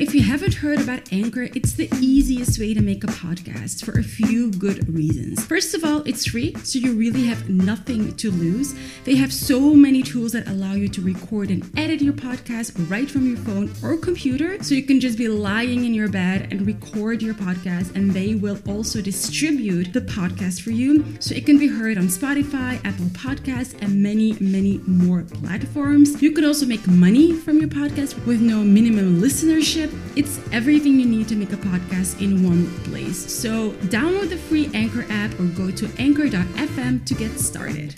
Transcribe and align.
if 0.00 0.14
you 0.14 0.22
haven't 0.22 0.54
heard 0.54 0.80
about 0.80 1.12
Anchor, 1.12 1.48
it's 1.54 1.74
the 1.74 1.88
easiest 2.00 2.58
way 2.58 2.74
to 2.74 2.80
make 2.80 3.04
a 3.04 3.08
podcast 3.08 3.84
for 3.84 3.98
a 3.98 4.02
few 4.02 4.50
good 4.50 4.92
reasons. 4.92 5.44
First 5.44 5.74
of 5.74 5.84
all, 5.84 6.02
it's 6.02 6.26
free, 6.26 6.54
so 6.64 6.78
you 6.78 6.94
really 6.94 7.24
have 7.24 7.48
nothing 7.48 8.16
to 8.16 8.30
lose. 8.30 8.74
They 9.04 9.14
have 9.16 9.32
so 9.32 9.74
many 9.74 10.02
tools 10.02 10.32
that 10.32 10.48
allow 10.48 10.72
you 10.72 10.88
to 10.88 11.00
record 11.00 11.50
and 11.50 11.70
edit 11.78 12.00
your 12.00 12.12
podcast 12.12 12.72
right 12.90 13.08
from 13.08 13.26
your 13.26 13.36
phone 13.36 13.72
or 13.82 13.96
computer, 13.96 14.62
so 14.62 14.74
you 14.74 14.82
can 14.82 15.00
just 15.00 15.18
be 15.18 15.28
lying 15.28 15.84
in 15.84 15.94
your 15.94 16.08
bed 16.08 16.48
and 16.50 16.66
record 16.66 17.22
your 17.22 17.34
podcast, 17.34 17.94
and 17.94 18.10
they 18.10 18.34
will 18.34 18.58
also 18.66 19.00
distribute 19.00 19.92
the 19.92 20.00
podcast 20.00 20.62
for 20.62 20.70
you 20.70 21.04
so 21.20 21.34
it 21.34 21.46
can 21.46 21.58
be 21.58 21.68
heard 21.68 21.98
on 21.98 22.04
Spotify, 22.04 22.84
Apple 22.84 23.06
Podcasts, 23.06 23.80
and 23.82 24.02
many, 24.02 24.36
many 24.40 24.78
more 24.86 25.22
platforms. 25.22 26.20
You 26.22 26.32
can 26.32 26.44
also 26.44 26.66
make 26.66 26.86
money 26.88 27.32
from 27.32 27.58
your 27.58 27.68
podcast 27.68 28.26
with 28.26 28.40
no 28.40 28.58
minimum 28.64 29.20
listenership. 29.20 29.83
It's 30.16 30.40
everything 30.52 30.98
you 30.98 31.06
need 31.06 31.28
to 31.28 31.36
make 31.36 31.52
a 31.52 31.56
podcast 31.56 32.20
in 32.20 32.42
one 32.42 32.66
place. 32.84 33.32
So 33.32 33.70
download 33.88 34.30
the 34.30 34.38
free 34.38 34.70
Anchor 34.74 35.06
app 35.10 35.38
or 35.40 35.44
go 35.46 35.70
to 35.70 35.90
anchor.fm 35.98 37.04
to 37.04 37.14
get 37.14 37.38
started. 37.38 37.94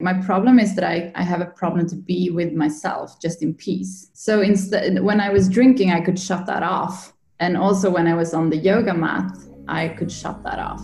my 0.00 0.14
problem 0.14 0.58
is 0.58 0.74
that 0.74 0.84
I, 0.84 1.12
I 1.14 1.22
have 1.22 1.40
a 1.40 1.46
problem 1.46 1.86
to 1.88 1.96
be 1.96 2.30
with 2.30 2.52
myself 2.52 3.20
just 3.20 3.42
in 3.42 3.54
peace 3.54 4.10
so 4.14 4.40
instead 4.40 5.00
when 5.02 5.20
i 5.20 5.28
was 5.28 5.48
drinking 5.48 5.90
i 5.92 6.00
could 6.00 6.18
shut 6.18 6.46
that 6.46 6.62
off 6.62 7.12
and 7.38 7.56
also 7.56 7.90
when 7.90 8.06
i 8.06 8.14
was 8.14 8.32
on 8.34 8.50
the 8.50 8.56
yoga 8.56 8.94
mat 8.94 9.30
i 9.68 9.88
could 9.88 10.10
shut 10.10 10.42
that 10.44 10.58
off 10.58 10.82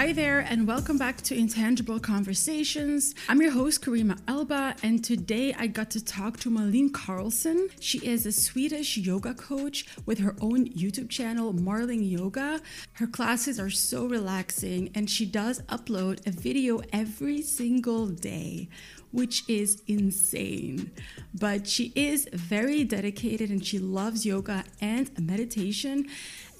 Hi 0.00 0.14
there, 0.14 0.40
and 0.40 0.66
welcome 0.66 0.96
back 0.96 1.18
to 1.24 1.36
Intangible 1.36 2.00
Conversations. 2.00 3.14
I'm 3.28 3.42
your 3.42 3.50
host, 3.50 3.84
Karima 3.84 4.18
Elba, 4.26 4.74
and 4.82 5.04
today 5.04 5.54
I 5.58 5.66
got 5.66 5.90
to 5.90 6.02
talk 6.02 6.40
to 6.40 6.48
Malin 6.48 6.90
Karlsson. 6.90 7.70
She 7.80 7.98
is 7.98 8.24
a 8.24 8.32
Swedish 8.32 8.96
yoga 8.96 9.34
coach 9.34 9.84
with 10.06 10.18
her 10.20 10.36
own 10.40 10.70
YouTube 10.70 11.10
channel, 11.10 11.52
Marling 11.52 12.02
Yoga. 12.02 12.62
Her 12.94 13.06
classes 13.06 13.60
are 13.60 13.68
so 13.68 14.06
relaxing, 14.06 14.90
and 14.94 15.10
she 15.10 15.26
does 15.26 15.60
upload 15.64 16.26
a 16.26 16.30
video 16.30 16.80
every 16.94 17.42
single 17.42 18.06
day 18.06 18.70
which 19.12 19.48
is 19.48 19.82
insane. 19.86 20.90
But 21.34 21.66
she 21.66 21.92
is 21.94 22.28
very 22.32 22.84
dedicated 22.84 23.50
and 23.50 23.64
she 23.64 23.78
loves 23.78 24.24
yoga 24.24 24.64
and 24.80 25.10
meditation. 25.18 26.08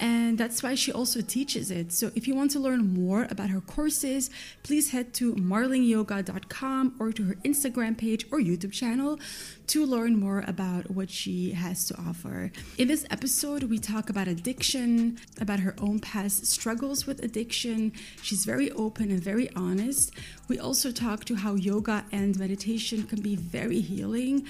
And 0.00 0.38
that's 0.38 0.62
why 0.62 0.74
she 0.74 0.90
also 0.90 1.20
teaches 1.20 1.70
it. 1.70 1.92
So 1.92 2.10
if 2.14 2.26
you 2.26 2.34
want 2.34 2.50
to 2.52 2.58
learn 2.58 2.94
more 2.94 3.26
about 3.30 3.50
her 3.50 3.60
courses, 3.60 4.30
please 4.62 4.90
head 4.92 5.12
to 5.14 5.34
marlingyoga.com 5.34 6.96
or 6.98 7.12
to 7.12 7.24
her 7.24 7.34
Instagram 7.44 7.98
page 7.98 8.26
or 8.32 8.38
YouTube 8.38 8.72
channel 8.72 9.20
to 9.66 9.84
learn 9.84 10.18
more 10.18 10.42
about 10.46 10.90
what 10.90 11.10
she 11.10 11.52
has 11.52 11.84
to 11.88 11.94
offer. 12.00 12.50
In 12.78 12.88
this 12.88 13.04
episode, 13.10 13.64
we 13.64 13.78
talk 13.78 14.08
about 14.08 14.26
addiction, 14.26 15.18
about 15.38 15.60
her 15.60 15.76
own 15.78 16.00
past 16.00 16.46
struggles 16.46 17.06
with 17.06 17.22
addiction. 17.22 17.92
She's 18.22 18.46
very 18.46 18.70
open 18.72 19.10
and 19.10 19.22
very 19.22 19.54
honest. 19.54 20.12
We 20.48 20.58
also 20.58 20.90
talk 20.90 21.26
to 21.26 21.34
how 21.36 21.56
yoga 21.56 22.06
and 22.10 22.38
meditation 22.38 23.02
can 23.02 23.20
be 23.20 23.36
very 23.36 23.80
healing 23.80 24.46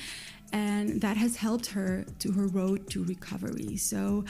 and 0.52 1.00
that 1.00 1.16
has 1.16 1.36
helped 1.36 1.66
her 1.66 2.04
to 2.18 2.32
her 2.32 2.46
road 2.46 2.88
to 2.90 3.04
recovery. 3.04 3.76
So 3.76 4.24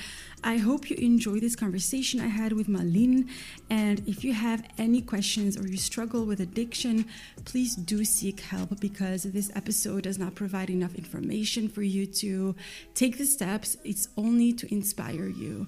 I 0.45 0.57
hope 0.57 0.91
you 0.91 0.97
enjoy 0.97 1.41
this 1.41 1.57
conversation 1.57 2.21
I 2.21 2.29
had 2.29 2.53
with 2.53 2.69
Malin. 2.69 3.29
And 3.69 4.07
if 4.09 4.25
you 4.25 4.33
have 4.33 4.67
any 4.79 5.01
questions 5.01 5.57
or 5.57 5.67
you 5.67 5.77
struggle 5.77 6.25
with 6.25 6.41
addiction, 6.41 7.07
please 7.45 7.75
do 7.77 8.05
seek 8.05 8.41
help 8.41 8.81
because 8.81 9.23
this 9.25 9.51
episode 9.55 10.05
does 10.05 10.19
not 10.19 10.35
provide 10.35 10.71
enough 10.71 10.95
information 10.95 11.69
for 11.69 11.83
you 11.83 12.07
to 12.07 12.55
take 12.95 13.19
the 13.19 13.27
steps. 13.27 13.77
It's 13.85 14.09
only 14.17 14.53
to 14.55 14.73
inspire 14.73 15.29
you. 15.29 15.67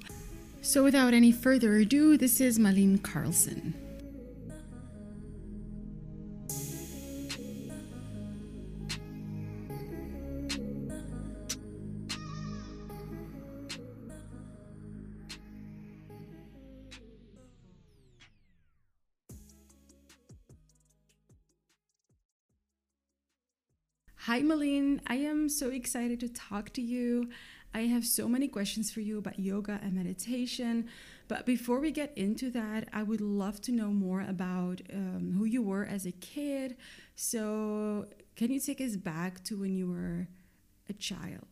So 0.61 0.85
without 0.85 1.13
any 1.13 1.33
further 1.33 1.75
ado, 1.77 2.17
this 2.17 2.41
is 2.41 2.59
Malin 2.59 2.99
Karlsson. 2.99 3.75
Hi, 24.27 24.39
Malin. 24.39 25.01
I 25.09 25.17
am 25.17 25.49
so 25.49 25.71
excited 25.71 26.21
to 26.21 26.29
talk 26.29 26.73
to 26.75 26.81
you. 26.81 27.31
I 27.75 27.87
have 27.87 28.07
so 28.07 28.29
many 28.29 28.47
questions 28.47 28.89
for 28.89 29.01
you 29.01 29.19
about 29.19 29.41
yoga 29.41 29.81
and 29.83 29.95
meditation. 29.95 30.89
But 31.27 31.45
before 31.45 31.81
we 31.81 31.91
get 31.91 32.17
into 32.17 32.49
that, 32.53 32.89
I 32.93 33.03
would 33.03 33.21
love 33.21 33.61
to 33.63 33.73
know 33.73 33.89
more 33.89 34.21
about 34.21 34.81
um, 34.93 35.35
who 35.37 35.45
you 35.45 35.61
were 35.61 35.85
as 35.87 36.07
a 36.07 36.13
kid. 36.13 36.77
So, 37.17 38.07
can 38.37 38.53
you 38.53 38.61
take 38.61 38.81
us 38.81 38.95
back 38.95 39.43
to 39.43 39.59
when 39.59 39.75
you 39.75 39.89
were 39.91 40.29
a 40.89 40.93
child? 40.93 41.49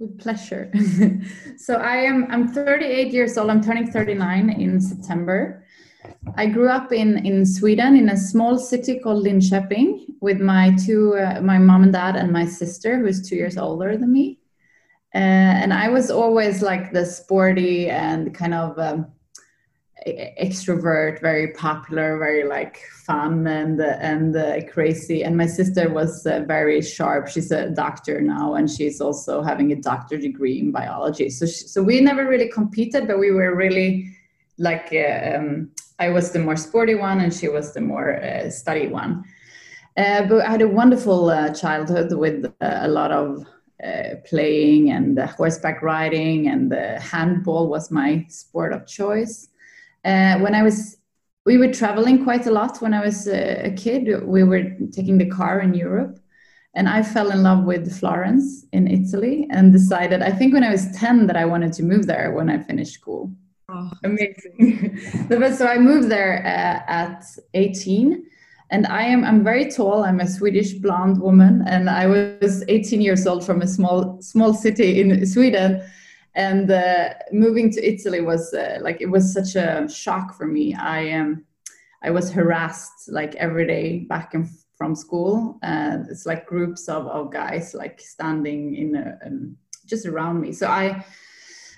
With 0.00 0.18
pleasure. 0.18 0.72
so 1.56 1.76
I 1.76 1.98
am 1.98 2.26
I'm 2.32 2.48
38 2.48 3.12
years 3.12 3.38
old. 3.38 3.48
I'm 3.48 3.62
turning 3.62 3.92
39 3.92 4.50
in 4.50 4.80
September. 4.80 5.63
I 6.36 6.46
grew 6.46 6.68
up 6.68 6.92
in, 6.92 7.24
in 7.24 7.46
Sweden 7.46 7.96
in 7.96 8.08
a 8.08 8.16
small 8.16 8.58
city 8.58 8.98
called 8.98 9.24
Linköping 9.24 10.06
with 10.20 10.40
my 10.40 10.74
two, 10.84 11.16
uh, 11.16 11.40
my 11.40 11.58
mom 11.58 11.84
and 11.84 11.92
dad 11.92 12.16
and 12.16 12.32
my 12.32 12.46
sister 12.46 12.98
who 12.98 13.06
is 13.06 13.28
two 13.28 13.36
years 13.36 13.56
older 13.56 13.96
than 13.96 14.12
me. 14.12 14.38
Uh, 15.14 15.18
and 15.62 15.72
I 15.72 15.88
was 15.88 16.10
always 16.10 16.60
like 16.60 16.92
the 16.92 17.06
sporty 17.06 17.88
and 17.88 18.34
kind 18.34 18.52
of 18.52 18.76
um, 18.78 19.06
extrovert, 20.06 21.20
very 21.20 21.52
popular, 21.52 22.18
very 22.18 22.44
like 22.44 22.78
fun 23.06 23.46
and 23.46 23.80
and 23.80 24.36
uh, 24.36 24.60
crazy. 24.72 25.22
And 25.24 25.36
my 25.36 25.46
sister 25.46 25.88
was 25.88 26.26
uh, 26.26 26.40
very 26.46 26.82
sharp. 26.82 27.28
She's 27.28 27.52
a 27.52 27.70
doctor 27.70 28.20
now, 28.20 28.54
and 28.54 28.68
she's 28.68 29.00
also 29.00 29.42
having 29.42 29.72
a 29.72 29.76
doctor 29.76 30.18
degree 30.18 30.58
in 30.58 30.72
biology. 30.72 31.30
So 31.30 31.46
she, 31.46 31.68
so 31.68 31.82
we 31.82 32.00
never 32.00 32.26
really 32.26 32.48
competed, 32.48 33.06
but 33.06 33.18
we 33.18 33.30
were 33.30 33.54
really 33.54 34.10
like 34.58 34.92
uh, 34.92 35.36
um, 35.36 35.70
I 35.98 36.10
was 36.10 36.32
the 36.32 36.38
more 36.38 36.56
sporty 36.56 36.94
one 36.94 37.20
and 37.20 37.32
she 37.32 37.48
was 37.48 37.72
the 37.72 37.80
more 37.80 38.22
uh, 38.22 38.50
study 38.50 38.88
one. 38.88 39.24
Uh, 39.96 40.26
but 40.26 40.44
I 40.44 40.50
had 40.50 40.62
a 40.62 40.68
wonderful 40.68 41.30
uh, 41.30 41.54
childhood 41.54 42.12
with 42.12 42.44
uh, 42.60 42.78
a 42.82 42.88
lot 42.88 43.12
of 43.12 43.46
uh, 43.82 44.16
playing 44.24 44.90
and 44.90 45.18
horseback 45.18 45.82
riding, 45.82 46.48
and 46.48 46.70
the 46.70 46.98
handball 47.00 47.68
was 47.68 47.90
my 47.90 48.24
sport 48.28 48.72
of 48.72 48.86
choice. 48.86 49.48
Uh, 50.04 50.38
when 50.38 50.54
I 50.54 50.62
was, 50.62 50.96
we 51.46 51.58
were 51.58 51.72
traveling 51.72 52.24
quite 52.24 52.46
a 52.46 52.50
lot 52.50 52.80
when 52.82 52.94
I 52.94 53.04
was 53.04 53.28
a 53.28 53.72
kid. 53.76 54.24
We 54.24 54.42
were 54.42 54.64
taking 54.92 55.18
the 55.18 55.28
car 55.30 55.60
in 55.60 55.74
Europe, 55.74 56.18
and 56.74 56.88
I 56.88 57.02
fell 57.02 57.30
in 57.30 57.42
love 57.42 57.64
with 57.64 57.96
Florence 57.98 58.66
in 58.72 58.88
Italy, 58.88 59.46
and 59.50 59.72
decided 59.72 60.22
I 60.22 60.30
think 60.32 60.54
when 60.54 60.64
I 60.64 60.70
was 60.70 60.90
ten 60.92 61.26
that 61.28 61.36
I 61.36 61.44
wanted 61.44 61.72
to 61.74 61.84
move 61.84 62.06
there 62.06 62.32
when 62.32 62.50
I 62.50 62.58
finished 62.58 62.94
school. 62.94 63.32
Oh, 63.76 63.90
amazing. 64.04 65.00
so 65.56 65.66
I 65.66 65.78
moved 65.78 66.08
there 66.08 66.38
uh, 66.46 66.90
at 66.90 67.24
18 67.54 68.24
and 68.70 68.86
I 68.86 69.02
am 69.02 69.24
I'm 69.24 69.42
very 69.42 69.68
tall. 69.68 70.04
I'm 70.04 70.20
a 70.20 70.28
Swedish 70.28 70.74
blonde 70.74 71.20
woman 71.20 71.64
and 71.66 71.90
I 71.90 72.06
was 72.06 72.62
18 72.68 73.00
years 73.00 73.26
old 73.26 73.44
from 73.44 73.62
a 73.62 73.66
small 73.66 74.22
small 74.22 74.54
city 74.54 75.00
in 75.00 75.26
Sweden 75.26 75.82
and 76.36 76.70
uh, 76.70 77.14
moving 77.32 77.72
to 77.72 77.84
Italy 77.84 78.20
was 78.20 78.54
uh, 78.54 78.78
like 78.80 79.00
it 79.00 79.10
was 79.10 79.32
such 79.32 79.56
a 79.56 79.88
shock 79.88 80.36
for 80.36 80.46
me. 80.46 80.74
I 80.74 81.10
um, 81.10 81.44
I 82.04 82.10
was 82.10 82.30
harassed 82.30 83.08
like 83.08 83.34
every 83.34 83.66
day 83.66 84.00
back 84.08 84.34
and 84.34 84.48
from 84.76 84.94
school. 84.94 85.58
and 85.62 86.08
it's 86.08 86.26
like 86.26 86.46
groups 86.46 86.88
of, 86.88 87.06
of 87.06 87.32
guys 87.32 87.74
like 87.74 88.00
standing 88.00 88.76
in 88.76 88.96
a, 88.96 89.18
um, 89.26 89.56
just 89.86 90.06
around 90.06 90.40
me. 90.40 90.52
So 90.52 90.68
I 90.68 91.04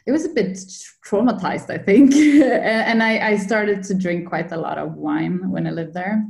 it 0.06 0.12
was 0.12 0.24
a 0.24 0.30
bit 0.30 0.56
traumatized, 1.04 1.68
I 1.68 1.78
think. 1.78 2.14
and 2.42 3.02
I, 3.02 3.30
I, 3.30 3.36
started 3.36 3.82
to 3.84 3.94
drink 3.94 4.28
quite 4.28 4.52
a 4.52 4.56
lot 4.56 4.78
of 4.78 4.94
wine 4.94 5.50
when 5.50 5.66
I 5.66 5.70
lived 5.70 5.94
there. 5.94 6.24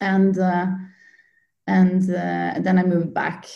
And 0.00 0.38
uh, 0.38 0.66
and 1.66 2.02
uh, 2.02 2.60
then 2.60 2.78
I 2.78 2.84
moved 2.84 3.12
back 3.12 3.46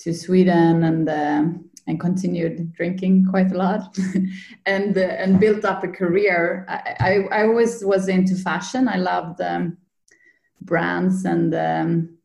to 0.00 0.14
Sweden 0.14 0.84
and 0.84 1.08
uh, 1.08 1.44
and 1.86 2.00
continued 2.00 2.72
drinking 2.72 3.26
quite 3.30 3.52
a 3.52 3.56
lot, 3.56 3.96
and 4.66 4.96
uh, 4.96 5.00
and 5.00 5.40
built 5.40 5.64
up 5.64 5.84
a 5.84 5.88
career. 5.88 6.66
I, 6.68 6.96
I, 7.00 7.40
I 7.40 7.46
always 7.46 7.84
was 7.84 8.08
into 8.08 8.36
fashion. 8.36 8.88
I 8.88 8.96
loved 8.96 9.40
um, 9.40 9.78
brands 10.60 11.24
and 11.24 11.54
um, 11.54 12.18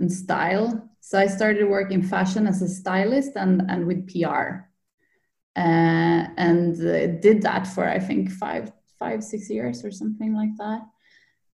and 0.00 0.10
style 0.12 0.88
So 1.00 1.18
I 1.18 1.26
started 1.26 1.68
working 1.68 2.02
fashion 2.02 2.46
as 2.46 2.62
a 2.62 2.68
stylist 2.68 3.32
and, 3.36 3.62
and 3.68 3.86
with 3.86 4.08
PR. 4.10 4.69
Uh, 5.56 6.28
and 6.36 6.74
uh, 6.80 7.06
did 7.20 7.42
that 7.42 7.66
for, 7.66 7.88
I 7.88 7.98
think, 7.98 8.30
five, 8.30 8.72
five, 8.98 9.22
six 9.22 9.50
years 9.50 9.84
or 9.84 9.90
something 9.90 10.34
like 10.34 10.56
that. 10.58 10.82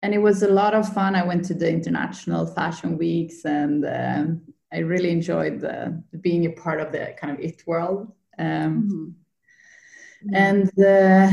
And 0.03 0.15
it 0.15 0.19
was 0.19 0.43
a 0.43 0.49
lot 0.49 0.75
of 0.75 0.93
fun. 0.93 1.17
I 1.17 1.25
went 1.25 1.45
to 1.47 1.55
the 1.55 1.69
international 1.69 2.47
fashion 2.47 2.99
weeks 2.99 3.45
and 3.45 3.85
um, 3.87 4.43
I 4.73 4.79
really 4.79 5.11
enjoyed 5.11 5.61
the, 5.61 6.03
being 6.21 6.45
a 6.47 6.51
part 6.51 6.81
of 6.81 6.93
the 6.93 7.15
kind 7.19 7.33
of 7.33 7.41
it 7.41 7.63
world. 7.67 8.13
Um, 8.39 9.17
mm-hmm. 10.29 10.35
And 10.35 10.69
uh, 10.79 11.31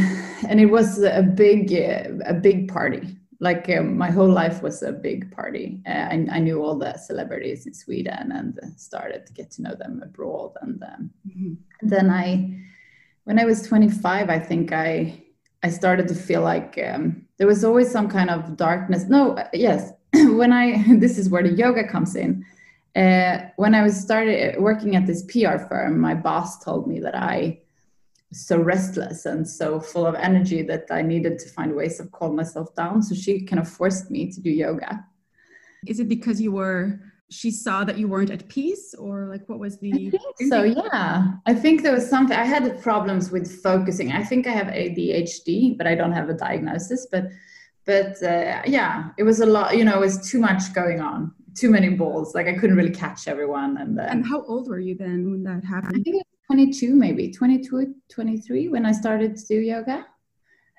and 0.47 0.59
it 0.59 0.67
was 0.67 1.01
a 1.01 1.23
big 1.23 1.73
uh, 1.73 2.23
a 2.25 2.33
big 2.33 2.71
party 2.71 3.17
like 3.43 3.69
um, 3.69 3.97
my 3.97 4.09
whole 4.09 4.29
life 4.29 4.63
was 4.63 4.81
a 4.83 4.93
big 4.93 5.29
party. 5.35 5.81
Uh, 5.85 6.07
I, 6.13 6.27
I, 6.31 6.39
knew 6.39 6.63
all 6.63 6.77
the 6.77 6.97
celebrities 6.97 7.67
in 7.67 7.73
Sweden 7.73 8.31
and 8.31 8.57
started 8.77 9.25
to 9.27 9.33
get 9.33 9.51
to 9.51 9.61
know 9.61 9.75
them 9.75 10.01
abroad. 10.01 10.53
And 10.61 10.81
um, 10.81 11.09
mm-hmm. 11.27 11.53
then 11.81 12.09
I, 12.09 12.57
when 13.25 13.39
I 13.39 13.45
was 13.45 13.67
25, 13.67 14.29
I 14.29 14.39
think 14.39 14.71
I 14.71 15.21
I 15.65 15.69
started 15.69 16.09
to 16.09 16.15
feel 16.15 16.41
like 16.41 16.77
um, 16.85 17.25
there 17.37 17.47
was 17.47 17.63
always 17.63 17.89
some 17.89 18.09
kind 18.09 18.29
of 18.29 18.57
darkness. 18.57 19.05
No, 19.07 19.37
uh, 19.37 19.47
yes, 19.53 19.91
when 20.13 20.51
I 20.51 20.83
this 20.97 21.17
is 21.17 21.29
where 21.29 21.43
the 21.43 21.53
yoga 21.53 21.87
comes 21.87 22.15
in. 22.15 22.45
Uh, 22.95 23.49
when 23.55 23.73
I 23.73 23.81
was 23.81 23.99
started 23.99 24.61
working 24.61 24.95
at 24.95 25.07
this 25.07 25.23
PR 25.23 25.57
firm, 25.57 25.99
my 25.99 26.13
boss 26.13 26.63
told 26.63 26.87
me 26.87 26.99
that 26.99 27.15
I 27.15 27.59
so 28.33 28.57
restless 28.57 29.25
and 29.25 29.47
so 29.47 29.79
full 29.79 30.05
of 30.05 30.15
energy 30.15 30.61
that 30.63 30.85
I 30.89 31.01
needed 31.01 31.39
to 31.39 31.49
find 31.49 31.75
ways 31.75 31.99
of 31.99 32.11
calm 32.11 32.35
myself 32.35 32.75
down. 32.75 33.01
So 33.01 33.15
she 33.15 33.45
kind 33.45 33.59
of 33.59 33.67
forced 33.69 34.09
me 34.09 34.31
to 34.31 34.41
do 34.41 34.49
yoga. 34.49 35.05
Is 35.87 35.99
it 35.99 36.09
because 36.09 36.41
you 36.41 36.51
were 36.51 36.99
she 37.29 37.49
saw 37.49 37.83
that 37.83 37.97
you 37.97 38.07
weren't 38.07 38.29
at 38.29 38.47
peace 38.47 38.93
or 38.93 39.27
like 39.27 39.47
what 39.49 39.57
was 39.57 39.79
the 39.79 40.13
so 40.49 40.61
yeah. 40.63 41.31
I 41.47 41.53
think 41.55 41.81
there 41.81 41.93
was 41.93 42.07
something 42.07 42.37
i 42.37 42.45
had 42.45 42.81
problems 42.81 43.31
with 43.31 43.61
focusing. 43.63 44.11
I 44.11 44.23
think 44.23 44.45
i 44.45 44.51
have 44.51 44.67
adhd 44.67 45.77
but 45.77 45.87
i 45.87 45.95
don't 45.95 46.11
have 46.11 46.29
a 46.29 46.33
diagnosis 46.33 47.07
but 47.11 47.25
but 47.85 48.21
uh, 48.21 48.61
yeah 48.67 49.09
it 49.17 49.23
was 49.23 49.39
a 49.39 49.47
lot 49.47 49.75
you 49.77 49.83
know 49.83 49.95
it 49.95 49.99
was 49.99 50.29
too 50.29 50.39
much 50.39 50.73
going 50.73 50.99
on 50.99 51.31
too 51.55 51.69
many 51.69 51.89
balls. 51.89 52.35
Like 52.35 52.47
i 52.47 52.53
couldn't 52.53 52.75
really 52.75 52.91
catch 52.91 53.27
everyone 53.27 53.77
and 53.77 53.99
uh, 53.99 54.03
and 54.03 54.25
how 54.25 54.43
old 54.43 54.67
were 54.69 54.79
you 54.79 54.95
then 54.95 55.31
when 55.31 55.43
that 55.43 55.63
happened? 55.63 55.97
I 55.99 56.03
think 56.03 56.23
22 56.53 56.93
maybe 56.93 57.31
22 57.31 57.95
23 58.09 58.67
when 58.67 58.85
i 58.85 58.91
started 58.91 59.35
to 59.35 59.45
do 59.47 59.55
yoga. 59.55 60.05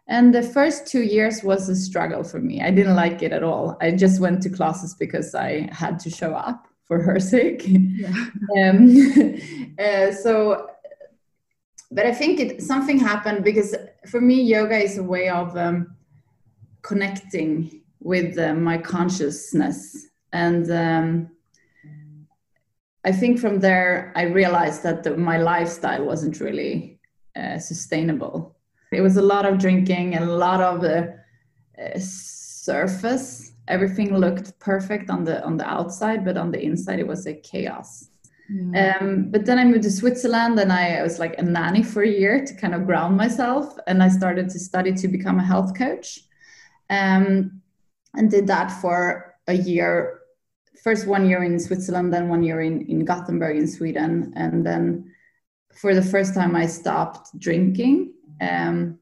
And 0.07 0.35
the 0.35 0.43
first 0.43 0.87
two 0.87 1.03
years 1.03 1.43
was 1.43 1.71
a 1.71 1.75
struggle 1.75 2.23
for 2.23 2.39
me. 2.39 2.61
I 2.61 2.71
didn't 2.71 2.95
like 2.95 3.23
it 3.23 3.33
at 3.33 3.43
all. 3.43 3.79
I 3.81 3.91
just 3.93 4.21
went 4.21 4.43
to 4.43 4.51
classes 4.51 4.95
because 4.95 5.35
i 5.35 5.69
had 5.73 5.99
to 6.01 6.11
show 6.11 6.33
up 6.35 6.69
for 6.85 7.03
her 7.03 7.19
sake. 7.35 7.65
Yeah. 7.67 8.09
um, 8.59 8.79
uh, 9.87 10.13
so 10.13 10.69
but 11.91 12.07
i 12.07 12.13
think 12.21 12.41
it 12.45 12.63
something 12.63 12.99
happened 12.99 13.43
because 13.45 13.75
for 14.07 14.21
me 14.21 14.37
yoga 14.55 14.79
is 14.89 14.99
a 14.99 15.03
way 15.03 15.29
of 15.29 15.57
um, 15.57 15.97
connecting 16.83 17.83
with 18.01 18.39
uh, 18.39 18.55
my 18.55 18.79
consciousness. 18.79 20.07
And 20.33 20.71
um, 20.71 21.31
I 23.05 23.13
think 23.13 23.39
from 23.39 23.61
there, 23.61 24.13
I 24.17 24.23
realized 24.23 24.83
that 24.83 25.03
the, 25.03 25.17
my 25.17 25.39
lifestyle 25.39 26.05
wasn't 26.05 26.41
really 26.41 26.99
uh, 27.37 27.59
sustainable. 27.59 28.57
It 28.93 29.03
was 29.03 29.17
a 29.17 29.23
lot 29.23 29.45
of 29.45 29.59
drinking 29.59 30.15
and 30.15 30.25
a 30.25 30.35
lot 30.35 30.61
of 30.61 30.81
the 30.81 31.19
uh, 31.79 31.99
surface. 31.99 33.53
Everything 33.69 34.17
looked 34.17 34.59
perfect 34.59 35.11
on 35.11 35.25
the 35.25 35.45
on 35.45 35.57
the 35.57 35.67
outside, 35.67 36.25
but 36.25 36.37
on 36.37 36.51
the 36.51 36.61
inside, 36.61 36.99
it 36.99 37.07
was 37.07 37.27
a 37.27 37.35
chaos. 37.35 38.09
Um, 38.77 39.31
but 39.31 39.47
then 39.47 39.59
I 39.59 39.65
moved 39.65 39.85
to 39.85 39.91
Switzerland 39.91 40.59
and 40.59 40.71
I, 40.71 40.97
I 40.97 41.03
was 41.03 41.19
like 41.19 41.39
a 41.39 41.43
nanny 41.43 41.83
for 41.83 42.03
a 42.03 42.09
year 42.09 42.45
to 42.45 42.55
kind 42.55 42.75
of 42.75 42.87
ground 42.87 43.17
myself. 43.17 43.75
And 43.87 44.03
I 44.03 44.09
started 44.09 44.51
to 44.51 44.59
study 44.59 44.93
to 44.93 45.09
become 45.09 45.39
a 45.39 45.45
health 45.45 45.77
coach 45.77 46.21
um, 46.91 47.63
and 48.15 48.31
did 48.31 48.47
that 48.49 48.71
for 48.71 49.35
a 49.49 49.55
year 49.55 50.21
first 50.85 51.07
one 51.07 51.27
year 51.27 51.43
in 51.43 51.59
Switzerland, 51.59 52.13
then 52.13 52.29
one 52.29 52.43
year 52.43 52.61
in, 52.61 52.83
in 52.87 53.07
Gothenburg 53.07 53.57
in 53.57 53.67
Sweden. 53.67 54.33
And 54.37 54.65
then 54.65 55.11
for 55.73 55.95
the 55.95 56.03
first 56.03 56.35
time, 56.35 56.55
I 56.55 56.67
stopped 56.67 57.37
drinking. 57.41 58.13
Um, 58.41 58.99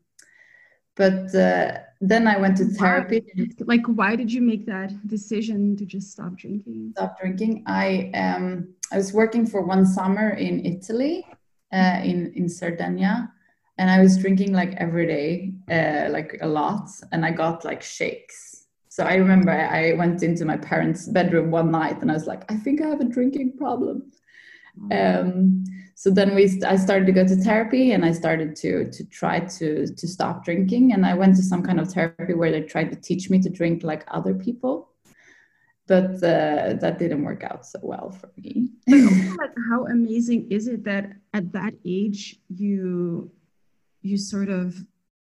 but 0.94 1.34
uh, 1.34 1.78
then 2.00 2.28
I 2.28 2.38
went 2.38 2.56
to 2.58 2.66
therapy. 2.66 3.24
Like, 3.60 3.84
why 3.86 4.14
did 4.14 4.32
you 4.32 4.42
make 4.42 4.64
that 4.66 4.92
decision 5.08 5.76
to 5.76 5.84
just 5.84 6.12
stop 6.12 6.36
drinking? 6.36 6.92
Stop 6.96 7.18
drinking. 7.20 7.64
I 7.66 8.10
um, 8.14 8.74
I 8.92 8.96
was 8.98 9.12
working 9.12 9.44
for 9.46 9.62
one 9.62 9.84
summer 9.86 10.30
in 10.30 10.64
Italy, 10.64 11.26
uh, 11.72 12.00
in 12.04 12.32
in 12.34 12.48
Sardinia, 12.48 13.32
and 13.78 13.90
I 13.90 14.00
was 14.02 14.18
drinking 14.18 14.52
like 14.52 14.74
every 14.76 15.06
day, 15.06 15.54
uh, 15.70 16.12
like 16.12 16.38
a 16.42 16.46
lot, 16.46 16.90
and 17.10 17.24
I 17.24 17.30
got 17.30 17.64
like 17.64 17.82
shakes 17.82 18.61
so 18.92 19.04
I 19.04 19.14
remember 19.14 19.50
I 19.50 19.94
went 19.94 20.22
into 20.22 20.44
my 20.44 20.58
parents' 20.58 21.08
bedroom 21.08 21.50
one 21.50 21.70
night 21.70 22.02
and 22.02 22.10
I 22.10 22.14
was 22.14 22.26
like, 22.26 22.44
I 22.52 22.56
think 22.56 22.82
I 22.82 22.88
have 22.88 23.00
a 23.00 23.06
drinking 23.06 23.56
problem. 23.56 24.12
Um, 24.90 25.64
so 25.94 26.10
then 26.10 26.34
we, 26.34 26.60
I 26.62 26.76
started 26.76 27.06
to 27.06 27.12
go 27.12 27.26
to 27.26 27.36
therapy 27.36 27.92
and 27.92 28.04
I 28.04 28.12
started 28.12 28.54
to 28.56 28.90
to 28.90 29.04
try 29.08 29.40
to 29.56 29.86
to 29.86 30.06
stop 30.06 30.44
drinking. 30.44 30.92
And 30.92 31.06
I 31.06 31.14
went 31.14 31.36
to 31.36 31.42
some 31.42 31.62
kind 31.62 31.80
of 31.80 31.90
therapy 31.90 32.34
where 32.34 32.52
they 32.52 32.60
tried 32.60 32.90
to 32.90 32.96
teach 32.96 33.30
me 33.30 33.40
to 33.40 33.48
drink 33.48 33.82
like 33.82 34.04
other 34.08 34.34
people, 34.34 34.90
but 35.86 36.10
uh, 36.16 36.74
that 36.82 36.98
didn't 36.98 37.24
work 37.24 37.44
out 37.44 37.64
so 37.64 37.78
well 37.82 38.10
for 38.10 38.30
me. 38.36 38.72
like, 38.88 39.56
how 39.70 39.86
amazing 39.86 40.50
is 40.50 40.68
it 40.68 40.84
that 40.84 41.14
at 41.32 41.50
that 41.52 41.72
age 41.86 42.36
you 42.50 43.30
you 44.02 44.18
sort 44.18 44.50
of 44.50 44.76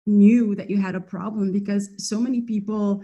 knew 0.05 0.55
that 0.55 0.69
you 0.69 0.77
had 0.81 0.95
a 0.95 1.01
problem 1.01 1.51
because 1.51 1.89
so 1.97 2.17
many 2.17 2.39
people 2.39 3.03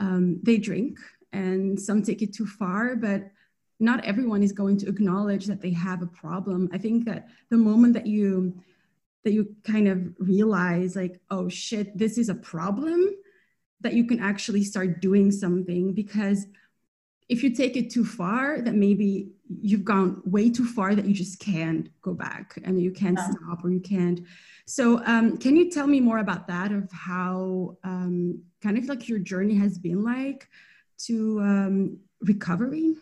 um, 0.00 0.40
they 0.42 0.56
drink 0.56 0.98
and 1.32 1.78
some 1.78 2.02
take 2.02 2.22
it 2.22 2.34
too 2.34 2.46
far, 2.46 2.96
but 2.96 3.30
not 3.78 4.04
everyone 4.04 4.42
is 4.42 4.52
going 4.52 4.76
to 4.78 4.88
acknowledge 4.88 5.46
that 5.46 5.62
they 5.62 5.70
have 5.72 6.02
a 6.02 6.06
problem. 6.06 6.68
I 6.72 6.78
think 6.78 7.04
that 7.06 7.28
the 7.48 7.56
moment 7.56 7.94
that 7.94 8.06
you 8.06 8.60
that 9.24 9.32
you 9.32 9.54
kind 9.64 9.86
of 9.86 10.14
realize 10.18 10.96
like, 10.96 11.20
oh 11.30 11.48
shit, 11.48 11.96
this 11.96 12.16
is 12.16 12.30
a 12.30 12.34
problem, 12.34 13.10
that 13.82 13.92
you 13.92 14.04
can 14.04 14.18
actually 14.18 14.64
start 14.64 15.00
doing 15.00 15.30
something 15.30 15.92
because 15.92 16.46
if 17.28 17.44
you 17.44 17.54
take 17.54 17.76
it 17.76 17.90
too 17.90 18.04
far, 18.04 18.60
that 18.60 18.74
maybe 18.74 19.30
you've 19.60 19.84
gone 19.84 20.20
way 20.24 20.50
too 20.50 20.64
far 20.64 20.94
that 20.94 21.04
you 21.04 21.14
just 21.14 21.38
can't 21.38 21.88
go 22.02 22.12
back 22.12 22.58
and 22.64 22.82
you 22.82 22.90
can't 22.90 23.18
yeah. 23.18 23.30
stop 23.30 23.64
or 23.64 23.70
you 23.70 23.80
can't. 23.80 24.20
So, 24.66 25.04
um, 25.06 25.38
can 25.38 25.56
you 25.56 25.70
tell 25.70 25.86
me 25.86 26.00
more 26.00 26.18
about 26.18 26.48
that 26.48 26.72
of 26.72 26.90
how 26.90 27.76
um, 27.84 28.42
kind 28.62 28.78
of 28.78 28.84
like 28.86 29.08
your 29.08 29.18
journey 29.18 29.56
has 29.56 29.78
been 29.78 30.02
like 30.04 30.48
to 31.06 31.40
um, 31.40 31.98
recovery? 32.20 32.94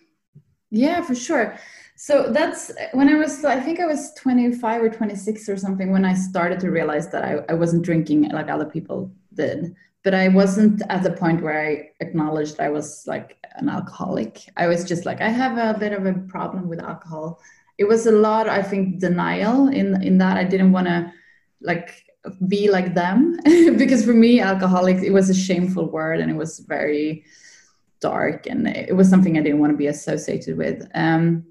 Yeah, 0.71 1.01
for 1.01 1.15
sure. 1.15 1.59
So 1.97 2.31
that's 2.31 2.71
when 2.93 3.09
I 3.09 3.15
was, 3.15 3.45
I 3.45 3.59
think 3.59 3.81
I 3.81 3.87
was 3.87 4.13
25 4.15 4.83
or 4.83 4.91
26 4.91 5.49
or 5.49 5.57
something 5.57 5.91
when 5.91 6.05
I 6.05 6.15
started 6.15 6.61
to 6.61 6.71
realize 6.71 7.11
that 7.11 7.25
I, 7.25 7.41
I 7.49 7.55
wasn't 7.55 7.85
drinking 7.85 8.29
like 8.31 8.49
other 8.49 8.67
people 8.67 9.11
did. 9.35 9.75
But 10.05 10.15
I 10.15 10.29
wasn't 10.29 10.83
at 10.91 11.03
the 11.03 11.11
point 11.11 11.43
where 11.43 11.61
I 11.61 11.91
acknowledged 12.01 12.61
I 12.61 12.69
was 12.69 13.05
like 13.07 13.37
an 13.57 13.69
alcoholic. 13.69 14.49
I 14.57 14.69
was 14.69 14.85
just 14.85 15.05
like, 15.05 15.21
I 15.21 15.29
have 15.29 15.59
a 15.59 15.79
bit 15.79 15.93
of 15.93 16.07
a 16.07 16.15
problem 16.29 16.69
with 16.69 16.81
alcohol. 16.81 17.41
It 17.79 17.85
was 17.85 18.07
a 18.07 18.13
lot, 18.13 18.49
I 18.49 18.63
think, 18.63 19.01
denial 19.01 19.69
in 19.69 20.01
in 20.03 20.19
that 20.19 20.37
I 20.37 20.45
didn't 20.45 20.73
want 20.73 20.87
to 20.87 21.13
like 21.61 22.05
be 22.47 22.71
like 22.71 22.95
them. 22.95 23.39
Because 23.79 24.05
for 24.05 24.15
me 24.15 24.41
alcoholic 24.41 24.97
it 25.03 25.11
was 25.11 25.31
a 25.31 25.35
shameful 25.35 25.91
word 25.91 26.21
and 26.21 26.31
it 26.31 26.37
was 26.37 26.61
very 26.61 27.25
dark 28.01 28.47
and 28.47 28.69
it 28.69 28.95
was 28.95 29.09
something 29.09 29.37
i 29.37 29.43
didn't 29.43 29.59
want 29.59 29.73
to 29.73 29.77
be 29.77 29.89
associated 29.89 30.57
with. 30.57 30.89
Um, 30.95 31.45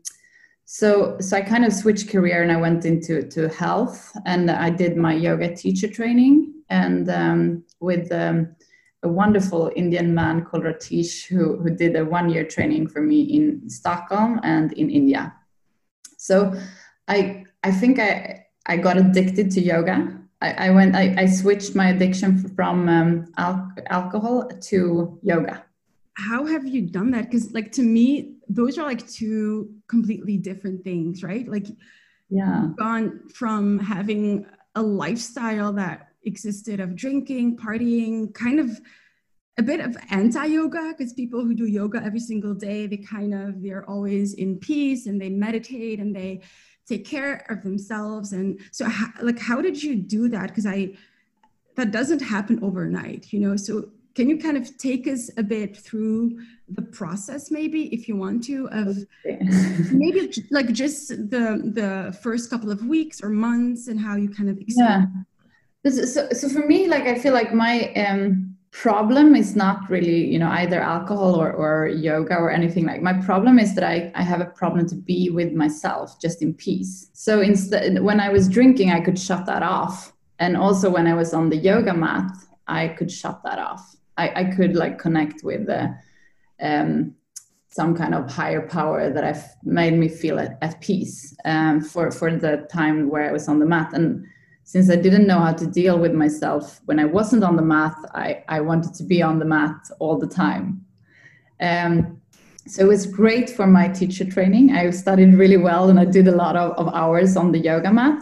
so 0.70 1.18
so 1.22 1.38
i 1.38 1.42
kind 1.42 1.64
of 1.64 1.72
switched 1.72 2.10
career 2.10 2.44
and 2.44 2.52
i 2.52 2.58
went 2.58 2.84
into 2.84 3.24
to 3.30 3.48
health 3.48 4.12
and 4.26 4.52
i 4.52 4.70
did 4.70 4.98
my 4.98 5.14
yoga 5.14 5.56
teacher 5.56 5.88
training 5.88 6.54
and 6.70 7.10
um, 7.10 7.64
with 7.80 8.12
um, 8.12 8.54
a 9.04 9.08
wonderful 9.08 9.72
indian 9.78 10.14
man 10.14 10.44
called 10.44 10.66
ratish 10.66 11.26
who, 11.26 11.58
who 11.60 11.70
did 11.70 11.96
a 11.96 12.04
one 12.04 12.30
year 12.30 12.44
training 12.44 12.86
for 12.86 13.02
me 13.02 13.22
in 13.22 13.70
stockholm 13.70 14.42
and 14.44 14.74
in 14.74 14.90
india. 14.90 15.34
So 16.18 16.54
i 17.08 17.46
i 17.64 17.72
think 17.72 17.98
i 17.98 18.46
i 18.66 18.76
got 18.76 18.98
addicted 18.98 19.50
to 19.52 19.62
yoga 19.62 20.17
I, 20.42 20.68
I 20.68 20.70
went 20.70 20.96
I, 20.96 21.16
I, 21.18 21.26
switched 21.26 21.76
my 21.76 21.90
addiction 21.90 22.48
from 22.56 22.88
um, 22.88 23.34
al- 23.38 23.72
alcohol 23.88 24.48
to 24.48 25.20
yoga. 25.24 25.66
How 26.14 26.46
have 26.46 26.68
you 26.68 26.84
done 26.84 27.12
that? 27.12 27.26
Because 27.26 27.54
like 27.54 27.72
to 27.74 27.82
me 27.82 28.36
those 28.48 28.78
are 28.78 28.84
like 28.84 29.08
two 29.08 29.74
completely 29.88 30.38
different 30.38 30.84
things 30.84 31.24
right? 31.24 31.48
Like 31.48 31.68
yeah. 32.30 32.68
gone 32.78 33.28
from 33.34 33.80
having 33.80 34.46
a 34.76 34.82
lifestyle 34.82 35.74
that 35.74 36.10
existed 36.24 36.80
of 36.80 36.96
drinking 36.96 37.58
partying 37.58 38.34
kind 38.34 38.60
of 38.60 38.80
a 39.58 39.64
bit 39.64 39.80
of 39.80 39.98
anti-yoga 40.12 40.94
because 40.96 41.14
people 41.14 41.44
who 41.44 41.56
do 41.56 41.66
yoga 41.66 42.02
every 42.04 42.20
single 42.20 42.54
day 42.54 42.86
they 42.86 42.98
kind 42.98 43.34
of 43.34 43.62
they're 43.62 43.90
always 43.90 44.34
in 44.34 44.58
peace 44.58 45.08
and 45.08 45.20
they 45.20 45.30
meditate 45.30 46.00
and 46.00 46.16
they 46.16 46.42
take 46.88 47.06
care 47.06 47.46
of 47.50 47.64
themselves. 47.64 48.34
And 48.34 48.60
so 48.72 48.86
how, 48.86 49.08
like 49.22 49.40
how 49.40 49.62
did 49.62 49.82
you 49.82 49.96
do 49.96 50.30
that? 50.30 50.48
Because 50.50 50.66
i 50.66 50.90
that 51.76 51.92
doesn't 51.92 52.22
happen 52.22 52.60
overnight 52.64 53.32
you 53.32 53.40
know? 53.40 53.56
So 53.56 53.90
can 54.16 54.28
you 54.28 54.40
kind 54.40 54.58
of 54.58 54.76
take 54.80 55.06
us 55.08 55.30
a 55.38 55.44
bit 55.44 55.78
through 55.78 56.40
the 56.70 56.82
process 56.82 57.52
maybe 57.52 57.84
if 57.94 58.08
you 58.08 58.18
want 58.18 58.44
to 58.44 58.68
of 58.72 58.98
maybe 59.92 60.34
like 60.50 60.74
just 60.74 61.10
the 61.10 61.62
the 61.80 62.18
first 62.24 62.50
couple 62.50 62.72
of 62.72 62.84
weeks 62.86 63.24
or 63.24 63.30
months 63.30 63.88
and 63.88 64.00
how 64.00 64.16
you 64.16 64.28
kind 64.28 64.50
of 64.50 64.58
yeah. 64.68 65.06
so, 65.86 66.28
so 66.30 66.50
for 66.50 66.66
me 66.68 66.88
like 66.88 67.04
i 67.04 67.16
feel 67.18 67.34
like 67.34 67.54
my 67.54 67.94
um 67.94 68.47
problem 68.82 69.36
is 69.36 69.56
not 69.56 69.90
really 69.90 70.24
you 70.32 70.38
know 70.38 70.50
either 70.50 70.80
alcohol 70.80 71.34
or, 71.36 71.52
or 71.52 71.88
yoga 71.88 72.36
or 72.36 72.52
anything. 72.52 72.86
Like 72.86 73.02
my 73.02 73.14
problem 73.14 73.58
is 73.58 73.74
that 73.74 73.84
I, 73.84 74.12
I 74.14 74.22
have 74.22 74.40
a 74.40 74.46
problem 74.46 74.88
to 74.90 74.96
be 74.96 75.32
with 75.32 75.52
myself 75.54 76.22
just 76.22 76.44
in 76.44 76.54
peace. 76.54 77.10
So 77.14 77.42
instead 77.42 78.00
when 78.04 78.20
i 78.20 78.30
was 78.30 78.48
drinking 78.48 78.92
i 78.92 79.02
could 79.02 79.20
shut 79.20 79.46
that 79.48 79.64
off. 79.64 80.14
And 80.40 80.56
also 80.56 80.92
when 80.92 81.08
i 81.08 81.16
was 81.16 81.34
on 81.34 81.50
the 81.50 81.58
yoga 81.58 81.94
mat 81.94 82.32
i 82.68 82.90
could 82.90 83.12
shut 83.12 83.42
that 83.44 83.58
off. 83.58 83.84
I, 84.18 84.42
I 84.42 84.44
could 84.56 84.76
like 84.76 85.00
connect 85.00 85.44
with 85.44 85.66
the 85.66 85.96
um, 86.62 87.16
some 87.70 87.96
kind 87.96 88.14
of 88.14 88.32
higher 88.32 88.68
power 88.68 89.12
that 89.12 89.24
I've 89.24 89.46
made 89.64 89.94
me 89.94 90.08
feel 90.08 90.40
at, 90.40 90.58
at 90.62 90.82
peace 90.82 91.36
um, 91.46 91.82
for 91.82 92.12
for 92.12 92.30
the 92.36 92.68
time 92.72 93.10
where 93.10 93.28
I 93.30 93.32
was 93.32 93.48
on 93.48 93.60
the 93.60 93.66
mat. 93.66 93.94
And 93.94 94.26
since 94.68 94.90
I 94.90 94.98
didn't 94.98 95.28
know 95.28 95.40
how 95.40 95.54
to 95.54 95.66
deal 95.66 95.98
with 95.98 96.14
myself 96.14 96.82
when 96.84 97.00
I 97.00 97.06
wasn't 97.06 97.46
on 97.46 97.56
the 97.56 97.62
mat, 97.62 97.96
I, 98.14 98.44
I 98.50 98.60
wanted 98.60 98.94
to 98.96 99.04
be 99.06 99.22
on 99.22 99.40
the 99.40 99.46
mat 99.46 99.90
all 100.00 100.18
the 100.18 100.28
time. 100.28 100.86
Um, 101.62 102.20
so 102.68 102.82
it 102.82 102.88
was 102.88 103.06
great 103.06 103.50
for 103.50 103.66
my 103.66 103.88
teacher 103.88 104.26
training. 104.26 104.72
I 104.72 104.90
studied 104.90 105.36
really 105.36 105.56
well 105.56 105.90
and 105.90 105.98
I 105.98 106.04
did 106.04 106.28
a 106.28 106.36
lot 106.36 106.58
of, 106.58 106.72
of 106.74 106.94
hours 106.94 107.38
on 107.38 107.54
the 107.54 107.60
yoga 107.60 107.94
mat 107.94 108.22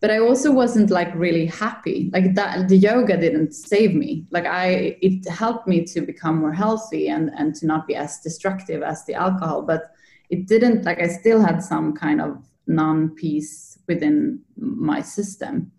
but 0.00 0.10
i 0.12 0.18
also 0.18 0.52
wasn't 0.52 0.90
like 0.90 1.12
really 1.14 1.46
happy 1.46 2.08
like 2.12 2.34
that 2.34 2.68
the 2.68 2.76
yoga 2.76 3.16
didn't 3.16 3.52
save 3.52 3.94
me 3.94 4.24
like 4.30 4.46
i 4.46 4.96
it 5.02 5.26
helped 5.28 5.66
me 5.66 5.84
to 5.84 6.00
become 6.00 6.38
more 6.38 6.52
healthy 6.52 7.08
and 7.08 7.30
and 7.36 7.54
to 7.54 7.66
not 7.66 7.86
be 7.88 7.96
as 7.96 8.20
destructive 8.20 8.80
as 8.82 9.04
the 9.06 9.14
alcohol 9.14 9.62
but 9.62 9.90
it 10.30 10.46
didn't 10.46 10.84
like 10.84 11.00
i 11.00 11.08
still 11.08 11.40
had 11.40 11.60
some 11.60 11.92
kind 11.92 12.20
of 12.20 12.36
non-peace 12.68 13.78
within 13.88 14.38
my 14.56 15.00
system 15.00 15.72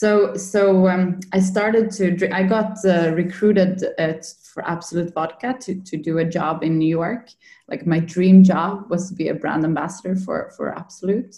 so 0.00 0.34
so 0.34 0.88
um, 0.88 1.20
i 1.32 1.40
started 1.52 1.90
to 1.90 2.06
i 2.34 2.42
got 2.42 2.72
uh, 2.84 3.12
recruited 3.14 3.82
at, 3.98 4.26
for 4.52 4.66
absolut 4.74 5.12
vodka 5.14 5.54
to, 5.60 5.72
to 5.82 5.96
do 5.96 6.18
a 6.18 6.24
job 6.24 6.62
in 6.62 6.78
new 6.78 6.92
york 7.02 7.30
like 7.68 7.86
my 7.86 8.00
dream 8.00 8.42
job 8.42 8.90
was 8.90 9.08
to 9.08 9.14
be 9.14 9.28
a 9.28 9.34
brand 9.34 9.64
ambassador 9.64 10.16
for 10.16 10.52
for 10.56 10.76
absolut 10.76 11.36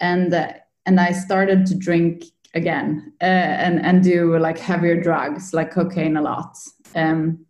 and 0.00 0.32
uh, 0.32 0.52
and 0.86 0.98
I 0.98 1.12
started 1.12 1.66
to 1.66 1.74
drink 1.74 2.24
again 2.54 3.12
uh, 3.20 3.24
and 3.64 3.84
and 3.84 4.02
do 4.02 4.38
like 4.38 4.58
heavier 4.58 5.00
drugs 5.00 5.52
like 5.52 5.70
cocaine 5.70 6.16
a 6.16 6.22
lot. 6.22 6.56
Um, 6.94 7.44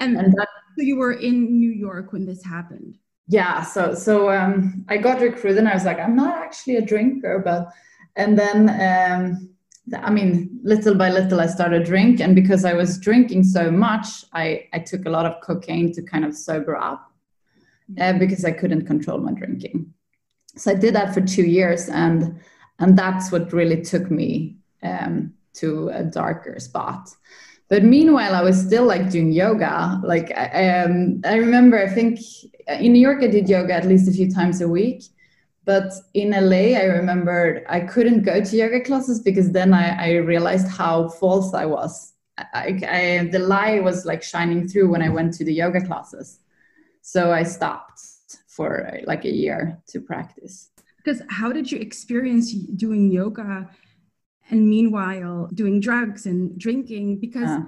and 0.00 0.16
and 0.16 0.32
that, 0.32 0.48
so 0.76 0.82
you 0.82 0.96
were 0.96 1.12
in 1.12 1.58
New 1.58 1.70
York 1.70 2.12
when 2.12 2.24
this 2.24 2.44
happened. 2.44 2.98
Yeah, 3.28 3.62
so 3.62 3.94
so 3.94 4.30
um, 4.30 4.86
I 4.88 4.96
got 4.96 5.20
recruited, 5.20 5.58
and 5.58 5.68
I 5.68 5.74
was 5.74 5.84
like, 5.84 6.00
I'm 6.00 6.16
not 6.16 6.38
actually 6.38 6.76
a 6.76 6.82
drinker, 6.82 7.40
but 7.44 7.68
and 8.16 8.38
then. 8.38 8.58
Um, 8.90 9.50
I 9.96 10.10
mean, 10.10 10.60
little 10.62 10.94
by 10.94 11.10
little, 11.10 11.40
I 11.40 11.46
started 11.46 11.84
drink, 11.84 12.20
and 12.20 12.34
because 12.34 12.64
I 12.64 12.74
was 12.74 12.98
drinking 12.98 13.44
so 13.44 13.70
much, 13.70 14.24
I, 14.32 14.68
I 14.72 14.78
took 14.80 15.06
a 15.06 15.10
lot 15.10 15.26
of 15.26 15.40
cocaine 15.40 15.92
to 15.94 16.02
kind 16.02 16.24
of 16.24 16.36
sober 16.36 16.76
up, 16.76 17.12
uh, 18.00 18.14
because 18.14 18.44
I 18.44 18.52
couldn't 18.52 18.86
control 18.86 19.18
my 19.18 19.32
drinking. 19.32 19.92
So 20.56 20.72
I 20.72 20.74
did 20.74 20.94
that 20.94 21.14
for 21.14 21.20
two 21.20 21.44
years, 21.44 21.88
and 21.88 22.40
and 22.80 22.96
that's 22.96 23.32
what 23.32 23.52
really 23.52 23.82
took 23.82 24.10
me 24.10 24.56
um, 24.82 25.34
to 25.54 25.88
a 25.88 26.04
darker 26.04 26.58
spot. 26.60 27.10
But 27.68 27.84
meanwhile 27.84 28.34
i 28.34 28.42
was 28.42 28.58
still 28.58 28.84
like 28.84 29.10
doing 29.10 29.30
yoga. 29.32 30.00
Like 30.02 30.32
um, 30.36 31.20
i 31.24 31.34
remember 31.34 31.78
i 31.78 31.88
think 31.88 32.20
in 32.66 32.92
new 32.92 33.00
york 33.00 33.22
i 33.22 33.26
did 33.26 33.48
yoga 33.48 33.74
at 33.74 33.86
least 33.86 34.08
a 34.08 34.12
few 34.12 34.30
times 34.30 34.60
a 34.60 34.68
week 34.68 35.04
but 35.70 35.88
in 36.14 36.30
la 36.50 36.64
i 36.82 36.86
remember 37.00 37.38
i 37.68 37.80
couldn't 37.92 38.22
go 38.30 38.36
to 38.48 38.56
yoga 38.62 38.80
classes 38.88 39.18
because 39.28 39.48
then 39.58 39.70
i, 39.82 39.86
I 40.06 40.10
realized 40.32 40.68
how 40.80 40.94
false 41.20 41.54
i 41.54 41.66
was 41.76 41.92
I, 42.54 42.66
I, 42.98 43.28
the 43.32 43.40
lie 43.40 43.80
was 43.80 44.06
like 44.10 44.22
shining 44.22 44.68
through 44.68 44.88
when 44.92 45.02
i 45.02 45.08
went 45.08 45.34
to 45.34 45.44
the 45.44 45.56
yoga 45.62 45.80
classes 45.88 46.40
so 47.02 47.32
i 47.32 47.42
stopped 47.42 48.00
for 48.46 48.68
like 49.10 49.24
a 49.24 49.34
year 49.42 49.60
to 49.90 50.00
practice 50.00 50.70
because 51.08 51.22
how 51.30 51.52
did 51.52 51.72
you 51.72 51.78
experience 51.78 52.52
doing 52.52 53.10
yoga 53.10 53.68
and 54.50 54.68
meanwhile 54.68 55.48
doing 55.54 55.80
drugs 55.80 56.26
and 56.26 56.58
drinking? 56.58 57.18
Because 57.18 57.48
uh. 57.48 57.62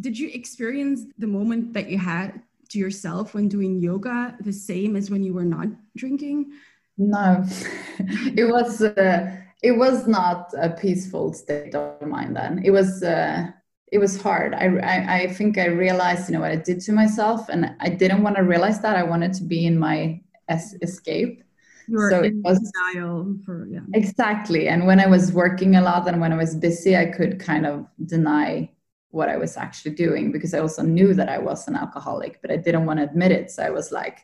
did 0.00 0.18
you 0.18 0.30
experience 0.32 1.02
the 1.18 1.26
moment 1.26 1.72
that 1.74 1.88
you 1.88 1.98
had 1.98 2.42
to 2.70 2.78
yourself 2.78 3.34
when 3.34 3.48
doing 3.48 3.80
yoga 3.80 4.36
the 4.40 4.52
same 4.52 4.96
as 4.96 5.10
when 5.10 5.22
you 5.22 5.32
were 5.32 5.44
not 5.44 5.68
drinking? 5.96 6.52
No, 6.98 7.44
it 8.36 8.50
was. 8.50 8.82
Uh, 8.82 9.36
it 9.62 9.72
was 9.72 10.06
not 10.06 10.52
a 10.58 10.70
peaceful 10.70 11.32
state 11.32 11.74
of 11.74 12.06
mind 12.06 12.36
then. 12.36 12.62
It 12.64 12.70
was. 12.70 13.02
Uh, 13.02 13.50
it 13.92 13.98
was 13.98 14.20
hard. 14.20 14.54
I, 14.54 14.78
I, 14.78 15.14
I 15.16 15.26
think 15.28 15.58
I 15.58 15.66
realized, 15.66 16.26
you 16.28 16.34
know, 16.34 16.40
what 16.40 16.50
I 16.50 16.56
did 16.56 16.80
to 16.80 16.92
myself, 16.92 17.50
and 17.50 17.76
I 17.78 17.90
didn't 17.90 18.22
want 18.22 18.36
to 18.36 18.42
realize 18.42 18.80
that. 18.80 18.96
I 18.96 19.02
wanted 19.02 19.34
to 19.34 19.44
be 19.44 19.66
in 19.66 19.78
my 19.78 20.20
es- 20.48 20.74
escape, 20.80 21.42
so 21.88 22.20
it 22.22 22.34
was 22.42 22.58
denial 22.94 23.36
for 23.44 23.68
yeah. 23.70 23.80
Exactly. 23.94 24.68
And 24.68 24.86
when 24.86 24.98
I 24.98 25.06
was 25.06 25.32
working 25.32 25.76
a 25.76 25.82
lot 25.82 26.08
and 26.08 26.20
when 26.20 26.32
I 26.32 26.36
was 26.36 26.54
busy, 26.54 26.96
I 26.96 27.06
could 27.06 27.38
kind 27.38 27.66
of 27.66 27.86
deny 28.06 28.70
what 29.10 29.28
I 29.28 29.36
was 29.36 29.58
actually 29.58 29.94
doing 29.94 30.32
because 30.32 30.54
I 30.54 30.60
also 30.60 30.82
knew 30.82 31.12
that 31.14 31.28
I 31.28 31.38
was 31.38 31.68
an 31.68 31.76
alcoholic, 31.76 32.40
but 32.40 32.50
I 32.50 32.56
didn't 32.56 32.86
want 32.86 32.98
to 32.98 33.04
admit 33.04 33.30
it. 33.30 33.50
So 33.50 33.62
I 33.62 33.70
was 33.70 33.92
like, 33.92 34.20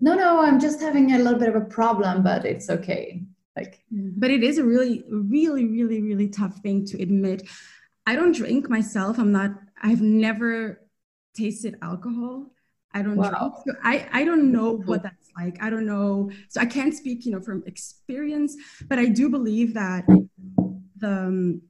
no, 0.00 0.14
no, 0.14 0.40
I'm 0.40 0.60
just 0.60 0.80
having 0.80 1.12
a 1.12 1.18
little 1.18 1.38
bit 1.38 1.48
of 1.48 1.56
a 1.56 1.64
problem, 1.64 2.22
but 2.22 2.44
it's 2.44 2.68
okay. 2.68 3.22
Like 3.56 3.82
but 3.90 4.30
it 4.30 4.42
is 4.42 4.58
a 4.58 4.64
really, 4.64 5.04
really, 5.08 5.64
really, 5.66 6.02
really 6.02 6.28
tough 6.28 6.58
thing 6.58 6.84
to 6.86 7.00
admit. 7.00 7.48
I 8.06 8.14
don't 8.14 8.34
drink 8.36 8.68
myself. 8.68 9.18
I'm 9.18 9.32
not, 9.32 9.52
I've 9.82 10.02
never 10.02 10.82
tasted 11.34 11.76
alcohol. 11.80 12.52
I 12.92 13.02
don't 13.02 13.16
wow. 13.16 13.30
drink. 13.30 13.54
So 13.66 13.72
I, 13.82 14.08
I 14.12 14.24
don't 14.24 14.52
know 14.52 14.72
what 14.72 15.02
that's 15.02 15.30
like. 15.36 15.62
I 15.62 15.70
don't 15.70 15.86
know. 15.86 16.30
So 16.48 16.60
I 16.60 16.66
can't 16.66 16.94
speak, 16.94 17.24
you 17.24 17.32
know, 17.32 17.40
from 17.40 17.62
experience, 17.66 18.56
but 18.88 18.98
I 18.98 19.06
do 19.06 19.28
believe 19.28 19.74
that 19.74 20.06
the 20.96 21.08
um, 21.08 21.62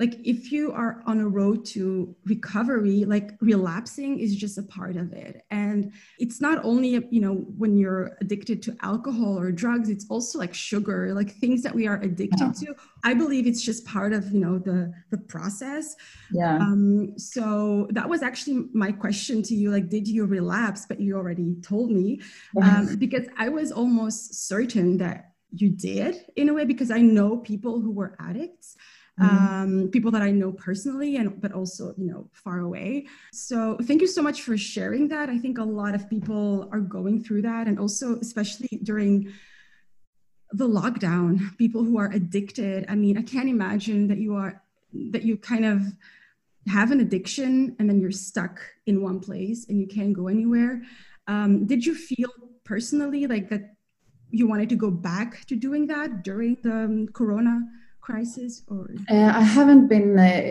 like 0.00 0.14
if 0.24 0.52
you 0.52 0.72
are 0.72 1.02
on 1.06 1.20
a 1.20 1.28
road 1.28 1.64
to 1.66 2.14
recovery 2.24 3.04
like 3.04 3.32
relapsing 3.40 4.20
is 4.20 4.36
just 4.36 4.56
a 4.56 4.62
part 4.62 4.96
of 4.96 5.12
it. 5.12 5.44
And 5.50 5.92
it's 6.18 6.40
not 6.40 6.64
only 6.64 6.90
you 7.10 7.20
know 7.20 7.34
when 7.56 7.76
you're 7.76 8.16
addicted 8.20 8.62
to 8.64 8.76
alcohol 8.82 9.38
or 9.38 9.50
drugs 9.50 9.88
it's 9.88 10.06
also 10.08 10.38
like 10.38 10.54
sugar 10.54 11.12
like 11.14 11.32
things 11.32 11.62
that 11.62 11.74
we 11.74 11.86
are 11.86 12.00
addicted 12.00 12.40
yeah. 12.60 12.74
to. 12.74 12.74
I 13.02 13.14
believe 13.14 13.46
it's 13.46 13.62
just 13.62 13.84
part 13.86 14.12
of 14.12 14.30
you 14.32 14.40
know 14.40 14.58
the 14.58 14.92
the 15.10 15.18
process. 15.18 15.96
Yeah. 16.32 16.56
Um 16.56 17.18
so 17.18 17.88
that 17.90 18.08
was 18.08 18.22
actually 18.22 18.66
my 18.72 18.92
question 18.92 19.42
to 19.44 19.54
you 19.54 19.70
like 19.70 19.88
did 19.88 20.06
you 20.06 20.26
relapse? 20.26 20.86
But 20.86 21.00
you 21.00 21.16
already 21.16 21.56
told 21.62 21.90
me. 21.90 22.20
Um, 22.60 22.96
because 22.96 23.26
i 23.36 23.48
was 23.48 23.72
almost 23.72 24.48
certain 24.48 24.98
that 24.98 25.32
you 25.52 25.70
did 25.70 26.16
in 26.36 26.48
a 26.48 26.54
way 26.54 26.64
because 26.64 26.90
i 26.90 27.00
know 27.00 27.36
people 27.38 27.80
who 27.80 27.90
were 27.90 28.16
addicts 28.20 28.76
mm-hmm. 29.20 29.54
um, 29.84 29.88
people 29.90 30.10
that 30.10 30.22
I 30.22 30.30
know 30.30 30.52
personally 30.52 31.16
and 31.16 31.40
but 31.40 31.52
also 31.52 31.94
you 31.96 32.06
know 32.06 32.28
far 32.32 32.60
away. 32.60 33.06
So 33.32 33.76
thank 33.82 34.00
you 34.00 34.06
so 34.06 34.22
much 34.22 34.42
for 34.42 34.56
sharing 34.56 35.08
that. 35.08 35.28
I 35.28 35.38
think 35.38 35.58
a 35.58 35.64
lot 35.64 35.94
of 35.94 36.08
people 36.08 36.68
are 36.72 36.80
going 36.80 37.22
through 37.22 37.42
that, 37.42 37.66
and 37.66 37.78
also 37.78 38.18
especially 38.20 38.80
during 38.82 39.32
the 40.52 40.68
lockdown, 40.68 41.56
people 41.58 41.84
who 41.84 41.98
are 41.98 42.10
addicted. 42.12 42.86
I 42.88 42.94
mean, 42.94 43.18
I 43.18 43.22
can't 43.22 43.48
imagine 43.48 44.08
that 44.08 44.18
you 44.18 44.34
are 44.34 44.62
that 45.10 45.22
you 45.22 45.36
kind 45.36 45.64
of 45.64 45.82
have 46.66 46.90
an 46.90 47.00
addiction 47.00 47.74
and 47.78 47.88
then 47.88 48.00
you're 48.00 48.10
stuck 48.10 48.60
in 48.86 49.02
one 49.02 49.20
place 49.20 49.68
and 49.68 49.80
you 49.80 49.86
can't 49.86 50.12
go 50.12 50.28
anywhere. 50.28 50.82
Um, 51.26 51.66
did 51.66 51.84
you 51.84 51.94
feel 51.94 52.30
personally 52.64 53.26
like 53.26 53.48
that 53.50 53.74
you 54.30 54.46
wanted 54.46 54.68
to 54.68 54.76
go 54.76 54.90
back 54.90 55.46
to 55.46 55.56
doing 55.56 55.86
that 55.86 56.22
during 56.22 56.58
the 56.62 56.84
um, 56.84 57.08
corona 57.08 57.62
crisis 58.08 58.62
or? 58.68 58.84
Uh, 59.10 59.32
i 59.42 59.44
haven't 59.56 59.86
been 59.94 60.18
uh, 60.18 60.42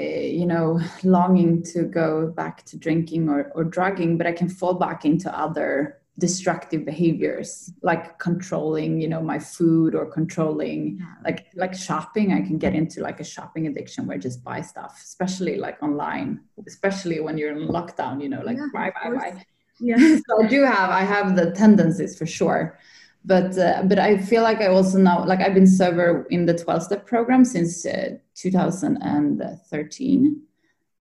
you 0.41 0.45
know 0.45 0.79
longing 1.03 1.63
to 1.63 1.79
go 1.83 2.27
back 2.41 2.63
to 2.69 2.77
drinking 2.77 3.29
or, 3.29 3.51
or 3.55 3.63
drugging 3.63 4.17
but 4.17 4.27
i 4.27 4.31
can 4.39 4.49
fall 4.59 4.75
back 4.85 5.05
into 5.05 5.27
other 5.45 5.97
destructive 6.19 6.83
behaviors 6.83 7.71
like 7.83 8.17
controlling 8.17 8.99
you 8.99 9.07
know 9.07 9.21
my 9.21 9.37
food 9.37 9.93
or 9.93 10.05
controlling 10.05 10.97
yeah. 10.99 11.05
like 11.23 11.45
like 11.53 11.75
shopping. 11.75 12.33
I 12.33 12.41
can 12.41 12.57
get 12.57 12.73
into 12.73 13.01
like 13.01 13.19
a 13.19 13.23
shopping 13.23 13.67
addiction 13.67 14.07
where 14.07 14.17
I 14.17 14.19
just 14.19 14.43
buy 14.43 14.61
stuff 14.61 14.99
especially 15.03 15.57
like 15.57 15.77
online 15.83 16.41
especially 16.65 17.19
when 17.19 17.37
you're 17.37 17.55
in 17.55 17.67
lockdown 17.67 18.15
you 18.23 18.29
know 18.29 18.41
like 18.41 18.57
yeah, 18.57 18.67
buy 18.73 18.91
buy 18.97 19.09
buy 19.15 19.45
yeah. 19.79 19.97
So 20.25 20.43
i 20.43 20.47
do 20.47 20.63
have 20.63 20.89
i 20.89 21.03
have 21.15 21.35
the 21.35 21.51
tendencies 21.51 22.17
for 22.17 22.25
sure 22.25 22.79
but 23.27 23.57
uh, 23.57 23.83
but 23.85 23.99
i 23.99 24.17
feel 24.17 24.41
like 24.41 24.61
i 24.61 24.67
also 24.67 24.97
now 24.97 25.23
like 25.25 25.41
i've 25.41 25.53
been 25.53 25.67
sober 25.67 26.25
in 26.31 26.45
the 26.45 26.57
12 26.57 26.83
step 26.83 27.05
program 27.05 27.45
since 27.45 27.85
uh, 27.85 28.11
2013 28.35 30.41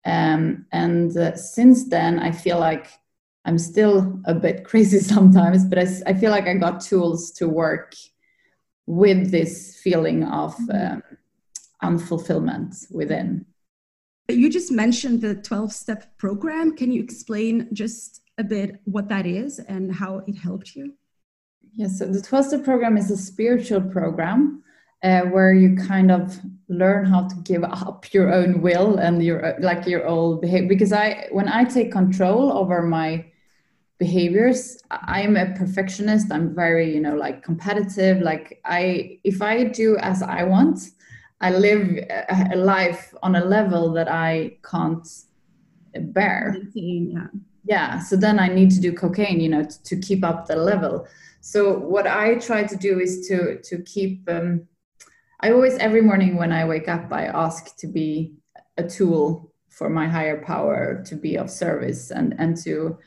um, 0.05 0.65
and 0.71 1.17
uh, 1.17 1.35
since 1.35 1.89
then 1.89 2.19
i 2.19 2.31
feel 2.31 2.59
like 2.59 2.87
I'm 3.45 3.59
still 3.59 4.19
a 4.25 4.33
bit 4.33 4.63
crazy 4.65 4.99
sometimes, 4.99 5.65
but 5.65 5.79
I, 5.79 5.87
I 6.07 6.13
feel 6.13 6.31
like 6.31 6.47
I 6.47 6.55
got 6.55 6.81
tools 6.81 7.31
to 7.33 7.47
work 7.47 7.93
with 8.87 9.31
this 9.31 9.79
feeling 9.81 10.23
of 10.23 10.55
mm-hmm. 10.55 10.95
um, 10.95 11.03
unfulfillment 11.83 12.91
within. 12.91 13.45
You 14.27 14.49
just 14.49 14.71
mentioned 14.71 15.21
the 15.21 15.35
12 15.35 15.71
step 15.71 16.17
program. 16.17 16.75
Can 16.75 16.91
you 16.91 17.03
explain 17.03 17.69
just 17.73 18.21
a 18.39 18.43
bit 18.43 18.81
what 18.85 19.07
that 19.09 19.27
is 19.27 19.59
and 19.59 19.93
how 19.93 20.23
it 20.27 20.35
helped 20.35 20.75
you? 20.75 20.95
Yes, 21.77 21.99
so 21.99 22.05
the 22.05 22.21
12 22.21 22.45
step 22.45 22.63
program 22.63 22.97
is 22.97 23.11
a 23.11 23.17
spiritual 23.17 23.81
program 23.81 24.63
uh, 25.03 25.21
where 25.21 25.53
you 25.53 25.75
kind 25.75 26.09
of 26.09 26.39
learn 26.69 27.05
how 27.05 27.27
to 27.27 27.35
give 27.43 27.63
up 27.63 28.13
your 28.13 28.33
own 28.33 28.61
will 28.61 28.97
and 28.97 29.21
your 29.21 29.55
like 29.59 29.85
your 29.85 30.07
old 30.07 30.41
behavior. 30.41 30.67
Because 30.67 30.93
i 30.93 31.27
when 31.31 31.49
i 31.49 31.63
take 31.63 31.91
control 31.91 32.51
over 32.51 32.81
my 32.81 33.25
behaviors 33.99 34.81
i'm 34.89 35.35
a 35.37 35.53
perfectionist. 35.53 36.31
I'm 36.31 36.55
very 36.55 36.93
you 36.93 37.01
know 37.01 37.15
like 37.15 37.43
competitive. 37.43 38.21
Like 38.21 38.61
i 38.65 39.19
if 39.23 39.41
i 39.41 39.65
do 39.65 39.97
as 39.97 40.23
i 40.23 40.43
want 40.43 40.79
i 41.41 41.51
live 41.51 41.99
a, 42.29 42.55
life 42.55 43.13
on 43.21 43.35
a 43.35 43.43
level 43.43 43.91
that 43.93 44.09
i 44.09 44.57
can't 44.63 45.07
bear. 45.93 46.57
Yeah. 46.73 47.27
Yeah 47.65 47.99
so 47.99 48.15
then 48.15 48.39
i 48.39 48.47
need 48.47 48.71
to 48.71 48.79
do 48.79 48.93
cocaine 48.93 49.39
you 49.39 49.49
know 49.49 49.63
to, 49.63 49.83
to 49.83 49.95
keep 49.97 50.23
up 50.23 50.47
the 50.47 50.55
level 50.55 51.05
so 51.45 51.77
what 51.77 52.07
i 52.07 52.33
try 52.35 52.63
to 52.63 52.75
do 52.75 52.99
is 52.99 53.27
to 53.27 53.61
to 53.61 53.77
keep 53.83 54.27
um, 54.27 54.67
i 55.41 55.51
always 55.51 55.77
every 55.77 56.01
morning 56.01 56.37
when 56.37 56.51
i 56.51 56.65
wake 56.65 56.87
up 56.87 57.13
i 57.13 57.25
ask 57.25 57.77
to 57.77 57.85
be 57.85 58.33
a 58.77 58.83
tool 58.83 59.53
for 59.69 59.87
my 59.87 60.07
higher 60.07 60.41
power 60.41 61.03
to 61.05 61.15
be 61.15 61.37
of 61.37 61.47
service 61.51 62.09
and 62.09 62.33
and 62.39 62.57
to 62.57 62.97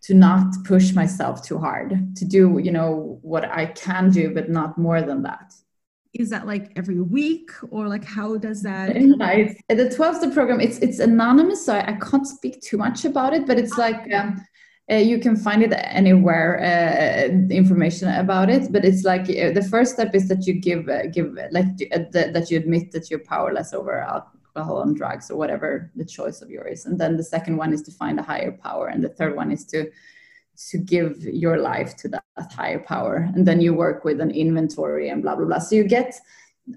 to 0.00 0.14
not 0.14 0.46
push 0.64 0.94
myself 0.94 1.42
too 1.42 1.58
hard 1.58 2.16
to 2.16 2.24
do 2.24 2.58
you 2.62 2.72
know 2.72 3.18
what 3.20 3.44
i 3.44 3.66
can 3.66 4.10
do 4.10 4.32
but 4.32 4.48
not 4.48 4.78
more 4.78 5.02
than 5.02 5.22
that. 5.22 5.52
Is 6.12 6.30
that 6.30 6.44
like 6.44 6.72
every 6.74 7.00
week? 7.00 7.50
Or 7.70 7.86
like 7.86 8.04
how 8.04 8.36
does 8.36 8.62
that 8.62 8.96
the 9.68 9.88
12 9.94 10.16
step 10.16 10.34
program. 10.34 10.60
It's 10.60 10.78
it's 10.78 10.98
anonymous 10.98 11.64
so 11.64 11.74
I, 11.74 11.90
I, 11.90 11.92
can't 11.92 12.26
speak 12.26 12.60
too 12.62 12.78
much 12.78 13.04
about 13.04 13.32
it 13.32 13.46
but 13.46 13.58
it's 13.60 13.78
like 13.78 14.12
um, 14.12 14.44
uh, 14.90 14.94
you 14.94 15.18
can 15.18 15.36
find 15.36 15.62
it 15.62 15.72
anywhere 15.72 16.58
uh, 16.60 17.28
information 17.54 18.08
about 18.08 18.50
it 18.50 18.72
but 18.72 18.84
it's 18.84 19.04
like 19.04 19.22
uh, 19.22 19.50
the 19.52 19.66
first 19.70 19.94
step 19.94 20.14
is 20.14 20.28
that 20.28 20.46
you 20.46 20.54
give 20.54 20.88
uh, 20.88 21.06
give 21.06 21.36
like 21.50 21.66
uh, 21.92 21.98
that 22.12 22.50
you 22.50 22.58
admit 22.58 22.90
that 22.92 23.10
you're 23.10 23.20
powerless 23.20 23.72
over 23.72 24.00
alcohol 24.54 24.82
and 24.82 24.96
drugs 24.96 25.30
or 25.30 25.36
whatever 25.36 25.90
the 25.96 26.04
choice 26.04 26.42
of 26.42 26.50
yours. 26.50 26.86
And 26.86 26.98
then 26.98 27.16
the 27.16 27.24
second 27.24 27.56
one 27.56 27.72
is 27.72 27.82
to 27.82 27.92
find 27.92 28.18
a 28.18 28.22
higher 28.22 28.52
power 28.52 28.88
and 28.88 29.02
the 29.02 29.08
third 29.08 29.36
one 29.36 29.50
is 29.50 29.64
to 29.66 29.90
to 30.70 30.76
give 30.76 31.22
your 31.22 31.56
life 31.56 31.96
to 31.96 32.08
that 32.08 32.24
higher 32.50 32.80
power. 32.80 33.30
And 33.34 33.46
then 33.46 33.62
you 33.62 33.72
work 33.72 34.04
with 34.04 34.20
an 34.20 34.30
inventory 34.30 35.08
and 35.08 35.22
blah 35.22 35.36
blah 35.36 35.46
blah. 35.46 35.58
So 35.58 35.74
you 35.76 35.84
get 35.84 36.14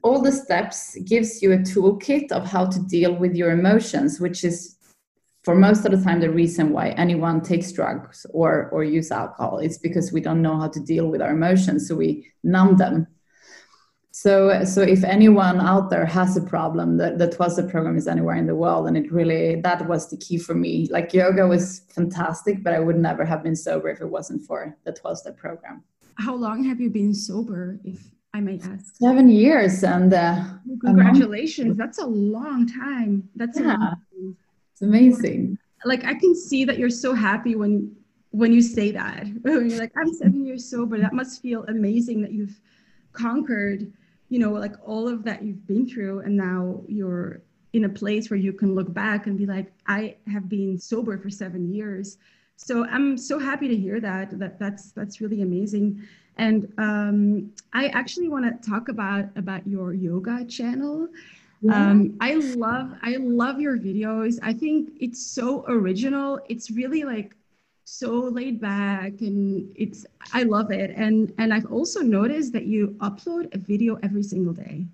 all 0.03 0.21
the 0.21 0.31
steps 0.31 0.97
gives 1.05 1.41
you 1.41 1.51
a 1.53 1.57
toolkit 1.57 2.31
of 2.31 2.45
how 2.45 2.65
to 2.65 2.79
deal 2.79 3.13
with 3.13 3.35
your 3.35 3.51
emotions 3.51 4.19
which 4.19 4.43
is 4.43 4.77
for 5.43 5.55
most 5.55 5.85
of 5.85 5.91
the 5.91 6.03
time 6.03 6.19
the 6.19 6.29
reason 6.29 6.71
why 6.71 6.89
anyone 6.89 7.41
takes 7.41 7.71
drugs 7.71 8.25
or 8.31 8.69
or 8.69 8.83
use 8.83 9.11
alcohol 9.11 9.59
is 9.59 9.77
because 9.77 10.11
we 10.11 10.21
don't 10.21 10.41
know 10.41 10.57
how 10.57 10.67
to 10.67 10.79
deal 10.79 11.07
with 11.07 11.21
our 11.21 11.31
emotions 11.31 11.87
so 11.87 11.95
we 11.95 12.31
numb 12.43 12.77
them 12.77 13.07
so, 14.15 14.63
so 14.63 14.81
if 14.83 15.03
anyone 15.03 15.59
out 15.59 15.89
there 15.89 16.05
has 16.05 16.37
a 16.37 16.41
problem, 16.41 16.97
the, 16.97 17.15
the 17.17 17.31
12 17.31 17.53
step 17.53 17.69
program 17.69 17.97
is 17.97 18.07
anywhere 18.07 18.35
in 18.35 18.45
the 18.45 18.53
world. 18.53 18.87
And 18.87 18.95
it 18.95 19.11
really, 19.11 19.59
that 19.61 19.87
was 19.87 20.07
the 20.07 20.17
key 20.17 20.37
for 20.37 20.53
me. 20.53 20.87
Like 20.91 21.15
yoga 21.15 21.47
was 21.47 21.81
fantastic, 21.89 22.63
but 22.63 22.73
I 22.73 22.79
would 22.79 22.95
never 22.95 23.25
have 23.25 23.41
been 23.41 23.55
sober 23.55 23.89
if 23.89 24.01
it 24.01 24.05
wasn't 24.05 24.45
for 24.45 24.77
the 24.85 24.93
12 24.93 25.17
step 25.17 25.35
program. 25.35 25.83
How 26.19 26.35
long 26.35 26.63
have 26.63 26.79
you 26.79 26.91
been 26.91 27.15
sober, 27.15 27.79
if 27.83 28.11
I 28.35 28.39
may 28.39 28.59
ask? 28.63 28.95
Seven 28.97 29.29
years. 29.29 29.83
And 29.83 30.13
uh, 30.13 30.45
congratulations. 30.85 31.75
That's 31.75 31.97
a 31.97 32.05
long 32.05 32.67
time. 32.67 33.27
That's 33.35 33.59
yeah, 33.59 33.73
amazing. 33.73 34.37
it's 34.39 34.42
amazing. 34.83 35.57
Like 35.85 36.05
I 36.05 36.13
can 36.13 36.35
see 36.35 36.63
that 36.65 36.77
you're 36.77 36.89
so 36.89 37.13
happy 37.13 37.55
when 37.55 37.95
when 38.31 38.51
you 38.51 38.61
say 38.61 38.91
that. 38.91 39.27
When 39.41 39.69
you're 39.69 39.79
like, 39.79 39.91
I'm 39.97 40.13
seven 40.13 40.45
years 40.45 40.69
sober. 40.69 40.97
That 40.99 41.13
must 41.13 41.41
feel 41.41 41.63
amazing 41.65 42.21
that 42.21 42.31
you've 42.31 42.59
conquered 43.13 43.91
you 44.33 44.39
know 44.39 44.51
like 44.51 44.75
all 44.83 45.07
of 45.07 45.23
that 45.23 45.43
you've 45.43 45.65
been 45.67 45.87
through 45.87 46.21
and 46.21 46.35
now 46.35 46.81
you're 46.87 47.43
in 47.73 47.85
a 47.85 47.89
place 47.89 48.31
where 48.31 48.39
you 48.39 48.51
can 48.51 48.73
look 48.73 48.91
back 48.91 49.27
and 49.27 49.37
be 49.37 49.45
like 49.45 49.71
i 49.85 50.15
have 50.25 50.49
been 50.49 50.75
sober 50.75 51.19
for 51.19 51.29
seven 51.29 51.71
years 51.71 52.17
so 52.55 52.83
i'm 52.87 53.15
so 53.15 53.37
happy 53.37 53.67
to 53.67 53.75
hear 53.75 53.99
that 53.99 54.37
that 54.39 54.57
that's 54.57 54.91
that's 54.91 55.21
really 55.21 55.43
amazing 55.43 56.01
and 56.37 56.73
um, 56.79 57.51
i 57.73 57.89
actually 57.89 58.27
want 58.27 58.43
to 58.43 58.69
talk 58.69 58.89
about 58.89 59.25
about 59.35 59.65
your 59.67 59.93
yoga 59.93 60.43
channel 60.45 61.07
yeah. 61.63 61.89
um, 61.89 62.17
i 62.19 62.35
love 62.35 62.91
i 63.01 63.15
love 63.19 63.59
your 63.59 63.77
videos. 63.77 64.37
I 64.43 64.53
think 64.53 64.91
it's 64.99 65.25
so 65.25 65.65
original. 65.67 66.39
It's 66.49 66.69
really 66.69 67.03
like 67.03 67.35
so 67.85 68.11
laid 68.11 68.59
back 68.59 69.21
and 69.21 69.71
it's 69.75 70.05
i 70.33 70.43
love 70.43 70.71
it. 70.71 70.91
And 70.95 71.33
and 71.37 71.53
i've 71.53 71.71
also 71.71 72.01
noticed 72.01 72.51
that 72.53 72.65
you 72.65 72.95
upload 72.99 73.53
a 73.55 73.57
video 73.57 73.97
every 74.03 74.23
single 74.23 74.53
day. 74.53 74.85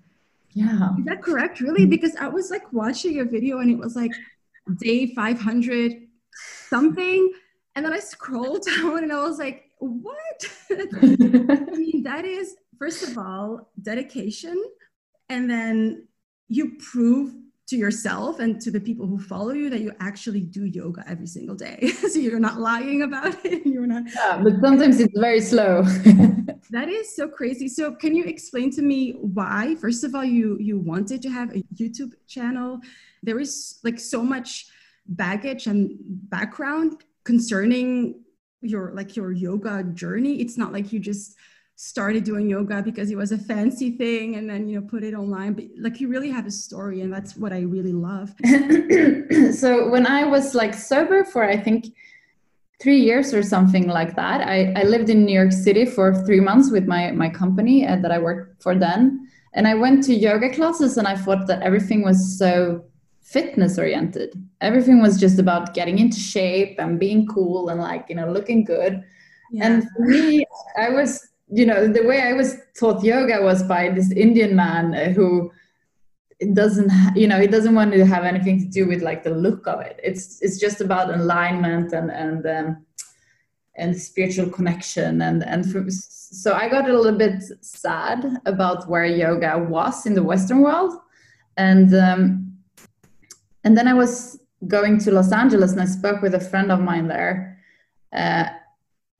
Yeah. 0.52 0.90
Is 0.98 1.04
that 1.06 1.22
correct? 1.22 1.60
Really? 1.60 1.86
Because 1.86 2.14
i 2.16 2.28
was 2.28 2.50
like 2.50 2.72
watching 2.72 3.20
a 3.20 3.24
video 3.24 3.58
and 3.58 3.70
it 3.70 3.78
was 3.78 3.96
like 3.96 4.12
day 4.78 5.12
500 5.14 6.06
something. 6.68 7.32
And 7.74 7.84
then 7.84 7.92
i 7.92 7.98
scrolled 7.98 8.64
down 8.76 9.02
and 9.02 9.12
i 9.12 9.22
was 9.22 9.38
like 9.38 9.64
what? 9.78 10.44
I 10.70 11.66
mean 11.72 12.02
that 12.04 12.24
is 12.24 12.54
first 12.78 13.02
of 13.08 13.18
all 13.18 13.70
dedication. 13.82 14.62
And 15.28 15.48
then 15.48 16.08
you 16.50 16.76
prove 16.78 17.32
to 17.68 17.76
yourself 17.76 18.40
and 18.40 18.60
to 18.60 18.70
the 18.70 18.80
people 18.80 19.06
who 19.06 19.16
follow 19.16 19.52
you 19.52 19.70
that 19.70 19.80
you 19.80 19.92
actually 20.00 20.40
do 20.40 20.64
yoga 20.64 21.04
every 21.06 21.28
single 21.28 21.54
day. 21.54 21.86
so 22.10 22.18
you're 22.18 22.40
not 22.40 22.58
lying 22.58 23.02
about 23.02 23.36
it. 23.44 23.64
You're 23.72 23.86
not. 23.86 24.02
Yeah, 24.12 24.40
but 24.42 24.54
sometimes 24.60 24.98
it's 24.98 25.16
very 25.16 25.40
slow. 25.40 25.82
that 26.70 26.88
is 26.88 27.14
so 27.14 27.28
crazy. 27.28 27.68
So 27.68 27.94
can 27.94 28.16
you 28.16 28.24
explain 28.24 28.72
to 28.72 28.82
me 28.82 29.12
why? 29.12 29.76
First 29.76 30.02
of 30.02 30.16
all, 30.16 30.24
you 30.24 30.58
you 30.58 30.80
wanted 30.80 31.22
to 31.22 31.30
have 31.30 31.50
a 31.54 31.62
YouTube 31.78 32.12
channel. 32.26 32.80
There 33.22 33.38
is 33.38 33.78
like 33.84 34.00
so 34.00 34.20
much 34.24 34.66
baggage 35.06 35.68
and 35.68 35.96
background 36.36 37.04
concerning 37.22 38.24
your 38.62 38.92
like 38.94 39.14
your 39.14 39.30
yoga 39.30 39.84
journey. 39.94 40.40
It's 40.40 40.58
not 40.58 40.72
like 40.72 40.92
you 40.92 40.98
just 40.98 41.36
started 41.82 42.24
doing 42.24 42.46
yoga 42.46 42.82
because 42.82 43.10
it 43.10 43.16
was 43.16 43.32
a 43.32 43.38
fancy 43.38 43.92
thing 43.92 44.36
and 44.36 44.50
then 44.50 44.68
you 44.68 44.78
know 44.78 44.86
put 44.86 45.02
it 45.02 45.14
online 45.14 45.54
but 45.54 45.64
like 45.78 45.98
you 45.98 46.08
really 46.08 46.28
have 46.28 46.44
a 46.44 46.50
story 46.50 47.00
and 47.00 47.10
that's 47.10 47.38
what 47.38 47.54
i 47.54 47.60
really 47.60 47.94
love. 47.94 48.34
So 49.60 49.88
when 49.88 50.06
i 50.06 50.22
was 50.24 50.54
like 50.54 50.74
sober 50.74 51.24
for 51.24 51.42
i 51.42 51.56
think 51.56 51.86
three 52.82 53.00
years 53.00 53.32
or 53.32 53.42
something 53.42 53.86
like 53.88 54.14
that 54.14 54.46
i, 54.46 54.74
I 54.76 54.82
lived 54.82 55.08
in 55.08 55.24
new 55.24 55.32
york 55.32 55.52
city 55.52 55.86
for 55.86 56.22
three 56.26 56.40
months 56.40 56.70
with 56.70 56.86
my 56.86 57.12
my 57.12 57.30
company 57.30 57.86
uh, 57.86 57.96
that 58.02 58.12
i 58.12 58.18
worked 58.18 58.62
for 58.62 58.74
then. 58.74 59.26
And 59.54 59.66
i 59.66 59.74
went 59.74 60.04
to 60.04 60.14
yoga 60.14 60.50
classes 60.50 60.98
and 60.98 61.08
i 61.08 61.16
thought 61.16 61.46
that 61.46 61.62
everything 61.62 62.02
was 62.02 62.38
so 62.38 62.84
fitness 63.22 63.78
oriented. 63.78 64.30
Everything 64.60 65.00
was 65.00 65.18
just 65.18 65.38
about 65.38 65.72
getting 65.72 65.98
into 65.98 66.18
shape 66.18 66.74
and 66.78 67.00
being 67.00 67.26
cool 67.26 67.70
and 67.70 67.80
like 67.80 68.04
you 68.10 68.16
know 68.16 68.30
looking 68.30 68.64
good. 68.64 69.02
Yeah. 69.52 69.66
and 69.66 69.82
for 69.90 70.02
me 70.06 70.44
i 70.76 70.90
was 70.90 71.29
you 71.52 71.66
know 71.66 71.88
the 71.88 72.04
way 72.04 72.22
i 72.22 72.32
was 72.32 72.56
taught 72.78 73.02
yoga 73.02 73.42
was 73.42 73.62
by 73.62 73.88
this 73.88 74.10
indian 74.12 74.54
man 74.54 74.94
uh, 74.94 75.10
who 75.10 75.50
doesn't 76.54 76.90
you 77.14 77.28
know 77.28 77.38
he 77.38 77.46
doesn't 77.46 77.74
want 77.74 77.92
to 77.92 78.04
have 78.04 78.24
anything 78.24 78.58
to 78.58 78.66
do 78.66 78.86
with 78.86 79.02
like 79.02 79.22
the 79.22 79.30
look 79.30 79.66
of 79.66 79.80
it. 79.80 80.00
It's 80.02 80.40
it's 80.40 80.58
just 80.58 80.80
about 80.80 81.12
alignment 81.12 81.92
and 81.92 82.10
and 82.10 82.46
um, 82.46 82.86
and 83.76 83.96
spiritual 83.96 84.48
connection. 84.48 85.22
And 85.22 85.44
and 85.44 85.64
so 85.90 86.54
i 86.54 86.68
got 86.68 86.88
a 86.88 86.96
little 86.96 87.18
bit 87.18 87.42
sad 87.60 88.24
about 88.46 88.88
where 88.88 89.04
yoga 89.04 89.58
was 89.58 90.06
in 90.06 90.14
the 90.14 90.22
western 90.22 90.60
world. 90.60 90.94
And 91.56 91.94
um, 91.94 92.56
and 93.64 93.76
then 93.76 93.86
i 93.86 93.92
was 93.92 94.40
going 94.66 94.98
to 94.98 95.10
los 95.10 95.32
angeles 95.32 95.72
and 95.72 95.80
i 95.80 95.86
spoke 95.86 96.20
with 96.22 96.34
a 96.34 96.40
friend 96.40 96.70
of 96.70 96.80
mine 96.80 97.08
there 97.08 97.58
uh, 98.12 98.44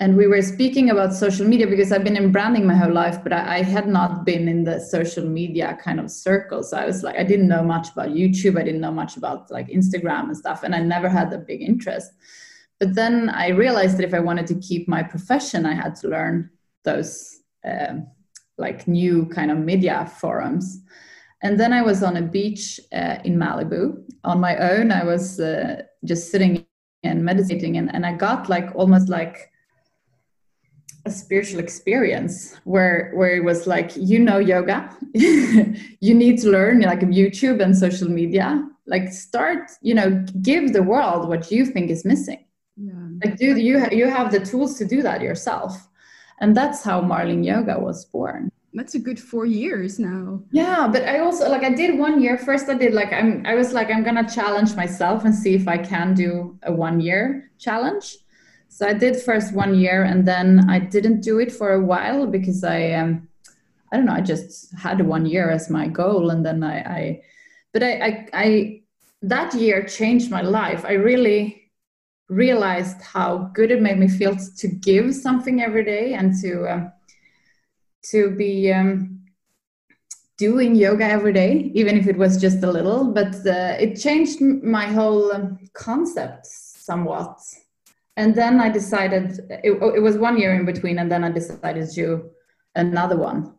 and 0.00 0.16
we 0.16 0.26
were 0.26 0.40
speaking 0.40 0.88
about 0.88 1.12
social 1.12 1.46
media 1.46 1.66
because 1.66 1.92
I've 1.92 2.02
been 2.02 2.16
in 2.16 2.32
branding 2.32 2.66
my 2.66 2.74
whole 2.74 2.92
life, 2.92 3.22
but 3.22 3.34
I, 3.34 3.58
I, 3.58 3.62
had 3.62 3.86
not 3.86 4.24
been 4.24 4.48
in 4.48 4.64
the 4.64 4.80
social 4.80 5.26
media 5.26 5.78
kind 5.84 6.00
of 6.00 6.10
circle. 6.10 6.62
So 6.62 6.78
I 6.78 6.86
was 6.86 7.02
like, 7.02 7.16
I 7.16 7.22
didn't 7.22 7.48
know 7.48 7.62
much 7.62 7.90
about 7.92 8.08
YouTube. 8.08 8.58
I 8.58 8.64
didn't 8.64 8.80
know 8.80 8.90
much 8.90 9.18
about 9.18 9.50
like 9.50 9.68
Instagram 9.68 10.24
and 10.24 10.36
stuff, 10.36 10.62
and 10.62 10.74
I 10.74 10.80
never 10.80 11.10
had 11.10 11.30
a 11.34 11.38
big 11.38 11.60
interest. 11.60 12.12
But 12.78 12.94
then 12.94 13.28
I 13.28 13.48
realized 13.48 13.98
that 13.98 14.04
if 14.04 14.14
I 14.14 14.20
wanted 14.20 14.46
to 14.46 14.54
keep 14.54 14.88
my 14.88 15.02
profession, 15.02 15.66
I 15.66 15.74
had 15.74 15.94
to 15.96 16.08
learn 16.08 16.48
those 16.82 17.40
um, 17.62 18.06
like 18.56 18.88
new 18.88 19.26
kind 19.26 19.50
of 19.50 19.58
media 19.58 20.10
forums. 20.18 20.80
And 21.42 21.60
then 21.60 21.74
I 21.74 21.82
was 21.82 22.02
on 22.02 22.16
a 22.16 22.22
beach 22.22 22.80
uh, 22.90 23.18
in 23.24 23.36
Malibu 23.36 24.02
on 24.24 24.40
my 24.40 24.56
own. 24.56 24.92
I 24.92 25.04
was 25.04 25.38
uh, 25.38 25.82
just 26.06 26.30
sitting 26.30 26.64
and 27.02 27.22
meditating, 27.22 27.76
and, 27.76 27.94
and 27.94 28.06
I 28.06 28.14
got 28.14 28.48
like 28.48 28.74
almost 28.74 29.10
like 29.10 29.50
a 31.10 31.12
spiritual 31.12 31.60
experience 31.60 32.56
where 32.64 33.12
where 33.14 33.34
it 33.34 33.44
was 33.44 33.66
like 33.66 33.90
you 33.96 34.18
know 34.18 34.38
yoga 34.38 34.78
you 35.14 36.14
need 36.14 36.36
to 36.38 36.48
learn 36.50 36.80
like 36.80 37.00
youtube 37.00 37.60
and 37.60 37.76
social 37.76 38.08
media. 38.08 38.66
Like 38.86 39.12
start 39.12 39.70
you 39.82 39.94
know 39.94 40.08
give 40.42 40.72
the 40.72 40.82
world 40.82 41.28
what 41.28 41.50
you 41.50 41.64
think 41.64 41.90
is 41.90 42.04
missing. 42.04 42.42
Yeah. 42.76 43.06
like 43.22 43.36
do 43.36 43.46
you 43.68 43.74
you 44.00 44.06
have 44.16 44.32
the 44.32 44.40
tools 44.50 44.78
to 44.78 44.84
do 44.84 45.02
that 45.02 45.20
yourself. 45.20 45.72
And 46.40 46.56
that's 46.56 46.82
how 46.82 46.98
Marling 47.02 47.44
yoga 47.44 47.78
was 47.78 48.06
born. 48.06 48.50
That's 48.72 48.94
a 48.94 48.98
good 48.98 49.20
four 49.30 49.46
years 49.46 49.98
now. 49.98 50.42
Yeah 50.50 50.88
but 50.94 51.02
i 51.12 51.18
also 51.26 51.48
like 51.54 51.64
i 51.70 51.72
did 51.82 51.98
one 52.06 52.16
year. 52.24 52.36
First 52.38 52.68
i 52.68 52.74
did 52.74 52.92
like 53.00 53.12
i'm 53.12 53.30
i 53.46 53.54
was 53.54 53.72
like 53.78 53.88
i'm 53.92 54.04
gonna 54.08 54.28
challenge 54.38 54.74
myself 54.82 55.24
and 55.26 55.34
see 55.42 55.54
if 55.60 55.66
i 55.74 55.78
can 55.92 56.14
do 56.14 56.58
a 56.70 56.72
one 56.72 56.98
year 57.00 57.50
challenge 57.58 58.06
so 58.80 58.88
I 58.88 58.94
did 58.94 59.20
first 59.20 59.52
one 59.52 59.74
year, 59.74 60.04
and 60.04 60.26
then 60.26 60.70
I 60.70 60.78
didn't 60.78 61.20
do 61.20 61.38
it 61.38 61.52
for 61.52 61.74
a 61.74 61.84
while 61.84 62.26
because 62.26 62.64
I, 62.64 62.92
um, 62.92 63.28
I 63.92 63.96
don't 63.96 64.06
know, 64.06 64.14
I 64.14 64.22
just 64.22 64.74
had 64.74 65.06
one 65.06 65.26
year 65.26 65.50
as 65.50 65.68
my 65.68 65.86
goal, 65.86 66.30
and 66.30 66.46
then 66.46 66.64
I, 66.64 66.78
I 66.78 67.22
but 67.74 67.82
I, 67.82 67.92
I, 67.92 68.28
I, 68.32 68.80
that 69.20 69.52
year 69.52 69.84
changed 69.84 70.30
my 70.30 70.40
life. 70.40 70.86
I 70.86 70.92
really 70.92 71.70
realized 72.30 73.02
how 73.02 73.50
good 73.52 73.70
it 73.70 73.82
made 73.82 73.98
me 73.98 74.08
feel 74.08 74.34
to 74.56 74.68
give 74.68 75.14
something 75.14 75.60
every 75.60 75.84
day 75.84 76.14
and 76.14 76.34
to, 76.40 76.72
um, 76.72 76.92
to 78.12 78.30
be. 78.30 78.72
Um, 78.72 79.18
doing 80.38 80.74
yoga 80.74 81.04
every 81.04 81.34
day, 81.34 81.70
even 81.74 81.98
if 81.98 82.06
it 82.06 82.16
was 82.16 82.40
just 82.40 82.62
a 82.62 82.72
little, 82.72 83.12
but 83.12 83.34
uh, 83.46 83.76
it 83.78 83.94
changed 84.00 84.40
my 84.40 84.86
whole 84.86 85.30
um, 85.32 85.58
concept 85.74 86.46
somewhat 86.46 87.38
and 88.16 88.34
then 88.34 88.60
I 88.60 88.68
decided 88.68 89.38
it, 89.48 89.78
oh, 89.80 89.90
it, 89.90 90.00
was 90.00 90.16
one 90.16 90.38
year 90.38 90.54
in 90.54 90.64
between, 90.64 90.98
and 90.98 91.10
then 91.10 91.24
I 91.24 91.30
decided 91.30 91.88
to 91.88 91.94
do 91.94 92.30
another 92.74 93.16
one, 93.16 93.54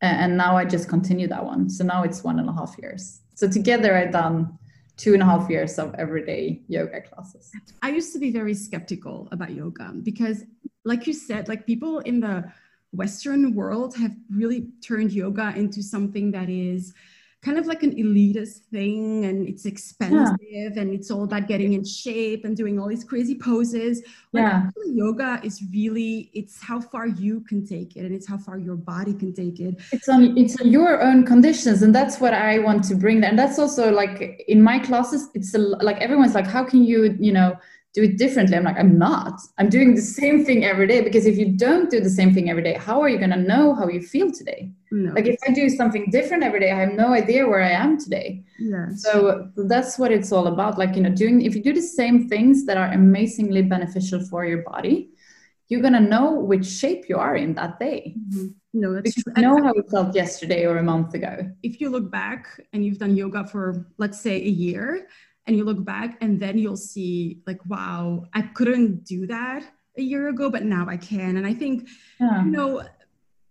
and 0.00 0.36
now 0.36 0.56
I 0.56 0.64
just 0.64 0.88
continue 0.88 1.28
that 1.28 1.44
one. 1.44 1.68
So 1.68 1.84
now 1.84 2.02
it's 2.02 2.22
one 2.22 2.38
and 2.38 2.48
a 2.48 2.52
half 2.52 2.76
years. 2.80 3.20
So 3.34 3.48
together 3.48 3.96
I've 3.96 4.12
done 4.12 4.58
two 4.96 5.12
and 5.12 5.22
a 5.22 5.26
half 5.26 5.50
years 5.50 5.78
of 5.78 5.94
everyday 5.96 6.62
yoga 6.68 7.02
classes. 7.02 7.52
I 7.82 7.90
used 7.90 8.12
to 8.14 8.18
be 8.18 8.30
very 8.30 8.54
skeptical 8.54 9.28
about 9.30 9.52
yoga 9.52 9.92
because, 10.02 10.44
like 10.84 11.06
you 11.06 11.12
said, 11.12 11.48
like 11.48 11.66
people 11.66 11.98
in 12.00 12.20
the 12.20 12.50
Western 12.92 13.54
world 13.54 13.96
have 13.96 14.16
really 14.30 14.68
turned 14.82 15.12
yoga 15.12 15.52
into 15.54 15.82
something 15.82 16.30
that 16.30 16.48
is 16.48 16.94
kind 17.42 17.58
of 17.58 17.66
like 17.66 17.82
an 17.82 17.94
elitist 17.94 18.62
thing 18.72 19.24
and 19.24 19.46
it's 19.48 19.66
expensive 19.66 20.36
yeah. 20.50 20.70
and 20.80 20.92
it's 20.92 21.10
all 21.10 21.24
about 21.24 21.46
getting 21.46 21.74
in 21.74 21.84
shape 21.84 22.44
and 22.44 22.56
doing 22.56 22.78
all 22.78 22.88
these 22.88 23.04
crazy 23.04 23.36
poses. 23.36 24.02
Yeah. 24.32 24.68
yoga 24.86 25.40
is 25.42 25.62
really 25.72 26.30
it's 26.34 26.60
how 26.60 26.80
far 26.80 27.06
you 27.06 27.40
can 27.40 27.66
take 27.66 27.96
it 27.96 28.00
and 28.00 28.14
it's 28.14 28.26
how 28.26 28.36
far 28.36 28.58
your 28.58 28.76
body 28.76 29.14
can 29.14 29.32
take 29.32 29.60
it. 29.60 29.76
It's 29.92 30.08
on 30.08 30.36
it's 30.36 30.60
on 30.60 30.68
your 30.68 31.02
own 31.02 31.24
conditions 31.24 31.82
and 31.82 31.94
that's 31.94 32.20
what 32.20 32.34
i 32.34 32.58
want 32.58 32.84
to 32.84 32.94
bring 32.94 33.22
and 33.24 33.38
that's 33.38 33.58
also 33.58 33.90
like 33.90 34.44
in 34.48 34.60
my 34.62 34.78
classes 34.78 35.30
it's 35.34 35.54
a, 35.54 35.58
like 35.58 35.98
everyone's 35.98 36.34
like 36.34 36.46
how 36.46 36.64
can 36.64 36.84
you 36.84 37.16
you 37.18 37.32
know 37.32 37.56
do 37.96 38.02
it 38.02 38.18
differently. 38.18 38.54
I'm 38.54 38.64
like, 38.64 38.78
I'm 38.78 38.98
not. 38.98 39.40
I'm 39.56 39.70
doing 39.70 39.94
the 39.94 40.02
same 40.02 40.44
thing 40.44 40.66
every 40.66 40.86
day 40.86 41.00
because 41.00 41.24
if 41.24 41.38
you 41.38 41.56
don't 41.56 41.90
do 41.90 41.98
the 41.98 42.10
same 42.10 42.34
thing 42.34 42.50
every 42.50 42.62
day, 42.62 42.74
how 42.74 43.00
are 43.00 43.08
you 43.08 43.16
going 43.16 43.30
to 43.30 43.38
know 43.38 43.74
how 43.74 43.88
you 43.88 44.02
feel 44.02 44.30
today? 44.30 44.70
No. 44.92 45.14
Like 45.14 45.24
if 45.24 45.38
I 45.48 45.52
do 45.52 45.70
something 45.70 46.10
different 46.10 46.42
every 46.42 46.60
day, 46.60 46.72
I 46.72 46.78
have 46.78 46.92
no 46.92 47.14
idea 47.14 47.48
where 47.48 47.62
I 47.62 47.70
am 47.70 47.98
today. 47.98 48.44
Yes. 48.58 49.02
So 49.02 49.48
that's 49.56 49.98
what 49.98 50.12
it's 50.12 50.30
all 50.30 50.46
about. 50.46 50.76
Like, 50.76 50.94
you 50.94 51.00
know, 51.00 51.08
doing, 51.08 51.40
if 51.40 51.54
you 51.54 51.62
do 51.62 51.72
the 51.72 51.80
same 51.80 52.28
things 52.28 52.66
that 52.66 52.76
are 52.76 52.92
amazingly 52.92 53.62
beneficial 53.62 54.20
for 54.26 54.44
your 54.44 54.62
body, 54.62 55.08
you're 55.68 55.80
going 55.80 55.94
to 55.94 56.00
know 56.00 56.32
which 56.34 56.66
shape 56.66 57.08
you 57.08 57.16
are 57.16 57.34
in 57.34 57.54
that 57.54 57.80
day. 57.80 58.14
Mm-hmm. 58.28 58.48
No, 58.74 58.92
that's 58.92 59.14
because 59.14 59.24
true. 59.24 59.32
You 59.36 59.42
know 59.42 59.62
how 59.64 59.72
it 59.72 59.90
felt 59.90 60.14
yesterday 60.14 60.66
or 60.66 60.76
a 60.76 60.82
month 60.82 61.14
ago. 61.14 61.50
If 61.62 61.80
you 61.80 61.88
look 61.88 62.10
back 62.10 62.60
and 62.74 62.84
you've 62.84 62.98
done 62.98 63.16
yoga 63.16 63.46
for, 63.46 63.86
let's 63.96 64.20
say, 64.20 64.36
a 64.36 64.50
year, 64.50 65.08
and 65.46 65.56
you 65.56 65.64
look 65.64 65.84
back 65.84 66.18
and 66.20 66.40
then 66.40 66.58
you'll 66.58 66.76
see 66.76 67.40
like 67.46 67.64
wow 67.66 68.24
i 68.34 68.42
couldn't 68.42 69.04
do 69.04 69.26
that 69.26 69.64
a 69.96 70.02
year 70.02 70.28
ago 70.28 70.50
but 70.50 70.64
now 70.64 70.86
i 70.88 70.96
can. 70.96 71.36
And 71.36 71.46
i 71.46 71.54
think 71.54 71.88
yeah. 72.20 72.44
you 72.44 72.50
know 72.50 72.82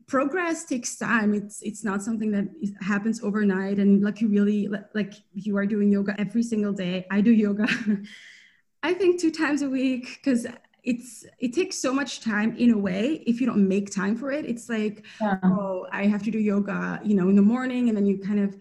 progress 0.08 0.66
takes 0.66 0.98
time. 0.98 1.34
It's 1.34 1.62
it's 1.62 1.84
not 1.84 2.04
something 2.04 2.32
that 2.32 2.46
happens 2.82 3.24
overnight. 3.24 3.80
And 3.80 4.04
like 4.04 4.22
you 4.22 4.28
really 4.28 4.70
like 4.94 5.14
you 5.34 5.58
are 5.58 5.66
doing 5.66 5.92
yoga 5.92 6.16
every 6.20 6.44
single 6.44 6.74
day. 6.74 7.06
I 7.12 7.22
do 7.22 7.32
yoga 7.32 7.68
i 8.84 8.94
think 8.94 9.20
two 9.20 9.32
times 9.32 9.64
a 9.64 9.70
week 9.70 10.20
because 10.24 10.46
it's 10.84 11.26
it 11.40 11.54
takes 11.54 11.76
so 11.76 11.92
much 11.92 12.22
time 12.22 12.56
in 12.58 12.70
a 12.72 12.78
way. 12.78 13.24
If 13.26 13.42
you 13.42 13.48
don't 13.48 13.68
make 13.68 13.92
time 13.92 14.16
for 14.16 14.32
it 14.32 14.46
it's 14.46 14.70
like 14.70 15.04
yeah. 15.20 15.40
oh 15.44 15.88
i 15.92 16.06
have 16.06 16.24
to 16.24 16.32
do 16.32 16.40
yoga 16.40 17.00
you 17.04 17.16
know 17.16 17.28
in 17.30 17.36
the 17.36 17.42
morning 17.42 17.90
and 17.90 17.98
then 17.98 18.06
you 18.06 18.20
kind 18.20 18.40
of 18.40 18.56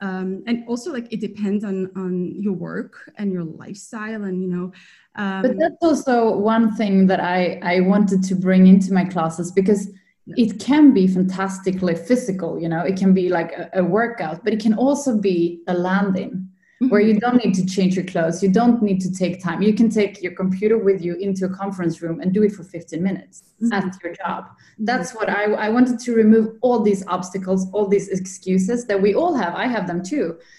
um, 0.00 0.42
and 0.46 0.64
also 0.66 0.92
like 0.92 1.12
it 1.12 1.20
depends 1.20 1.64
on 1.64 1.90
on 1.96 2.34
your 2.40 2.52
work 2.52 3.10
and 3.16 3.32
your 3.32 3.44
lifestyle 3.44 4.24
and 4.24 4.42
you 4.42 4.48
know 4.48 4.72
um, 5.16 5.42
but 5.42 5.58
that's 5.58 5.82
also 5.82 6.36
one 6.36 6.74
thing 6.74 7.06
that 7.06 7.20
i 7.20 7.58
i 7.62 7.80
wanted 7.80 8.22
to 8.22 8.34
bring 8.34 8.66
into 8.66 8.92
my 8.92 9.04
classes 9.04 9.50
because 9.52 9.90
it 10.36 10.60
can 10.60 10.92
be 10.92 11.06
fantastically 11.06 11.94
physical 11.94 12.60
you 12.60 12.68
know? 12.68 12.82
It 12.82 12.98
can 12.98 13.14
be 13.14 13.30
like 13.30 13.52
a, 13.52 13.70
a 13.74 13.84
workout 13.84 14.44
but 14.44 14.52
it 14.52 14.60
can 14.60 14.74
also 14.74 15.18
be 15.18 15.62
a 15.68 15.74
landing 15.74 16.47
mm-hmm. 16.80 16.88
where 16.88 17.00
you 17.00 17.18
don't 17.18 17.42
need 17.44 17.54
to 17.54 17.66
change 17.66 17.94
your 17.96 18.04
clothes 18.04 18.42
you 18.42 18.50
don't 18.50 18.82
need 18.82 19.00
to 19.00 19.12
take 19.12 19.42
time 19.42 19.62
you 19.62 19.74
can 19.74 19.88
take 19.90 20.22
your 20.22 20.32
computer 20.32 20.78
with 20.78 21.02
you 21.02 21.14
into 21.16 21.44
a 21.44 21.48
conference 21.48 22.00
room 22.02 22.20
and 22.20 22.32
do 22.32 22.42
it 22.42 22.52
for 22.52 22.62
15 22.62 23.02
minutes 23.02 23.42
mm-hmm. 23.62 23.72
at 23.72 24.02
your 24.02 24.14
job 24.14 24.44
mm-hmm. 24.44 24.84
that's 24.84 25.14
what 25.14 25.28
I, 25.28 25.44
I 25.52 25.68
wanted 25.68 25.98
to 26.00 26.14
remove 26.14 26.56
all 26.60 26.80
these 26.80 27.06
obstacles 27.06 27.70
all 27.72 27.86
these 27.86 28.08
excuses 28.08 28.86
that 28.86 29.00
we 29.00 29.14
all 29.14 29.34
have 29.34 29.54
i 29.54 29.66
have 29.66 29.86
them 29.86 30.02
too 30.02 30.16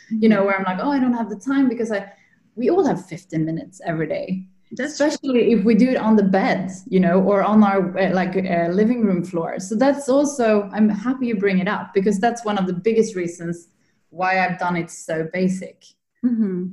you 0.10 0.18
mm-hmm. 0.18 0.30
know 0.30 0.44
where 0.44 0.58
i'm 0.58 0.64
like 0.64 0.80
oh 0.84 0.92
i 0.92 1.00
don't 1.00 1.14
have 1.14 1.30
the 1.30 1.40
time 1.40 1.70
because 1.70 1.92
i 1.92 2.12
we 2.56 2.70
all 2.70 2.86
have 2.86 3.06
15 3.06 3.46
minutes 3.46 3.82
every 3.86 4.08
day 4.08 4.46
that's 4.72 4.94
especially 4.94 5.52
if 5.52 5.64
we 5.64 5.74
do 5.74 5.90
it 5.90 5.98
on 5.98 6.16
the 6.16 6.24
bed 6.24 6.70
you 6.88 7.00
know 7.00 7.22
or 7.22 7.42
on 7.44 7.64
our 7.64 7.98
uh, 7.98 8.14
like 8.14 8.36
uh, 8.36 8.68
living 8.72 9.04
room 9.04 9.24
floor 9.24 9.60
so 9.60 9.76
that's 9.76 10.08
also 10.10 10.70
i'm 10.74 10.90
happy 10.90 11.28
you 11.28 11.36
bring 11.36 11.60
it 11.60 11.68
up 11.68 11.94
because 11.94 12.20
that's 12.20 12.46
one 12.46 12.58
of 12.58 12.68
the 12.68 12.74
biggest 12.74 13.16
reasons 13.16 13.70
why 14.10 14.46
i've 14.46 14.60
done 14.60 14.76
it 14.76 14.92
so 14.92 15.28
basic 15.34 15.86
Mm-hmm. 16.26 16.68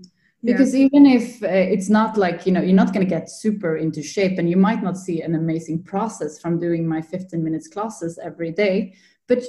Because 0.46 0.74
even 0.76 1.06
if 1.06 1.42
uh, 1.42 1.48
it's 1.48 1.88
not 1.88 2.16
like, 2.16 2.46
you 2.46 2.52
know, 2.52 2.61
you're 2.61 2.74
not 2.74 2.92
going 2.92 3.04
to 3.04 3.11
get 3.11 3.28
super 3.30 3.76
into 3.76 4.02
shape 4.02 4.38
and 4.38 4.48
you 4.48 4.56
might 4.56 4.82
not 4.82 4.96
see 4.96 5.20
an 5.22 5.35
amazing 5.35 5.82
process 5.82 6.38
from 6.38 6.61
doing 6.61 6.87
my 6.87 7.02
15 7.02 7.42
minutes 7.42 7.66
classes 7.66 8.18
every 8.22 8.52
day, 8.52 8.94
but 9.26 9.42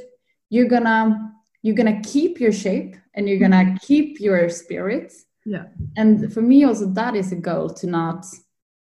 you're 0.49 0.67
going 0.67 0.85
to 0.85 1.31
you're 1.61 1.75
going 1.75 2.01
to 2.01 2.09
keep 2.09 2.39
your 2.39 2.51
shape 2.51 2.95
and 3.13 3.27
you're 3.27 3.39
going 3.39 3.51
to 3.51 3.57
mm-hmm. 3.57 3.75
keep 3.77 4.19
your 4.19 4.49
spirit. 4.49 5.13
Yeah. 5.45 5.65
And 5.97 6.33
for 6.33 6.41
me 6.41 6.63
also 6.63 6.87
that 6.87 7.15
is 7.15 7.31
a 7.31 7.35
goal 7.35 7.69
to 7.75 7.87
not 7.87 8.25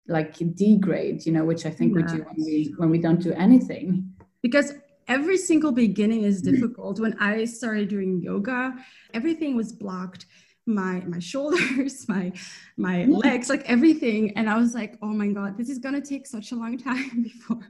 like 0.08 0.38
degrade, 0.56 1.26
you 1.26 1.32
know, 1.32 1.46
which 1.46 1.66
I 1.66 1.70
think 1.70 1.96
we 1.96 2.04
do 2.04 2.26
when 2.28 2.46
we 2.46 2.74
when 2.78 2.90
we 2.90 2.98
don't 2.98 3.22
do 3.22 3.34
anything. 3.34 4.14
Because 4.42 4.74
every 5.08 5.38
single 5.38 5.72
beginning 5.72 6.24
is 6.24 6.42
difficult. 6.42 7.00
When 7.00 7.18
I 7.20 7.46
started 7.46 7.90
doing 7.90 8.22
yoga, 8.22 8.76
everything 9.14 9.56
was 9.56 9.72
blocked 9.74 10.26
my 10.70 11.02
my 11.02 11.20
shoulders 11.20 12.08
my 12.16 12.32
my 12.78 13.06
legs 13.06 13.50
like 13.50 13.64
everything. 13.66 14.38
And 14.38 14.50
i 14.50 14.58
was 14.58 14.74
like 14.74 14.98
oh 15.02 15.08
my 15.08 15.28
god 15.28 15.58
this 15.58 15.70
is 15.70 15.80
going 15.80 15.96
to 15.96 16.08
take 16.08 16.28
such 16.28 16.52
a 16.52 16.56
long 16.56 16.78
time 16.90 17.24
before 17.24 17.68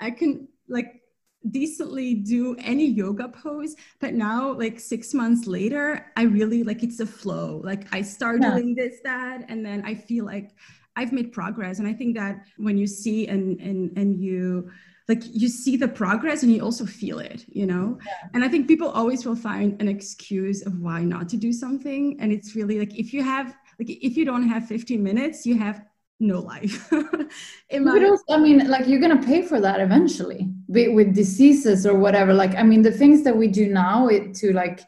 i 0.00 0.10
can 0.10 0.48
like 0.68 1.02
decently 1.50 2.14
do 2.14 2.56
any 2.58 2.84
yoga 2.84 3.28
pose. 3.28 3.76
But 4.00 4.12
now 4.12 4.52
like 4.52 4.80
six 4.80 5.14
months 5.14 5.46
later 5.46 6.12
i 6.16 6.22
really 6.22 6.62
like 6.62 6.82
it's 6.82 7.00
a 7.00 7.06
flow. 7.06 7.60
Like 7.64 7.86
i 7.94 8.02
start 8.02 8.40
yeah. 8.42 8.54
doing 8.54 8.74
this 8.74 8.96
that 9.04 9.44
and 9.48 9.64
then 9.64 9.82
i 9.86 9.94
feel 9.94 10.24
like 10.24 10.50
i've 10.96 11.12
made 11.12 11.32
progress. 11.32 11.78
And 11.78 11.88
i 11.88 11.92
think 11.92 12.16
that 12.16 12.44
when 12.56 12.76
you 12.76 12.86
see 12.86 13.28
and 13.28 13.60
and 13.60 13.96
and 13.96 14.20
you 14.20 14.70
like 15.08 15.22
you 15.32 15.48
see 15.48 15.76
the 15.76 15.88
progress 15.88 16.42
and 16.42 16.52
you 16.52 16.62
also 16.62 16.84
feel 16.84 17.18
it 17.18 17.44
you 17.48 17.66
know 17.66 17.98
yeah. 18.06 18.28
and 18.34 18.44
i 18.44 18.48
think 18.48 18.68
people 18.68 18.88
always 18.88 19.24
will 19.24 19.36
find 19.36 19.80
an 19.80 19.88
excuse 19.88 20.64
of 20.66 20.78
why 20.80 21.02
not 21.02 21.28
to 21.28 21.36
do 21.36 21.52
something 21.52 22.16
and 22.20 22.32
it's 22.32 22.54
really 22.54 22.78
like 22.78 22.96
if 22.98 23.12
you 23.12 23.22
have 23.22 23.56
like 23.78 23.88
if 23.88 24.16
you 24.16 24.24
don't 24.24 24.48
have 24.48 24.66
15 24.66 25.02
minutes 25.02 25.46
you 25.46 25.58
have 25.58 25.82
no 26.20 26.40
life. 26.40 26.88
but 26.90 28.04
also, 28.04 28.24
I 28.30 28.38
mean, 28.38 28.68
like 28.68 28.88
you're 28.88 29.00
gonna 29.00 29.22
pay 29.22 29.42
for 29.42 29.60
that 29.60 29.80
eventually 29.80 30.48
with 30.68 31.14
diseases 31.14 31.86
or 31.86 31.94
whatever. 31.94 32.34
Like, 32.34 32.56
I 32.56 32.62
mean, 32.62 32.82
the 32.82 32.90
things 32.90 33.22
that 33.24 33.36
we 33.36 33.48
do 33.48 33.68
now 33.68 34.08
to 34.08 34.52
like 34.52 34.80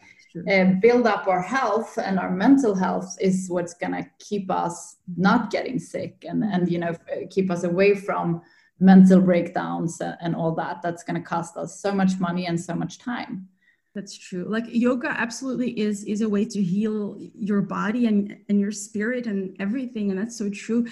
uh, 0.50 0.64
build 0.80 1.06
up 1.06 1.26
our 1.26 1.42
health 1.42 1.98
and 1.98 2.18
our 2.18 2.30
mental 2.30 2.74
health 2.74 3.16
is 3.20 3.46
what's 3.48 3.74
gonna 3.74 4.08
keep 4.18 4.50
us 4.50 4.96
not 5.16 5.50
getting 5.50 5.78
sick 5.78 6.24
and 6.28 6.44
and 6.44 6.70
you 6.70 6.78
know 6.78 6.94
keep 7.30 7.50
us 7.50 7.64
away 7.64 7.94
from 7.94 8.40
mental 8.80 9.20
breakdowns 9.20 10.00
and 10.00 10.34
all 10.34 10.54
that. 10.56 10.80
That's 10.82 11.04
gonna 11.04 11.22
cost 11.22 11.56
us 11.56 11.80
so 11.80 11.92
much 11.92 12.18
money 12.18 12.46
and 12.46 12.58
so 12.58 12.74
much 12.74 12.98
time. 12.98 13.48
That's 13.94 14.16
true. 14.16 14.46
Like 14.48 14.64
yoga 14.68 15.08
absolutely 15.08 15.78
is 15.78 16.04
is 16.04 16.20
a 16.20 16.28
way 16.28 16.44
to 16.44 16.62
heal 16.62 17.16
your 17.34 17.60
body 17.60 18.06
and 18.06 18.36
and 18.48 18.60
your 18.60 18.72
spirit 18.72 19.26
and 19.26 19.56
everything 19.60 20.10
and 20.10 20.18
that's 20.18 20.36
so 20.36 20.48
true. 20.48 20.86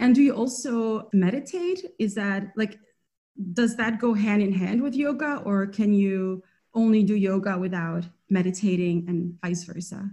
And 0.00 0.14
do 0.14 0.22
you 0.22 0.34
also 0.34 1.08
meditate? 1.12 1.84
Is 1.98 2.14
that 2.14 2.52
like 2.56 2.78
does 3.54 3.76
that 3.76 3.98
go 3.98 4.12
hand 4.12 4.42
in 4.42 4.52
hand 4.52 4.82
with 4.82 4.94
yoga 4.94 5.42
or 5.44 5.66
can 5.66 5.94
you 5.94 6.42
only 6.74 7.02
do 7.02 7.14
yoga 7.14 7.58
without 7.58 8.04
meditating 8.28 9.06
and 9.08 9.38
vice 9.42 9.64
versa? 9.64 10.10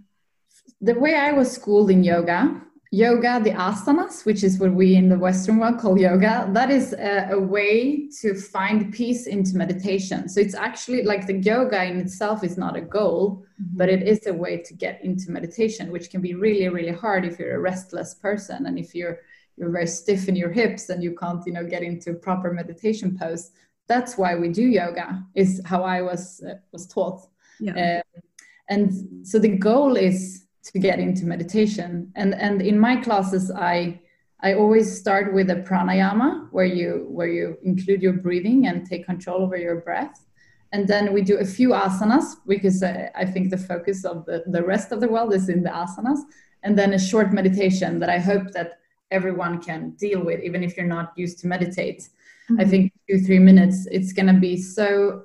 The 0.82 0.94
way 0.94 1.16
I 1.16 1.34
was 1.34 1.52
schooled 1.52 1.92
in 1.92 2.04
yoga 2.04 2.62
yoga, 2.92 3.40
the 3.44 3.52
asanas, 3.52 4.26
which 4.26 4.44
is 4.44 4.58
what 4.58 4.74
we 4.74 4.96
in 4.96 5.10
the 5.10 5.18
Western 5.18 5.58
world 5.58 5.80
call 5.80 5.98
yoga, 5.98 6.50
that 6.54 6.72
is 6.72 6.94
a, 6.94 7.30
a, 7.32 7.40
way 7.40 8.10
to 8.22 8.34
find 8.34 8.92
peace 8.92 9.28
into 9.28 9.56
meditation. 9.56 10.28
So 10.28 10.42
it's 10.42 10.56
actually 10.56 11.04
like 11.04 11.28
the 11.28 11.38
yoga 11.38 11.84
in 11.84 12.00
itself 12.00 12.44
is 12.44 12.58
not 12.58 12.76
a 12.76 12.82
goal, 12.82 13.46
mm-hmm. 13.62 13.78
but 13.78 13.90
it 13.90 14.08
is 14.08 14.26
a 14.26 14.34
way 14.34 14.58
to 14.58 14.74
get 14.74 15.04
into 15.04 15.30
meditation, 15.30 15.92
which 15.92 16.10
can 16.10 16.22
be 16.22 16.34
really, 16.34 16.68
really 16.70 16.92
hard 16.92 17.26
if 17.26 17.38
you're 17.38 17.56
a 17.56 17.60
restless 17.60 18.16
person 18.16 18.66
and 18.66 18.80
if 18.80 18.96
you're 18.96 19.20
you're 19.58 19.72
very 19.72 19.88
stiff 19.88 20.30
in 20.30 20.38
your 20.38 20.50
hips 20.50 20.88
and 20.88 21.04
you 21.04 21.14
can't, 21.14 21.46
you 21.46 21.52
know, 21.52 21.66
get 21.66 21.84
into 21.84 22.14
proper 22.14 22.54
meditation 22.54 23.18
pose. 23.20 23.52
That's 23.88 24.18
why 24.18 24.36
we 24.36 24.48
do 24.48 24.62
yoga. 24.64 25.22
Is 25.36 25.62
how 25.66 25.84
I 25.84 26.02
was 26.02 26.42
uh, 26.50 26.56
was 26.72 26.88
taught. 26.88 27.28
Yeah. 27.60 28.02
Um, 28.16 28.22
and 28.70 29.28
so 29.28 29.38
the 29.38 29.58
goal 29.58 29.98
is 29.98 30.46
to 30.72 30.80
get 30.80 31.00
into 31.00 31.26
meditation. 31.26 32.12
And 32.16 32.34
and 32.36 32.62
in 32.62 32.80
my 32.80 32.96
classes 32.98 33.52
i 33.52 34.00
i 34.42 34.54
always 34.54 34.88
start 35.00 35.34
with 35.34 35.50
a 35.50 35.56
pranayama 35.68 36.48
where 36.52 36.72
you 36.80 37.08
where 37.10 37.28
you 37.28 37.58
include 37.64 38.02
your 38.02 38.14
breathing 38.14 38.68
and 38.68 38.86
take 38.86 39.06
control 39.06 39.42
over 39.42 39.58
your 39.58 39.82
breath. 39.82 40.26
And 40.72 40.88
then 40.88 41.14
we 41.14 41.24
do 41.24 41.38
a 41.38 41.46
few 41.46 41.70
asanas 41.70 42.36
because 42.46 42.84
I, 42.84 43.10
I 43.16 43.26
think 43.26 43.50
the 43.50 43.58
focus 43.58 44.06
of 44.06 44.26
the, 44.28 44.44
the 44.46 44.64
rest 44.64 44.92
of 44.92 45.00
the 45.00 45.08
world 45.08 45.34
is 45.34 45.50
in 45.50 45.64
the 45.64 45.72
asanas. 45.72 46.20
And 46.62 46.78
then 46.78 46.94
a 46.94 47.00
short 47.00 47.34
meditation 47.34 48.00
that 48.00 48.10
i 48.10 48.20
hope 48.20 48.52
that 48.52 48.80
everyone 49.12 49.60
can 49.60 49.82
deal 49.92 50.24
with 50.24 50.40
even 50.44 50.64
if 50.64 50.78
you're 50.78 50.94
not 50.98 51.14
used 51.16 51.40
to 51.40 51.48
meditate. 51.48 52.02
Mm-hmm. 52.02 52.62
i 52.62 52.66
think 52.66 52.94
two 53.08 53.20
three 53.20 53.40
minutes 53.40 53.88
it's 53.92 54.14
going 54.14 54.32
to 54.34 54.40
be 54.50 54.56
so 54.58 55.24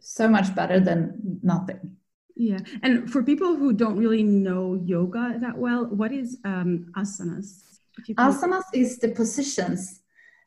so 0.00 0.28
much 0.28 0.54
better 0.54 0.78
than 0.80 0.98
nothing 1.42 1.96
yeah. 2.36 2.58
And 2.82 3.10
for 3.10 3.22
people 3.22 3.56
who 3.56 3.72
don't 3.72 3.96
really 3.96 4.22
know 4.22 4.80
yoga 4.84 5.36
that 5.40 5.56
well, 5.56 5.86
what 5.86 6.12
is 6.12 6.38
um, 6.44 6.86
asanas? 6.96 7.62
Asanas 8.10 8.64
is 8.72 8.98
the 8.98 9.08
positions. 9.08 10.00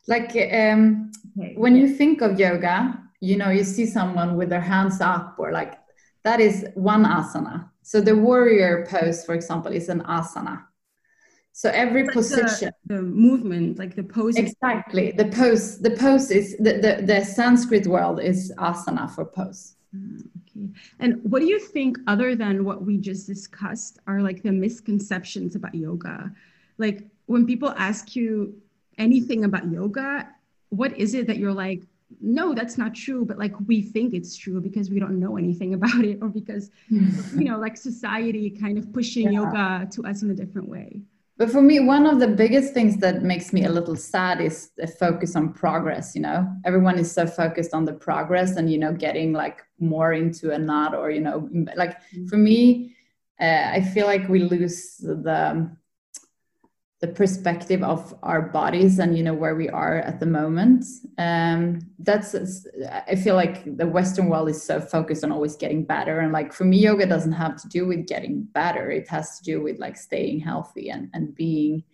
Like 0.06 0.30
um, 0.52 1.10
okay. 1.38 1.54
when 1.56 1.76
you 1.76 1.88
think 1.88 2.20
of 2.20 2.38
yoga, 2.38 2.98
you 3.20 3.36
know, 3.36 3.50
you 3.50 3.64
see 3.64 3.86
someone 3.86 4.36
with 4.36 4.50
their 4.50 4.60
hands 4.60 5.00
up 5.00 5.36
or 5.38 5.52
like 5.52 5.78
that 6.24 6.40
is 6.40 6.66
one 6.74 7.04
asana. 7.04 7.70
So 7.82 8.00
the 8.00 8.16
warrior 8.16 8.86
pose, 8.88 9.24
for 9.24 9.34
example, 9.34 9.72
is 9.72 9.88
an 9.88 10.02
asana. 10.02 10.64
So 11.52 11.70
every 11.70 12.04
like 12.04 12.12
position, 12.12 12.70
the, 12.84 12.96
the, 12.96 13.02
movement, 13.02 13.78
like 13.78 13.96
the 13.96 14.04
pose. 14.04 14.36
Exactly, 14.36 15.10
the 15.12 15.24
pose. 15.24 15.78
The 15.80 15.90
pose 15.90 16.30
is 16.30 16.56
the, 16.58 16.74
the 16.74 17.02
the 17.04 17.24
Sanskrit 17.24 17.86
world 17.86 18.20
is 18.20 18.52
asana 18.58 19.10
for 19.10 19.24
pose. 19.24 19.74
Mm. 19.94 20.28
And 20.98 21.22
what 21.24 21.40
do 21.40 21.46
you 21.46 21.58
think, 21.58 21.98
other 22.06 22.34
than 22.34 22.64
what 22.64 22.82
we 22.82 22.96
just 22.96 23.26
discussed, 23.26 23.98
are 24.06 24.20
like 24.22 24.42
the 24.42 24.52
misconceptions 24.52 25.54
about 25.54 25.74
yoga? 25.74 26.32
Like 26.78 27.04
when 27.26 27.46
people 27.46 27.70
ask 27.76 28.16
you 28.16 28.60
anything 28.98 29.44
about 29.44 29.70
yoga, 29.70 30.28
what 30.70 30.96
is 30.98 31.14
it 31.14 31.26
that 31.26 31.38
you're 31.38 31.52
like, 31.52 31.82
no, 32.20 32.54
that's 32.54 32.78
not 32.78 32.94
true, 32.94 33.24
but 33.24 33.38
like 33.38 33.52
we 33.66 33.82
think 33.82 34.14
it's 34.14 34.36
true 34.36 34.60
because 34.60 34.90
we 34.90 34.98
don't 34.98 35.20
know 35.20 35.36
anything 35.36 35.74
about 35.78 36.04
it, 36.04 36.18
or 36.20 36.28
because, 36.28 36.70
you 36.88 37.44
know, 37.44 37.58
like 37.58 37.76
society 37.76 38.50
kind 38.50 38.78
of 38.78 38.92
pushing 38.92 39.32
yeah. 39.32 39.40
yoga 39.40 39.88
to 39.92 40.04
us 40.04 40.22
in 40.22 40.30
a 40.30 40.34
different 40.34 40.68
way? 40.68 41.00
But 41.38 41.50
for 41.50 41.62
me 41.62 41.80
one 41.80 42.04
of 42.04 42.18
the 42.18 42.28
biggest 42.28 42.74
things 42.74 42.96
that 42.98 43.22
makes 43.22 43.52
me 43.52 43.64
a 43.64 43.70
little 43.70 43.96
sad 43.96 44.40
is 44.40 44.70
the 44.76 44.86
focus 44.86 45.36
on 45.36 45.52
progress 45.52 46.14
you 46.14 46.20
know 46.20 46.46
everyone 46.64 46.98
is 46.98 47.10
so 47.10 47.26
focused 47.26 47.72
on 47.72 47.84
the 47.84 47.92
progress 47.92 48.56
and 48.56 48.70
you 48.70 48.78
know 48.78 48.92
getting 48.92 49.32
like 49.32 49.62
more 49.78 50.12
into 50.12 50.50
a 50.52 50.58
knot 50.58 50.94
or 50.94 51.10
you 51.10 51.20
know 51.20 51.48
like 51.76 52.00
mm-hmm. 52.02 52.26
for 52.26 52.36
me 52.36 52.94
uh, 53.40 53.70
i 53.72 53.80
feel 53.80 54.06
like 54.06 54.28
we 54.28 54.40
lose 54.40 54.96
the 54.98 55.70
the 57.00 57.08
perspective 57.08 57.82
of 57.84 58.12
our 58.24 58.42
bodies 58.42 58.98
and 58.98 59.16
you 59.16 59.22
know 59.22 59.34
where 59.34 59.54
we 59.54 59.68
are 59.68 59.98
at 59.98 60.18
the 60.18 60.26
moment. 60.26 60.84
Um 61.16 61.80
that's 62.00 62.34
i 63.08 63.14
feel 63.14 63.36
like 63.36 63.76
the 63.76 63.86
western 63.86 64.28
world 64.28 64.48
is 64.48 64.62
so 64.62 64.80
focused 64.80 65.22
on 65.24 65.32
always 65.32 65.56
getting 65.56 65.84
better. 65.84 66.20
And 66.20 66.32
like 66.32 66.52
for 66.52 66.64
me 66.64 66.78
yoga 66.78 67.06
doesn't 67.06 67.32
have 67.32 67.60
to 67.62 67.68
do 67.68 67.86
with 67.86 68.06
getting 68.06 68.42
better. 68.42 68.90
It 68.90 69.08
has 69.08 69.38
to 69.38 69.44
do 69.44 69.62
with 69.62 69.78
like 69.78 69.96
staying 69.96 70.40
healthy 70.40 70.90
and 70.90 71.08
and 71.14 71.34
being 71.34 71.84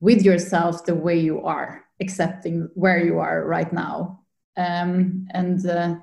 with 0.00 0.22
yourself 0.22 0.84
the 0.84 0.94
way 0.94 1.18
you 1.18 1.42
are 1.42 1.84
accepting 2.00 2.68
where 2.74 3.04
you 3.04 3.18
are 3.18 3.44
right 3.44 3.72
now. 3.72 4.20
Um 4.56 5.26
and 5.32 5.66
uh, 5.66 5.96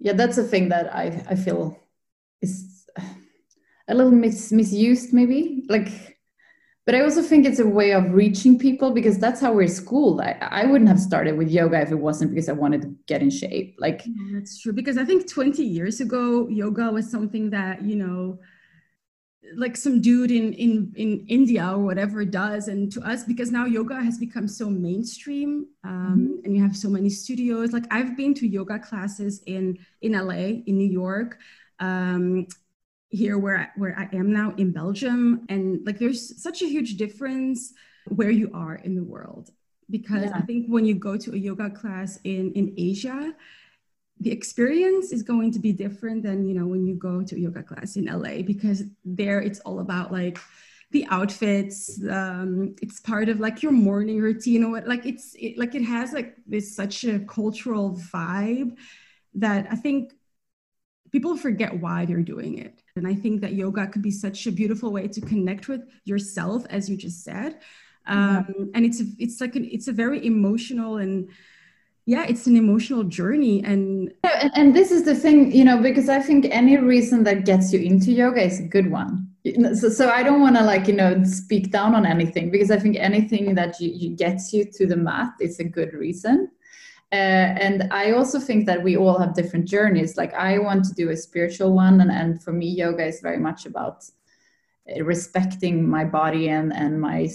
yeah 0.00 0.14
that's 0.14 0.36
a 0.36 0.44
thing 0.44 0.68
that 0.68 0.92
i 0.94 1.24
i 1.30 1.36
feel 1.36 1.78
is 2.42 2.72
a 3.88 3.94
little 3.94 4.12
mis- 4.12 4.52
misused 4.52 5.12
maybe. 5.12 5.64
Like 5.68 6.11
but 6.84 6.96
I 6.96 7.02
also 7.02 7.22
think 7.22 7.46
it's 7.46 7.60
a 7.60 7.66
way 7.66 7.92
of 7.92 8.12
reaching 8.12 8.58
people 8.58 8.90
because 8.90 9.18
that's 9.18 9.40
how 9.40 9.52
we're 9.52 9.68
schooled. 9.68 10.20
I, 10.20 10.36
I 10.40 10.66
wouldn't 10.66 10.88
have 10.88 10.98
started 10.98 11.38
with 11.38 11.48
yoga 11.48 11.80
if 11.80 11.92
it 11.92 11.98
wasn't 11.98 12.32
because 12.32 12.48
I 12.48 12.52
wanted 12.52 12.82
to 12.82 12.94
get 13.06 13.22
in 13.22 13.30
shape. 13.30 13.76
Like 13.78 14.04
that's 14.32 14.60
true. 14.60 14.72
Because 14.72 14.98
I 14.98 15.04
think 15.04 15.30
20 15.30 15.62
years 15.62 16.00
ago, 16.00 16.48
yoga 16.48 16.90
was 16.90 17.08
something 17.08 17.50
that, 17.50 17.82
you 17.82 17.94
know, 17.94 18.40
like 19.56 19.76
some 19.76 20.00
dude 20.00 20.30
in 20.30 20.52
in 20.54 20.92
in 20.96 21.26
India 21.28 21.68
or 21.72 21.78
whatever 21.78 22.24
does, 22.24 22.68
and 22.68 22.90
to 22.92 23.00
us 23.02 23.24
because 23.24 23.50
now 23.50 23.64
yoga 23.64 24.00
has 24.00 24.18
become 24.18 24.48
so 24.48 24.70
mainstream, 24.70 25.66
um, 25.84 25.92
mm-hmm. 25.92 26.44
and 26.44 26.56
you 26.56 26.62
have 26.62 26.76
so 26.76 26.88
many 26.88 27.10
studios. 27.10 27.72
Like 27.72 27.84
I've 27.90 28.16
been 28.16 28.34
to 28.34 28.46
yoga 28.46 28.78
classes 28.78 29.42
in 29.46 29.78
in 30.00 30.12
LA, 30.12 30.62
in 30.66 30.78
New 30.78 30.90
York, 30.90 31.38
um, 31.80 32.46
here 33.12 33.38
where 33.38 33.72
where 33.76 33.96
I 33.96 34.08
am 34.16 34.32
now 34.32 34.54
in 34.56 34.72
Belgium 34.72 35.44
and 35.48 35.86
like 35.86 35.98
there's 35.98 36.42
such 36.42 36.62
a 36.62 36.66
huge 36.66 36.96
difference 36.96 37.74
where 38.08 38.30
you 38.30 38.50
are 38.54 38.76
in 38.76 38.94
the 38.96 39.04
world 39.04 39.50
because 39.90 40.24
yeah. 40.24 40.32
I 40.34 40.40
think 40.40 40.66
when 40.68 40.86
you 40.86 40.94
go 40.94 41.18
to 41.18 41.32
a 41.34 41.36
yoga 41.36 41.70
class 41.70 42.18
in 42.24 42.52
in 42.54 42.74
Asia 42.76 43.34
the 44.18 44.30
experience 44.30 45.12
is 45.12 45.22
going 45.22 45.52
to 45.52 45.58
be 45.58 45.72
different 45.72 46.22
than 46.22 46.48
you 46.48 46.54
know 46.54 46.66
when 46.66 46.86
you 46.86 46.94
go 46.94 47.22
to 47.22 47.36
a 47.36 47.38
yoga 47.38 47.62
class 47.62 47.96
in 47.96 48.06
LA 48.06 48.40
because 48.42 48.84
there 49.04 49.40
it's 49.40 49.60
all 49.60 49.80
about 49.80 50.10
like 50.10 50.38
the 50.92 51.06
outfits 51.10 52.00
um, 52.10 52.74
it's 52.80 53.00
part 53.00 53.28
of 53.28 53.40
like 53.40 53.62
your 53.62 53.72
morning 53.72 54.20
routine 54.20 54.64
or 54.64 54.70
what 54.70 54.88
like 54.88 55.04
it's 55.04 55.34
it, 55.38 55.58
like 55.58 55.74
it 55.74 55.82
has 55.82 56.12
like 56.12 56.36
this 56.46 56.74
such 56.74 57.04
a 57.04 57.18
cultural 57.20 57.94
vibe 58.12 58.76
that 59.34 59.66
I 59.70 59.76
think 59.76 60.12
people 61.10 61.36
forget 61.36 61.78
why 61.78 62.06
they're 62.06 62.22
doing 62.22 62.58
it 62.58 62.81
and 62.96 63.06
I 63.06 63.14
think 63.14 63.40
that 63.40 63.54
yoga 63.54 63.86
could 63.86 64.02
be 64.02 64.10
such 64.10 64.46
a 64.46 64.52
beautiful 64.52 64.92
way 64.92 65.08
to 65.08 65.20
connect 65.20 65.68
with 65.68 65.82
yourself, 66.04 66.64
as 66.68 66.90
you 66.90 66.96
just 66.96 67.24
said. 67.24 67.60
Um, 68.06 68.46
yeah. 68.48 68.64
And 68.74 68.84
it's 68.84 69.00
a, 69.00 69.04
it's 69.18 69.40
like 69.40 69.56
an, 69.56 69.68
it's 69.70 69.88
a 69.88 69.92
very 69.92 70.24
emotional 70.26 70.96
and 70.98 71.28
yeah, 72.04 72.24
it's 72.28 72.46
an 72.48 72.56
emotional 72.56 73.04
journey. 73.04 73.62
And, 73.64 74.12
and 74.24 74.50
and 74.56 74.76
this 74.76 74.90
is 74.90 75.04
the 75.04 75.14
thing, 75.14 75.52
you 75.52 75.64
know, 75.64 75.80
because 75.80 76.08
I 76.08 76.20
think 76.20 76.46
any 76.50 76.76
reason 76.76 77.22
that 77.24 77.44
gets 77.44 77.72
you 77.72 77.78
into 77.78 78.10
yoga 78.10 78.42
is 78.42 78.58
a 78.58 78.64
good 78.64 78.90
one. 78.90 79.28
So, 79.74 79.88
so 79.88 80.10
I 80.10 80.22
don't 80.22 80.40
want 80.40 80.56
to 80.56 80.64
like 80.64 80.86
you 80.86 80.94
know 80.94 81.22
speak 81.24 81.70
down 81.70 81.94
on 81.94 82.04
anything 82.04 82.50
because 82.50 82.70
I 82.70 82.78
think 82.78 82.96
anything 82.96 83.54
that 83.54 83.80
you, 83.80 83.90
you 83.90 84.16
gets 84.16 84.52
you 84.52 84.64
to 84.64 84.86
the 84.86 84.96
mat 84.96 85.32
is 85.40 85.60
a 85.60 85.64
good 85.64 85.94
reason. 85.94 86.50
Uh, 87.12 87.52
and 87.60 87.92
I 87.92 88.12
also 88.12 88.40
think 88.40 88.64
that 88.66 88.82
we 88.82 88.96
all 88.96 89.18
have 89.18 89.34
different 89.34 89.66
journeys. 89.68 90.16
Like 90.16 90.32
I 90.32 90.58
want 90.58 90.86
to 90.86 90.94
do 90.94 91.10
a 91.10 91.16
spiritual 91.16 91.74
one, 91.74 92.00
and, 92.00 92.10
and 92.10 92.42
for 92.42 92.52
me, 92.52 92.66
yoga 92.66 93.04
is 93.04 93.20
very 93.20 93.38
much 93.38 93.66
about 93.66 94.04
uh, 94.90 95.04
respecting 95.04 95.88
my 95.88 96.06
body 96.06 96.48
and 96.48 96.72
and 96.72 96.98
my 96.98 97.28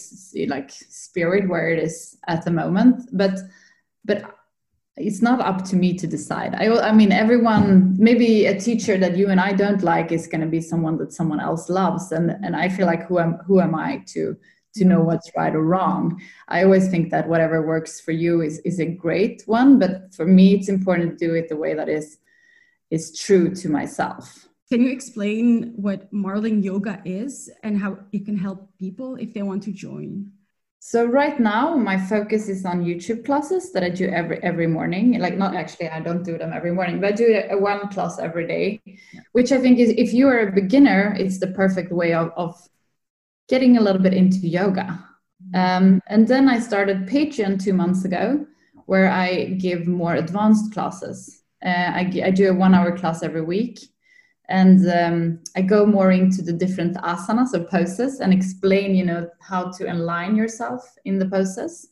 like 0.47 0.71
spirit 0.71 1.47
where 1.47 1.69
it 1.69 1.77
is 1.83 2.17
at 2.27 2.43
the 2.43 2.49
moment. 2.49 3.07
But 3.13 3.37
but 4.03 4.35
it's 4.95 5.21
not 5.21 5.41
up 5.41 5.63
to 5.65 5.75
me 5.75 5.93
to 5.93 6.07
decide. 6.07 6.55
I 6.55 6.69
I 6.79 6.91
mean, 6.91 7.11
everyone 7.11 7.95
maybe 7.99 8.47
a 8.47 8.59
teacher 8.59 8.97
that 8.97 9.15
you 9.15 9.29
and 9.29 9.39
I 9.39 9.53
don't 9.53 9.83
like 9.83 10.11
is 10.11 10.25
going 10.25 10.41
to 10.41 10.47
be 10.47 10.59
someone 10.59 10.97
that 10.97 11.13
someone 11.13 11.39
else 11.39 11.69
loves, 11.69 12.11
and 12.11 12.31
and 12.43 12.55
I 12.55 12.67
feel 12.69 12.87
like 12.87 13.05
who 13.05 13.19
am 13.19 13.33
who 13.45 13.61
am 13.61 13.75
I 13.75 14.03
to 14.07 14.35
to 14.77 14.85
know 14.85 14.99
mm-hmm. 14.99 15.07
what's 15.07 15.31
right 15.35 15.55
or 15.55 15.63
wrong. 15.63 16.21
I 16.47 16.63
always 16.63 16.89
think 16.89 17.11
that 17.11 17.27
whatever 17.27 17.65
works 17.65 17.99
for 17.99 18.11
you 18.11 18.41
is, 18.41 18.59
is 18.59 18.79
a 18.79 18.85
great 18.85 19.43
one, 19.45 19.79
but 19.79 20.13
for 20.13 20.25
me, 20.25 20.53
it's 20.53 20.69
important 20.69 21.19
to 21.19 21.27
do 21.27 21.33
it 21.33 21.49
the 21.49 21.57
way 21.57 21.73
that 21.73 21.89
is 21.89 22.17
is 22.89 23.17
true 23.17 23.53
to 23.53 23.69
myself. 23.69 24.47
Can 24.69 24.81
you 24.83 24.91
explain 24.91 25.73
what 25.75 26.11
Marling 26.11 26.63
Yoga 26.63 27.01
is 27.05 27.49
and 27.63 27.77
how 27.77 27.99
it 28.11 28.25
can 28.25 28.37
help 28.37 28.69
people 28.79 29.15
if 29.15 29.33
they 29.33 29.41
want 29.41 29.63
to 29.63 29.71
join? 29.71 30.31
So 30.79 31.05
right 31.05 31.39
now 31.39 31.75
my 31.75 31.97
focus 31.97 32.47
is 32.47 32.63
on 32.63 32.85
YouTube 32.85 33.25
classes 33.25 33.73
that 33.73 33.83
I 33.83 33.89
do 33.89 34.07
every 34.09 34.41
every 34.43 34.67
morning. 34.67 35.19
Like 35.19 35.35
not 35.37 35.55
actually 35.55 35.89
I 35.89 35.99
don't 35.99 36.23
do 36.23 36.37
them 36.37 36.53
every 36.53 36.71
morning, 36.71 37.01
but 37.01 37.13
I 37.13 37.15
do 37.15 37.43
a 37.49 37.57
one 37.57 37.89
class 37.89 38.19
every 38.19 38.47
day, 38.47 38.81
which 39.31 39.51
I 39.51 39.57
think 39.57 39.79
is 39.79 39.89
if 39.97 40.13
you 40.13 40.27
are 40.27 40.39
a 40.47 40.51
beginner, 40.51 41.15
it's 41.17 41.39
the 41.39 41.47
perfect 41.47 41.91
way 41.91 42.13
of, 42.13 42.31
of 42.37 42.55
getting 43.47 43.77
a 43.77 43.81
little 43.81 44.01
bit 44.01 44.13
into 44.13 44.47
yoga. 44.47 45.03
Um, 45.53 46.01
and 46.07 46.27
then 46.27 46.49
I 46.49 46.59
started 46.59 47.07
Patreon 47.07 47.63
two 47.63 47.73
months 47.73 48.05
ago, 48.05 48.45
where 48.85 49.09
I 49.09 49.45
give 49.59 49.87
more 49.87 50.15
advanced 50.15 50.73
classes. 50.73 51.43
Uh, 51.65 51.69
I, 51.69 52.11
I, 52.25 52.31
do 52.31 52.49
a 52.49 52.53
one 52.53 52.75
hour 52.75 52.95
class 52.95 53.23
every 53.23 53.41
week. 53.41 53.79
And 54.49 54.87
um, 54.89 55.39
I 55.55 55.61
go 55.61 55.85
more 55.85 56.11
into 56.11 56.41
the 56.41 56.53
different 56.53 56.95
asanas 56.97 57.53
or 57.53 57.65
poses 57.65 58.19
and 58.19 58.31
explain, 58.31 58.95
you 58.95 59.03
know, 59.03 59.29
how 59.41 59.71
to 59.71 59.91
align 59.91 60.35
yourself 60.35 60.83
in 61.03 61.19
the 61.19 61.27
poses. 61.27 61.89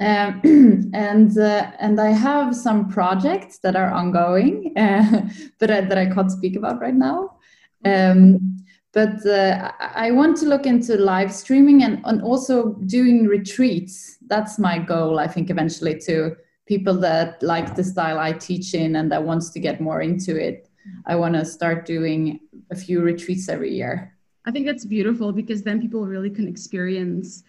Um, 0.00 0.40
and 0.94 1.36
uh, 1.38 1.70
and 1.78 2.00
I 2.00 2.10
have 2.10 2.56
some 2.56 2.88
projects 2.88 3.58
that 3.58 3.76
are 3.76 3.92
ongoing, 3.92 4.72
uh, 4.76 5.28
but 5.58 5.70
I, 5.70 5.82
that 5.82 5.98
I 5.98 6.06
can't 6.06 6.32
speak 6.32 6.56
about 6.56 6.80
right 6.80 6.94
now. 6.94 7.36
Um, 7.84 8.59
but 8.92 9.24
uh, 9.24 9.70
I 9.78 10.10
want 10.10 10.36
to 10.38 10.46
look 10.46 10.66
into 10.66 10.96
live 10.96 11.32
streaming 11.32 11.84
and, 11.84 12.00
and 12.04 12.22
also 12.22 12.74
doing 12.86 13.26
retreats. 13.26 14.18
That's 14.26 14.58
my 14.58 14.78
goal, 14.78 15.20
I 15.20 15.28
think, 15.28 15.48
eventually 15.48 15.98
to 16.06 16.36
people 16.66 16.94
that 16.94 17.42
like 17.42 17.76
the 17.76 17.84
style 17.84 18.18
I 18.18 18.32
teach 18.32 18.74
in 18.74 18.96
and 18.96 19.10
that 19.12 19.22
wants 19.22 19.50
to 19.50 19.60
get 19.60 19.80
more 19.80 20.02
into 20.02 20.36
it. 20.36 20.68
I 21.06 21.14
want 21.14 21.34
to 21.34 21.44
start 21.44 21.86
doing 21.86 22.40
a 22.70 22.76
few 22.76 23.00
retreats 23.00 23.48
every 23.48 23.72
year. 23.72 24.16
I 24.44 24.50
think 24.50 24.66
that's 24.66 24.84
beautiful 24.84 25.32
because 25.32 25.62
then 25.62 25.80
people 25.80 26.06
really 26.06 26.30
can 26.30 26.48
experience 26.48 27.44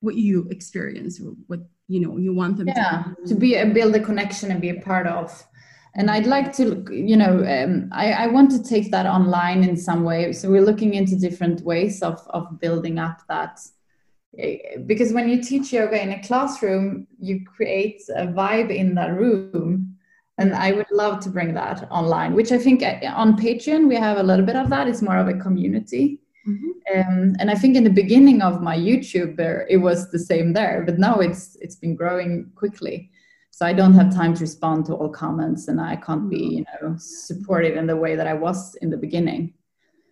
what 0.00 0.16
you 0.16 0.48
experience, 0.50 1.20
what 1.46 1.60
you 1.88 2.00
know 2.00 2.16
you 2.16 2.34
want 2.34 2.56
them 2.56 2.68
yeah, 2.68 3.04
to, 3.24 3.28
to 3.28 3.34
be 3.34 3.54
a, 3.54 3.66
build 3.66 3.94
a 3.94 4.00
connection 4.00 4.50
and 4.50 4.60
be 4.60 4.70
a 4.70 4.80
part 4.80 5.06
of 5.06 5.46
and 5.96 6.10
i'd 6.10 6.26
like 6.26 6.52
to 6.52 6.84
you 6.90 7.16
know 7.16 7.44
um, 7.44 7.88
I, 7.92 8.12
I, 8.12 8.26
want 8.28 8.50
to 8.52 8.62
take 8.62 8.90
that 8.90 9.06
online 9.06 9.64
in 9.64 9.76
some 9.76 10.04
way. 10.04 10.32
So 10.32 10.50
we're 10.50 10.68
looking 10.70 10.94
into 10.94 11.16
different 11.16 11.62
ways 11.62 12.02
of, 12.02 12.20
of 12.30 12.60
building 12.60 12.98
up 12.98 13.22
that. 13.28 13.60
Eh, 14.38 14.78
because 14.86 15.12
when 15.12 15.28
you 15.28 15.42
teach 15.42 15.72
yoga 15.72 16.00
in 16.00 16.12
a 16.12 16.22
classroom 16.22 17.06
you 17.18 17.44
create 17.44 18.02
a 18.14 18.26
vibe 18.26 18.74
in 18.74 18.94
that 18.94 19.12
room. 19.14 19.96
And 20.38 20.54
i 20.54 20.70
would 20.72 20.90
love 20.90 21.20
to 21.20 21.30
bring 21.30 21.54
that 21.54 21.90
online 21.90 22.34
which 22.34 22.52
i 22.52 22.58
think 22.58 22.82
eh, 22.82 23.10
on 23.22 23.38
patreon 23.38 23.88
we 23.88 23.96
have 23.96 24.18
a 24.18 24.22
little 24.22 24.46
bit 24.46 24.56
of 24.56 24.68
that. 24.70 24.88
It's 24.88 25.02
more 25.02 25.16
of 25.16 25.28
a 25.28 25.38
community. 25.46 26.20
Mm-hmm. 26.46 27.00
um, 27.00 27.34
and 27.40 27.50
i 27.50 27.56
think 27.56 27.74
in 27.74 27.82
the 27.82 27.90
beginning 28.02 28.40
of 28.40 28.62
my 28.62 28.76
youtube 28.78 29.34
there 29.36 29.66
it 29.68 29.78
was 29.78 30.12
the 30.12 30.18
same 30.30 30.52
there 30.52 30.84
but 30.86 30.96
now 30.96 31.16
it's 31.16 31.56
it's 31.56 31.74
been 31.74 31.96
growing 31.96 32.52
quickly 32.54 33.10
so 33.56 33.64
i 33.64 33.72
don't 33.72 33.94
have 33.94 34.14
time 34.14 34.34
to 34.34 34.42
respond 34.42 34.84
to 34.84 34.92
all 34.92 35.08
comments 35.08 35.68
and 35.68 35.80
i 35.80 35.96
can't 35.96 36.28
be 36.28 36.44
you 36.56 36.64
know 36.68 36.94
supportive 36.98 37.74
in 37.74 37.86
the 37.86 37.96
way 37.96 38.14
that 38.14 38.26
i 38.26 38.34
was 38.34 38.74
in 38.82 38.90
the 38.90 38.96
beginning. 39.06 39.54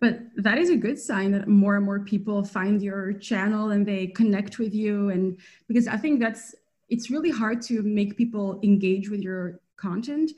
But 0.01 0.19
that 0.37 0.57
is 0.57 0.69
a 0.69 0.75
good 0.75 0.99
sign 0.99 1.31
that 1.31 1.47
more 1.47 1.75
and 1.77 1.85
more 1.85 1.99
people 1.99 2.43
find 2.43 2.81
your 2.81 3.13
channel 3.13 3.71
and 3.71 3.85
they 3.85 4.07
connect 4.07 4.59
with 4.59 4.73
you. 4.73 5.09
And 5.09 5.37
because 5.67 5.87
i 5.87 5.97
think 5.97 6.19
that's 6.19 6.55
it's 6.89 7.11
really 7.11 7.29
hard 7.41 7.61
to 7.69 7.83
make 7.83 8.17
people 8.17 8.59
engage 8.63 9.09
with 9.09 9.21
your 9.21 9.59
content. 9.77 10.31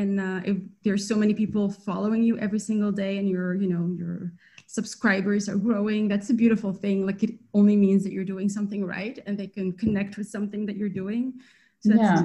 And 0.00 0.20
uh, 0.20 0.40
if 0.50 0.56
there's 0.84 1.06
so 1.06 1.16
many 1.16 1.34
people 1.34 1.70
following 1.70 2.22
you 2.22 2.38
every 2.38 2.58
single 2.68 2.92
day 2.92 3.18
and 3.18 3.28
your 3.28 3.48
you 3.62 3.68
know 3.72 3.84
your 4.00 4.32
subscribers 4.66 5.48
are 5.48 5.60
growing 5.68 6.02
that's 6.08 6.30
a 6.30 6.40
beautiful 6.42 6.72
thing. 6.72 7.04
Like 7.04 7.20
it 7.26 7.34
only 7.52 7.76
means 7.84 8.04
that 8.04 8.12
you're 8.12 8.32
doing 8.34 8.48
something 8.48 8.82
right 8.96 9.18
and 9.26 9.36
they 9.36 9.48
can 9.56 9.72
connect 9.72 10.16
with 10.18 10.28
something 10.28 10.66
that 10.66 10.76
you're 10.76 10.96
doing 11.02 11.24
so 11.84 11.94
yeah. 11.94 12.22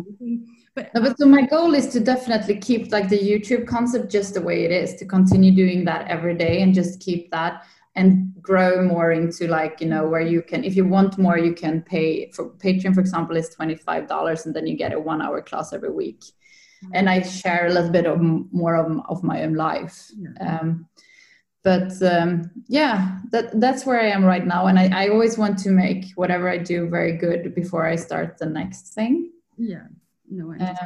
But, 0.75 0.93
no, 0.95 1.01
but 1.01 1.17
so 1.17 1.25
my 1.25 1.41
goal 1.41 1.73
is 1.73 1.87
to 1.87 1.99
definitely 1.99 2.57
keep 2.57 2.91
like 2.91 3.09
the 3.09 3.19
YouTube 3.19 3.67
concept 3.67 4.09
just 4.09 4.33
the 4.33 4.41
way 4.41 4.63
it 4.63 4.71
is, 4.71 4.95
to 4.95 5.05
continue 5.05 5.51
doing 5.51 5.83
that 5.85 6.07
every 6.07 6.35
day 6.35 6.61
and 6.61 6.73
just 6.73 7.01
keep 7.01 7.29
that 7.31 7.63
and 7.95 8.33
grow 8.41 8.81
more 8.81 9.11
into 9.11 9.47
like, 9.47 9.81
you 9.81 9.87
know, 9.87 10.07
where 10.07 10.21
you 10.21 10.41
can, 10.41 10.63
if 10.63 10.75
you 10.75 10.85
want 10.85 11.17
more, 11.17 11.37
you 11.37 11.53
can 11.53 11.81
pay 11.81 12.31
for 12.31 12.51
Patreon, 12.51 12.93
for 12.93 13.01
example, 13.01 13.35
is 13.35 13.53
$25 13.59 14.45
and 14.45 14.55
then 14.55 14.67
you 14.67 14.77
get 14.77 14.93
a 14.93 14.99
one 14.99 15.21
hour 15.21 15.41
class 15.41 15.73
every 15.73 15.91
week. 15.91 16.21
Mm-hmm. 16.21 16.91
And 16.93 17.09
I 17.09 17.23
share 17.23 17.67
a 17.67 17.73
little 17.73 17.91
bit 17.91 18.05
of 18.05 18.21
more 18.21 18.75
of, 18.75 19.01
of 19.09 19.23
my 19.23 19.43
own 19.43 19.55
life. 19.55 20.09
Yeah. 20.15 20.59
Um, 20.59 20.87
but 21.61 21.91
um, 22.01 22.49
yeah 22.67 23.19
that 23.31 23.59
that's 23.59 23.85
where 23.85 23.99
i 23.99 24.05
am 24.05 24.23
right 24.23 24.47
now 24.47 24.67
and 24.67 24.79
I, 24.79 25.03
I 25.03 25.09
always 25.09 25.37
want 25.37 25.57
to 25.59 25.69
make 25.69 26.05
whatever 26.15 26.49
i 26.49 26.57
do 26.57 26.87
very 26.87 27.17
good 27.17 27.53
before 27.53 27.85
i 27.85 27.97
start 27.97 28.37
the 28.37 28.45
next 28.45 28.93
thing 28.93 29.31
yeah, 29.59 29.87
no, 30.29 30.53
I. 30.53 30.69
Um, 30.71 30.77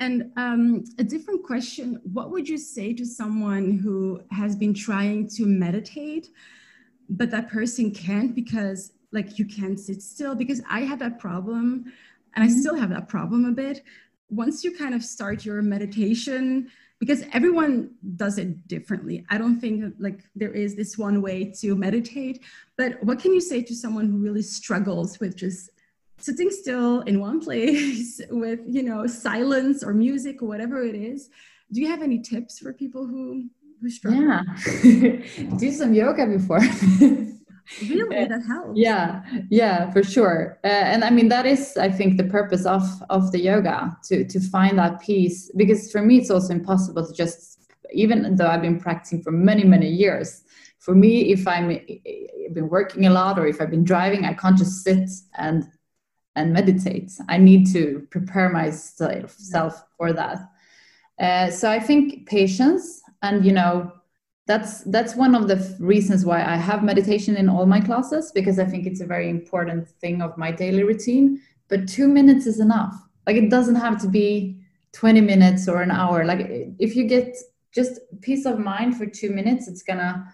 and 0.00 0.32
um, 0.36 0.84
a 0.98 1.04
different 1.04 1.42
question 1.44 2.00
What 2.12 2.30
would 2.30 2.48
you 2.48 2.56
say 2.56 2.92
to 2.94 3.04
someone 3.04 3.78
who 3.78 4.20
has 4.30 4.54
been 4.54 4.72
trying 4.72 5.28
to 5.30 5.44
meditate, 5.44 6.28
but 7.10 7.30
that 7.32 7.50
person 7.50 7.90
can't 7.90 8.34
because, 8.34 8.92
like, 9.12 9.38
you 9.38 9.44
can't 9.44 9.78
sit 9.78 10.00
still? 10.00 10.34
Because 10.36 10.62
I 10.70 10.80
had 10.80 11.00
that 11.00 11.18
problem, 11.18 11.92
and 12.34 12.44
I 12.44 12.46
mm-hmm. 12.46 12.60
still 12.60 12.76
have 12.76 12.90
that 12.90 13.08
problem 13.08 13.44
a 13.44 13.52
bit. 13.52 13.82
Once 14.30 14.62
you 14.62 14.76
kind 14.76 14.94
of 14.94 15.02
start 15.02 15.44
your 15.44 15.60
meditation, 15.62 16.70
because 17.00 17.24
everyone 17.32 17.90
does 18.16 18.38
it 18.38 18.68
differently. 18.68 19.24
I 19.30 19.38
don't 19.38 19.60
think 19.60 19.94
like 19.98 20.24
there 20.34 20.52
is 20.52 20.76
this 20.76 20.98
one 20.98 21.22
way 21.22 21.52
to 21.60 21.74
meditate, 21.74 22.44
but 22.76 23.02
what 23.02 23.20
can 23.20 23.32
you 23.32 23.40
say 23.40 23.62
to 23.62 23.74
someone 23.74 24.06
who 24.06 24.18
really 24.18 24.42
struggles 24.42 25.18
with 25.20 25.36
just 25.36 25.70
sitting 26.18 26.50
still 26.50 27.00
in 27.02 27.20
one 27.20 27.40
place 27.46 28.20
with 28.30 28.60
you 28.66 28.82
know 28.82 29.06
silence 29.06 29.82
or 29.82 29.94
music 29.94 30.42
or 30.42 30.48
whatever 30.48 30.82
it 30.82 30.94
is 30.94 31.30
do 31.72 31.80
you 31.80 31.88
have 31.88 32.02
any 32.02 32.18
tips 32.18 32.58
for 32.58 32.72
people 32.72 33.06
who 33.06 33.44
who 33.80 33.90
struggle? 33.90 34.22
Yeah. 34.22 34.42
Do 35.58 35.70
some 35.72 35.94
yoga 35.94 36.26
before. 36.26 36.60
Really? 37.82 38.24
That 38.24 38.46
helps. 38.46 38.78
yeah. 38.78 39.22
Yeah 39.50 39.90
for 39.90 40.02
sure. 40.02 40.58
Uh, 40.64 40.68
and 40.68 41.04
i 41.04 41.10
mean 41.10 41.28
that 41.28 41.44
is 41.44 41.76
i 41.76 41.90
think 41.90 42.16
the 42.16 42.24
purpose 42.24 42.64
of 42.64 42.82
of 43.10 43.30
the 43.30 43.38
yoga 43.38 43.94
to 44.04 44.24
to 44.24 44.40
find 44.40 44.78
that 44.78 45.02
peace. 45.02 45.52
Because 45.54 45.92
for 45.92 46.00
me 46.00 46.16
it's 46.16 46.30
also 46.30 46.54
impossible 46.54 47.06
to 47.06 47.12
just 47.12 47.70
even 47.92 48.36
though 48.36 48.46
i've 48.46 48.62
been 48.62 48.80
practicing 48.80 49.22
for 49.22 49.32
many 49.32 49.64
many 49.64 49.90
years 49.90 50.44
for 50.78 50.94
me 50.94 51.30
if 51.30 51.46
i'm 51.46 51.68
I've 51.68 52.54
been 52.54 52.70
working 52.70 53.04
a 53.04 53.10
lot 53.10 53.38
or 53.38 53.46
if 53.46 53.60
i've 53.60 53.70
been 53.70 53.84
driving 53.84 54.24
i 54.24 54.32
can't 54.32 54.56
just 54.56 54.82
sit 54.82 55.10
and 55.36 55.64
and 56.38 56.52
meditate. 56.52 57.10
I 57.28 57.36
need 57.36 57.66
to 57.72 58.06
prepare 58.10 58.48
myself 58.48 59.84
for 59.96 60.12
that. 60.12 60.38
Uh, 61.18 61.50
so 61.50 61.70
I 61.70 61.80
think 61.80 62.26
patience, 62.26 63.02
and 63.22 63.44
you 63.44 63.52
know, 63.52 63.92
that's 64.46 64.82
that's 64.84 65.14
one 65.16 65.34
of 65.34 65.48
the 65.48 65.76
reasons 65.80 66.24
why 66.24 66.42
I 66.42 66.56
have 66.56 66.82
meditation 66.82 67.36
in 67.36 67.48
all 67.48 67.66
my 67.66 67.80
classes 67.80 68.32
because 68.32 68.58
I 68.58 68.64
think 68.64 68.86
it's 68.86 69.00
a 69.00 69.06
very 69.06 69.28
important 69.28 69.88
thing 70.00 70.22
of 70.22 70.38
my 70.38 70.52
daily 70.52 70.84
routine. 70.84 71.40
But 71.68 71.88
two 71.88 72.08
minutes 72.08 72.46
is 72.46 72.60
enough. 72.60 72.94
Like 73.26 73.36
it 73.36 73.50
doesn't 73.50 73.74
have 73.74 74.00
to 74.02 74.08
be 74.08 74.58
20 74.92 75.20
minutes 75.20 75.68
or 75.68 75.82
an 75.82 75.90
hour. 75.90 76.24
Like 76.24 76.40
if 76.78 76.96
you 76.96 77.04
get 77.06 77.36
just 77.74 78.00
peace 78.22 78.46
of 78.46 78.58
mind 78.58 78.96
for 78.96 79.04
two 79.04 79.30
minutes, 79.30 79.68
it's 79.68 79.82
gonna 79.82 80.32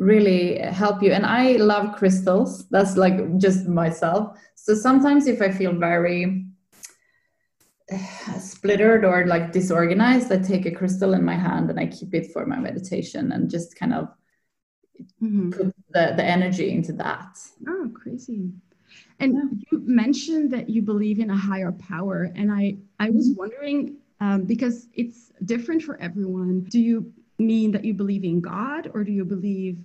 really 0.00 0.58
help 0.58 1.02
you. 1.02 1.12
And 1.12 1.26
I 1.26 1.52
love 1.52 1.94
crystals. 1.94 2.66
That's 2.70 2.96
like 2.96 3.36
just 3.36 3.68
myself. 3.68 4.36
So 4.54 4.74
sometimes 4.74 5.26
if 5.26 5.42
I 5.42 5.50
feel 5.50 5.72
very 5.72 6.46
splittered 8.38 9.04
or 9.04 9.26
like 9.26 9.52
disorganized, 9.52 10.32
I 10.32 10.38
take 10.38 10.64
a 10.64 10.70
crystal 10.70 11.12
in 11.12 11.22
my 11.22 11.34
hand 11.34 11.68
and 11.68 11.78
I 11.78 11.86
keep 11.86 12.14
it 12.14 12.32
for 12.32 12.46
my 12.46 12.56
meditation 12.56 13.32
and 13.32 13.50
just 13.50 13.76
kind 13.76 13.92
of 13.92 14.08
mm-hmm. 15.22 15.50
put 15.50 15.74
the, 15.90 16.14
the 16.16 16.24
energy 16.24 16.70
into 16.70 16.94
that. 16.94 17.38
Oh, 17.68 17.90
crazy. 17.92 18.52
And 19.18 19.34
yeah. 19.34 19.42
you 19.70 19.82
mentioned 19.84 20.50
that 20.52 20.70
you 20.70 20.80
believe 20.80 21.18
in 21.18 21.28
a 21.28 21.36
higher 21.36 21.72
power. 21.72 22.32
And 22.34 22.50
I, 22.50 22.78
I 22.98 23.10
was 23.10 23.28
mm-hmm. 23.28 23.38
wondering, 23.38 23.96
um, 24.20 24.44
because 24.44 24.88
it's 24.94 25.30
different 25.44 25.82
for 25.82 26.00
everyone, 26.00 26.64
do 26.70 26.80
you 26.80 27.12
mean 27.38 27.70
that 27.72 27.84
you 27.84 27.92
believe 27.92 28.24
in 28.24 28.40
God 28.40 28.90
or 28.94 29.04
do 29.04 29.12
you 29.12 29.24
believe 29.26 29.84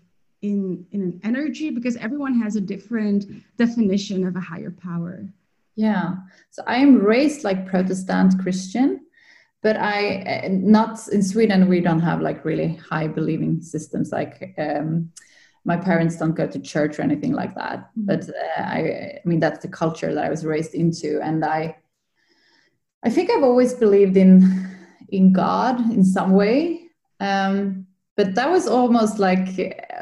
in 0.52 0.86
in 0.92 1.02
an 1.02 1.22
energy 1.24 1.70
because 1.70 1.96
everyone 1.98 2.40
has 2.42 2.56
a 2.56 2.62
different 2.62 3.26
definition 3.58 4.26
of 4.26 4.36
a 4.36 4.40
higher 4.40 4.72
power. 4.72 5.28
Yeah. 5.76 6.16
So 6.52 6.64
i 6.68 6.78
am 6.78 6.96
raised 6.96 7.44
like 7.44 7.68
protestant 7.68 8.40
christian 8.40 9.02
but 9.62 9.76
i 9.78 10.48
not 10.50 11.06
in 11.10 11.22
sweden 11.22 11.68
we 11.68 11.82
don't 11.82 12.00
have 12.00 12.22
like 12.22 12.46
really 12.46 12.76
high 12.76 13.08
believing 13.08 13.62
systems. 13.62 14.12
Like 14.12 14.54
um, 14.58 15.12
my 15.66 15.76
parents 15.76 16.18
don't 16.18 16.36
go 16.36 16.48
to 16.48 16.60
church 16.60 17.00
or 17.00 17.02
anything 17.02 17.34
like 17.34 17.56
that. 17.56 17.80
Mm-hmm. 17.80 18.06
but 18.06 18.30
uh, 18.30 18.62
I, 18.62 18.80
I 19.20 19.22
mean 19.26 19.40
that's 19.40 19.62
the 19.62 19.72
culture 19.84 20.14
that 20.14 20.26
i 20.26 20.30
was 20.30 20.46
raised 20.46 20.74
into. 20.76 21.20
And 21.22 21.44
i 21.44 21.76
i 23.04 23.10
think 23.10 23.30
i've 23.30 23.44
always 23.44 23.74
believed 23.74 24.16
in 24.18 24.32
in 25.10 25.34
god 25.34 25.80
in 25.92 26.04
some 26.04 26.32
way. 26.32 26.90
Um, 27.20 27.85
but 28.16 28.34
that 28.36 28.50
was 28.50 28.68
almost 28.68 29.20
like 29.20 29.48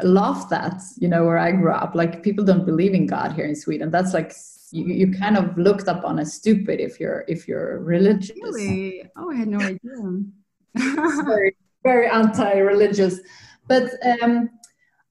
laughed 0.04 0.52
at 0.52 0.82
you 0.98 1.08
know 1.08 1.26
where 1.26 1.38
i 1.38 1.52
grew 1.52 1.72
up 1.72 1.96
like 1.96 2.24
people 2.24 2.44
don't 2.44 2.66
believe 2.66 2.94
in 2.94 3.06
god 3.08 3.34
here 3.34 3.46
in 3.46 3.56
sweden 3.56 3.90
that's 3.90 4.14
like 4.14 4.34
you, 4.72 4.86
you 4.86 5.12
kind 5.12 5.38
of 5.38 5.56
looked 5.58 5.88
upon 5.88 6.20
as 6.20 6.34
stupid 6.34 6.80
if 6.80 7.00
you're 7.00 7.24
if 7.28 7.48
you're 7.48 7.80
religious 7.80 8.36
really 8.42 9.04
oh 9.18 9.32
i 9.32 9.36
had 9.36 9.48
no 9.48 9.60
idea 9.60 9.80
very 11.26 11.56
very 11.84 12.08
anti-religious 12.08 13.20
but 13.68 13.90
um 14.22 14.50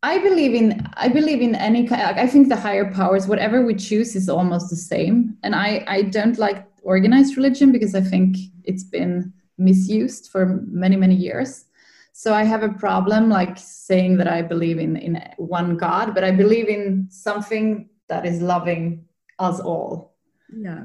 I 0.05 0.19
believe 0.19 0.55
in 0.55 0.85
I 0.95 1.09
believe 1.09 1.41
in 1.41 1.55
any 1.55 1.87
kind. 1.87 2.19
I 2.19 2.27
think 2.27 2.49
the 2.49 2.57
higher 2.57 2.91
powers, 2.91 3.29
whatever 3.29 3.65
we 3.65 3.75
choose, 3.75 4.17
is 4.17 4.29
almost 4.29 4.69
the 4.69 4.77
same. 4.77 5.37
And 5.45 5.55
I 5.55 5.85
I 5.87 6.03
don't 6.03 6.39
like 6.39 6.67
organized 6.83 7.37
religion 7.37 7.71
because 7.71 7.95
I 7.95 8.01
think 8.01 8.37
it's 8.65 8.83
been 8.83 9.33
misused 9.59 10.29
for 10.33 10.61
many 10.67 10.97
many 10.97 11.15
years. 11.15 11.67
So 12.13 12.35
I 12.35 12.45
have 12.45 12.63
a 12.63 12.69
problem 12.69 13.31
like 13.31 13.57
saying 13.57 14.19
that 14.19 14.29
I 14.29 14.43
believe 14.43 14.79
in 14.79 14.97
in 14.97 15.17
one 15.39 15.77
God, 15.77 16.15
but 16.15 16.25
I 16.25 16.31
believe 16.31 16.69
in 16.69 17.09
something 17.11 17.89
that 18.09 18.27
is 18.27 18.43
loving 18.43 19.07
us 19.39 19.61
all. 19.61 20.15
Yeah. 20.55 20.85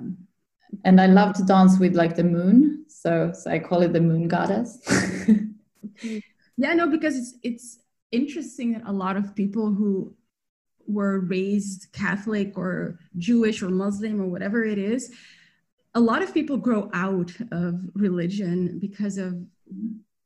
And 0.86 1.02
I 1.02 1.08
love 1.08 1.34
to 1.36 1.44
dance 1.44 1.80
with 1.80 1.96
like 1.96 2.16
the 2.16 2.24
moon, 2.24 2.86
so 2.88 3.32
so 3.34 3.52
I 3.52 3.60
call 3.60 3.82
it 3.82 3.94
the 3.94 4.02
moon 4.02 4.28
goddess. 4.28 4.80
yeah, 6.58 6.74
no, 6.74 6.88
because 6.88 7.18
it's 7.18 7.34
it's 7.44 7.80
interesting 8.12 8.74
that 8.74 8.84
a 8.86 8.92
lot 8.92 9.18
of 9.18 9.36
people 9.36 9.74
who 9.74 10.16
were 10.88 11.20
raised 11.20 11.92
Catholic 11.92 12.58
or 12.58 13.00
Jewish 13.18 13.62
or 13.62 13.70
Muslim 13.70 14.22
or 14.22 14.28
whatever 14.28 14.64
it 14.64 14.78
is, 14.78 15.12
a 15.94 16.00
lot 16.00 16.22
of 16.22 16.34
people 16.34 16.58
grow 16.58 16.90
out 16.94 17.32
of 17.52 17.82
religion 17.94 18.80
because 18.80 19.18
of 19.18 19.36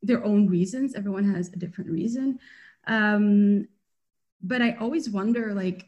their 0.02 0.24
own 0.24 0.48
reasons. 0.48 0.96
Everyone 0.96 1.34
has 1.34 1.50
a 1.50 1.58
different 1.58 1.90
reason. 1.90 2.40
Um, 2.88 3.68
but 4.42 4.62
I 4.62 4.74
always 4.80 5.10
wonder 5.10 5.54
like, 5.54 5.86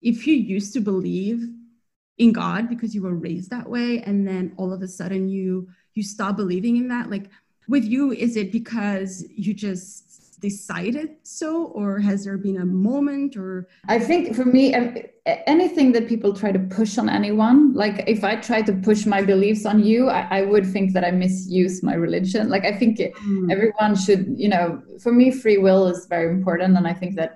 if 0.00 0.26
you 0.26 0.34
used 0.34 0.72
to 0.74 0.80
believe 0.80 1.46
in 2.18 2.32
God 2.32 2.68
because 2.68 2.94
you 2.94 3.02
were 3.02 3.14
raised 3.14 3.50
that 3.50 3.68
way, 3.68 4.02
and 4.02 4.26
then 4.26 4.52
all 4.56 4.72
of 4.72 4.82
a 4.82 4.88
sudden 4.88 5.28
you 5.28 5.68
you 5.94 6.02
stop 6.02 6.36
believing 6.36 6.76
in 6.76 6.88
that, 6.88 7.10
like 7.10 7.30
with 7.68 7.84
you, 7.84 8.12
is 8.12 8.36
it 8.36 8.52
because 8.52 9.24
you 9.30 9.54
just 9.54 10.23
decided 10.48 11.08
so 11.22 11.50
or 11.78 11.90
has 12.08 12.18
there 12.24 12.36
been 12.46 12.58
a 12.66 12.68
moment 12.88 13.30
or? 13.36 13.66
I 13.96 13.98
think 13.98 14.36
for 14.38 14.44
me 14.44 14.62
anything 15.26 15.92
that 15.92 16.04
people 16.06 16.34
try 16.34 16.52
to 16.52 16.58
push 16.78 16.98
on 16.98 17.08
anyone 17.08 17.58
like 17.82 17.96
if 18.14 18.22
i 18.30 18.34
try 18.48 18.60
to 18.60 18.74
push 18.88 19.06
my 19.14 19.22
beliefs 19.32 19.64
on 19.64 19.76
you 19.90 20.00
i, 20.18 20.20
I 20.38 20.40
would 20.42 20.66
think 20.74 20.92
that 20.94 21.04
i 21.08 21.10
misuse 21.10 21.82
my 21.82 21.94
religion. 22.06 22.50
Like 22.54 22.64
i 22.66 22.74
think 22.80 22.98
mm. 22.98 23.52
everyone 23.54 23.92
should 24.04 24.22
you 24.42 24.50
know 24.54 24.64
for 25.02 25.12
me 25.20 25.26
free 25.30 25.58
will 25.66 25.86
is 25.92 26.00
very 26.14 26.28
important 26.38 26.76
and 26.76 26.86
i 26.86 26.94
think 27.00 27.12
that 27.20 27.32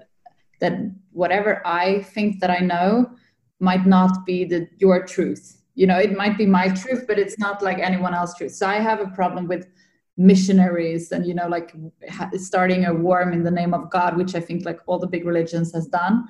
that 0.60 0.74
whatever 1.12 1.52
i 1.66 2.02
think 2.14 2.40
that 2.40 2.50
i 2.58 2.60
know 2.72 2.88
might 3.68 3.86
not 3.86 4.12
be 4.30 4.38
the 4.44 4.60
your 4.82 4.98
truth. 5.14 5.44
You 5.80 5.86
know 5.90 5.98
it 6.06 6.12
might 6.22 6.36
be 6.42 6.46
my 6.60 6.66
truth 6.80 7.02
but 7.08 7.18
it's 7.22 7.38
not 7.38 7.62
like 7.68 7.78
anyone 7.90 8.14
else's 8.18 8.36
truth. 8.38 8.54
So 8.60 8.64
i 8.76 8.78
have 8.88 9.00
a 9.00 9.10
problem 9.20 9.42
with 9.52 9.64
missionaries 10.18 11.12
and 11.12 11.24
you 11.24 11.32
know 11.32 11.46
like 11.46 11.72
starting 12.34 12.84
a 12.86 12.92
worm 12.92 13.32
in 13.32 13.44
the 13.44 13.50
name 13.50 13.72
of 13.72 13.88
god 13.88 14.16
which 14.16 14.34
i 14.34 14.40
think 14.40 14.64
like 14.64 14.80
all 14.86 14.98
the 14.98 15.06
big 15.06 15.24
religions 15.24 15.72
has 15.72 15.86
done. 15.86 16.26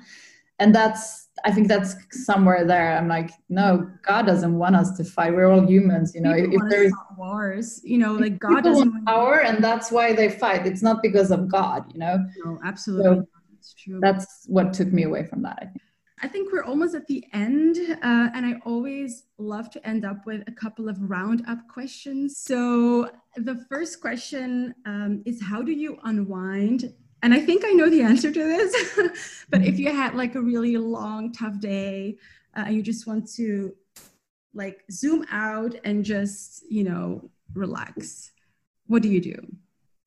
And 0.61 0.75
that's 0.75 1.29
i 1.45 1.51
think 1.51 1.67
that's 1.69 1.95
somewhere 2.11 2.65
there. 2.65 2.97
I'm 2.97 3.07
like 3.07 3.31
no 3.49 3.89
god 4.03 4.25
doesn't 4.25 4.55
want 4.57 4.75
us 4.75 4.95
to 4.97 5.03
fight. 5.03 5.33
We're 5.33 5.49
all 5.51 5.65
humans 5.65 6.13
you 6.13 6.21
know. 6.21 6.35
People 6.35 6.65
if 6.65 6.69
there's 6.69 6.93
wars 7.17 7.81
you 7.83 7.97
know 7.97 8.13
like 8.13 8.37
god 8.37 8.63
doesn't 8.63 8.91
want 8.91 9.05
power 9.05 9.41
and 9.41 9.63
that's 9.63 9.91
why 9.91 10.13
they 10.13 10.29
fight. 10.29 10.67
It's 10.67 10.83
not 10.83 11.01
because 11.01 11.31
of 11.31 11.47
god 11.47 11.91
you 11.93 11.99
know? 11.99 12.17
No 12.45 12.59
absolutely 12.63 13.21
so 13.21 13.27
that's 13.53 13.73
true. 13.73 13.99
that's 14.01 14.45
what 14.47 14.73
took 14.73 14.91
me 14.93 15.03
away 15.03 15.25
from 15.25 15.41
that 15.41 15.57
i 15.61 15.65
think 15.65 15.81
I 16.21 16.27
think 16.27 16.51
we're 16.51 16.63
almost 16.63 16.95
at 16.95 17.07
the 17.07 17.25
end, 17.33 17.77
uh, 17.77 18.29
and 18.33 18.45
I 18.45 18.59
always 18.65 19.23
love 19.37 19.69
to 19.71 19.87
end 19.87 20.03
up 20.03 20.25
with 20.25 20.43
a 20.47 20.51
couple 20.51 20.89
of 20.89 21.09
roundup 21.09 21.67
questions. 21.67 22.37
So, 22.37 23.09
the 23.37 23.65
first 23.69 24.01
question 24.01 24.75
um, 24.85 25.21
is 25.25 25.41
How 25.41 25.61
do 25.61 25.71
you 25.71 25.97
unwind? 26.03 26.93
And 27.21 27.33
I 27.33 27.39
think 27.39 27.63
I 27.65 27.71
know 27.71 27.89
the 27.89 28.01
answer 28.01 28.31
to 28.31 28.43
this, 28.43 29.45
but 29.49 29.63
if 29.63 29.77
you 29.77 29.91
had 29.91 30.15
like 30.15 30.35
a 30.35 30.41
really 30.41 30.77
long, 30.77 31.33
tough 31.33 31.59
day 31.59 32.17
uh, 32.55 32.63
and 32.67 32.75
you 32.75 32.81
just 32.81 33.07
want 33.07 33.29
to 33.33 33.75
like 34.53 34.83
zoom 34.91 35.25
out 35.31 35.75
and 35.83 36.03
just, 36.03 36.63
you 36.69 36.83
know, 36.83 37.29
relax, 37.53 38.31
what 38.87 39.01
do 39.01 39.09
you 39.09 39.21
do? 39.21 39.35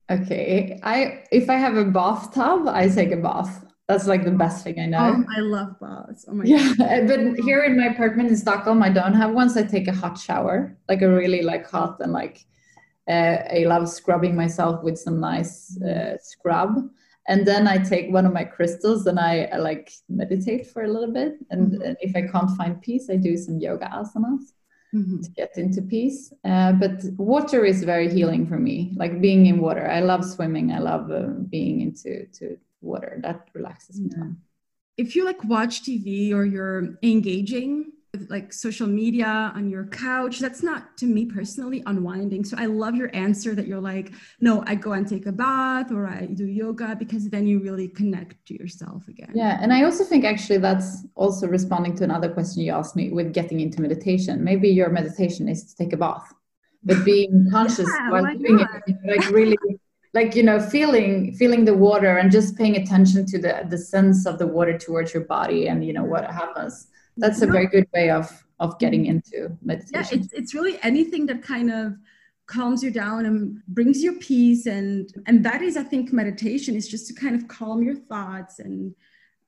Okay, 0.09 0.79
I 0.83 1.23
if 1.31 1.49
I 1.49 1.55
have 1.55 1.77
a 1.77 1.85
bathtub, 1.85 2.67
I 2.67 2.87
take 2.89 3.11
a 3.11 3.17
bath. 3.17 3.65
That's 3.87 4.07
like 4.07 4.23
the 4.23 4.31
best 4.31 4.63
thing 4.63 4.79
I 4.79 4.85
know. 4.85 5.15
Oh, 5.17 5.25
I 5.35 5.41
love 5.41 5.79
baths. 5.79 6.25
Oh 6.27 6.33
my 6.33 6.45
yeah, 6.45 6.73
God. 6.77 7.07
but 7.07 7.43
here 7.43 7.63
in 7.63 7.77
my 7.77 7.87
apartment 7.87 8.29
in 8.29 8.37
Stockholm, 8.37 8.81
I 8.81 8.89
don't 8.89 9.13
have 9.13 9.33
one. 9.33 9.49
So 9.49 9.59
I 9.59 9.63
take 9.63 9.87
a 9.87 9.93
hot 9.93 10.17
shower, 10.17 10.77
like 10.87 11.01
a 11.01 11.09
really 11.09 11.41
like 11.41 11.69
hot 11.69 11.97
and 11.99 12.13
like 12.13 12.45
uh, 13.09 13.37
I 13.51 13.65
love 13.67 13.89
scrubbing 13.89 14.35
myself 14.35 14.83
with 14.83 14.97
some 14.97 15.19
nice 15.19 15.79
uh, 15.81 16.17
scrub. 16.21 16.89
And 17.27 17.45
then 17.45 17.67
I 17.67 17.77
take 17.77 18.11
one 18.11 18.25
of 18.25 18.33
my 18.33 18.43
crystals 18.43 19.05
and 19.05 19.19
I, 19.19 19.49
I 19.51 19.57
like 19.57 19.91
meditate 20.09 20.67
for 20.67 20.83
a 20.83 20.87
little 20.87 21.11
bit. 21.11 21.35
And, 21.49 21.73
mm-hmm. 21.73 21.81
and, 21.81 21.97
if 22.01 22.15
I 22.15 22.23
can't 22.23 22.51
find 22.57 22.81
peace, 22.81 23.09
I 23.09 23.15
do 23.15 23.37
some 23.37 23.59
yoga 23.59 23.85
asanas 23.85 24.51
mm-hmm. 24.93 25.21
to 25.21 25.29
get 25.31 25.57
into 25.57 25.81
peace. 25.81 26.33
Uh, 26.43 26.73
but 26.73 27.01
water 27.17 27.63
is 27.63 27.83
very 27.83 28.11
healing 28.11 28.45
for 28.45 28.59
me, 28.59 28.93
like 28.97 29.21
being 29.21 29.45
in 29.45 29.59
water. 29.59 29.89
I 29.89 30.01
love 30.01 30.25
swimming. 30.25 30.71
I 30.71 30.79
love 30.79 31.11
uh, 31.11 31.27
being 31.49 31.81
into 31.81 32.25
to 32.39 32.57
water 32.83 33.19
that 33.21 33.47
relaxes 33.53 33.99
me. 33.99 34.09
Yeah. 34.15 34.31
if 34.97 35.15
you 35.15 35.25
like 35.25 35.43
watch 35.43 35.83
tv 35.83 36.33
or 36.33 36.43
you're 36.45 36.97
engaging 37.01 37.91
with 38.13 38.29
like 38.29 38.53
social 38.53 38.85
media 38.85 39.51
on 39.55 39.69
your 39.69 39.85
couch 39.87 40.37
that's 40.39 40.61
not 40.61 40.95
to 40.99 41.07
me 41.07 41.25
personally 41.25 41.81
unwinding. 41.87 42.45
So 42.45 42.55
i 42.59 42.67
love 42.67 42.95
your 42.95 43.09
answer 43.15 43.55
that 43.55 43.65
you're 43.65 43.81
like 43.81 44.11
no 44.39 44.63
i 44.67 44.75
go 44.75 44.91
and 44.93 45.07
take 45.07 45.25
a 45.25 45.31
bath 45.31 45.91
or 45.91 46.07
i 46.07 46.27
do 46.27 46.45
yoga 46.45 46.95
because 46.95 47.27
then 47.29 47.47
you 47.47 47.59
really 47.59 47.87
connect 47.87 48.45
to 48.47 48.53
yourself 48.53 49.07
again. 49.07 49.31
Yeah 49.33 49.57
and 49.61 49.73
i 49.73 49.83
also 49.83 50.03
think 50.03 50.25
actually 50.25 50.59
that's 50.59 51.07
also 51.15 51.47
responding 51.47 51.95
to 51.95 52.03
another 52.03 52.29
question 52.29 52.61
you 52.61 52.71
asked 52.71 52.95
me 52.95 53.09
with 53.09 53.33
getting 53.33 53.59
into 53.59 53.81
meditation. 53.81 54.43
Maybe 54.43 54.69
your 54.69 54.89
meditation 54.89 55.49
is 55.49 55.59
to 55.69 55.75
take 55.75 55.93
a 55.93 55.97
bath 55.97 56.31
but 56.83 57.03
being 57.05 57.47
conscious 57.49 57.89
yeah, 57.99 58.11
while 58.11 58.37
doing 58.37 58.59
it 58.59 58.97
like 59.05 59.29
really 59.31 59.57
like 60.13 60.35
you 60.35 60.43
know 60.43 60.59
feeling 60.59 61.33
feeling 61.33 61.65
the 61.65 61.73
water 61.73 62.17
and 62.17 62.31
just 62.31 62.57
paying 62.57 62.75
attention 62.77 63.25
to 63.25 63.37
the 63.39 63.65
the 63.69 63.77
sense 63.77 64.25
of 64.25 64.37
the 64.37 64.47
water 64.47 64.77
towards 64.77 65.13
your 65.13 65.23
body 65.23 65.67
and 65.67 65.85
you 65.85 65.93
know 65.93 66.03
what 66.03 66.29
happens. 66.29 66.87
That's 67.17 67.41
a 67.41 67.47
very 67.47 67.67
good 67.67 67.87
way 67.93 68.09
of 68.09 68.43
of 68.59 68.77
getting 68.79 69.05
into 69.07 69.55
meditation. 69.61 70.19
yeah 70.19 70.23
it's, 70.23 70.33
it's 70.33 70.53
really 70.53 70.79
anything 70.83 71.25
that 71.25 71.41
kind 71.41 71.71
of 71.71 71.93
calms 72.45 72.83
you 72.83 72.91
down 72.91 73.25
and 73.25 73.63
brings 73.67 74.03
you 74.03 74.13
peace 74.19 74.65
and 74.65 75.13
and 75.27 75.43
that 75.43 75.61
is 75.61 75.77
i 75.77 75.83
think 75.83 76.11
meditation 76.11 76.75
is 76.75 76.87
just 76.87 77.07
to 77.07 77.13
kind 77.13 77.35
of 77.35 77.47
calm 77.47 77.81
your 77.81 77.95
thoughts 77.95 78.59
and 78.59 78.93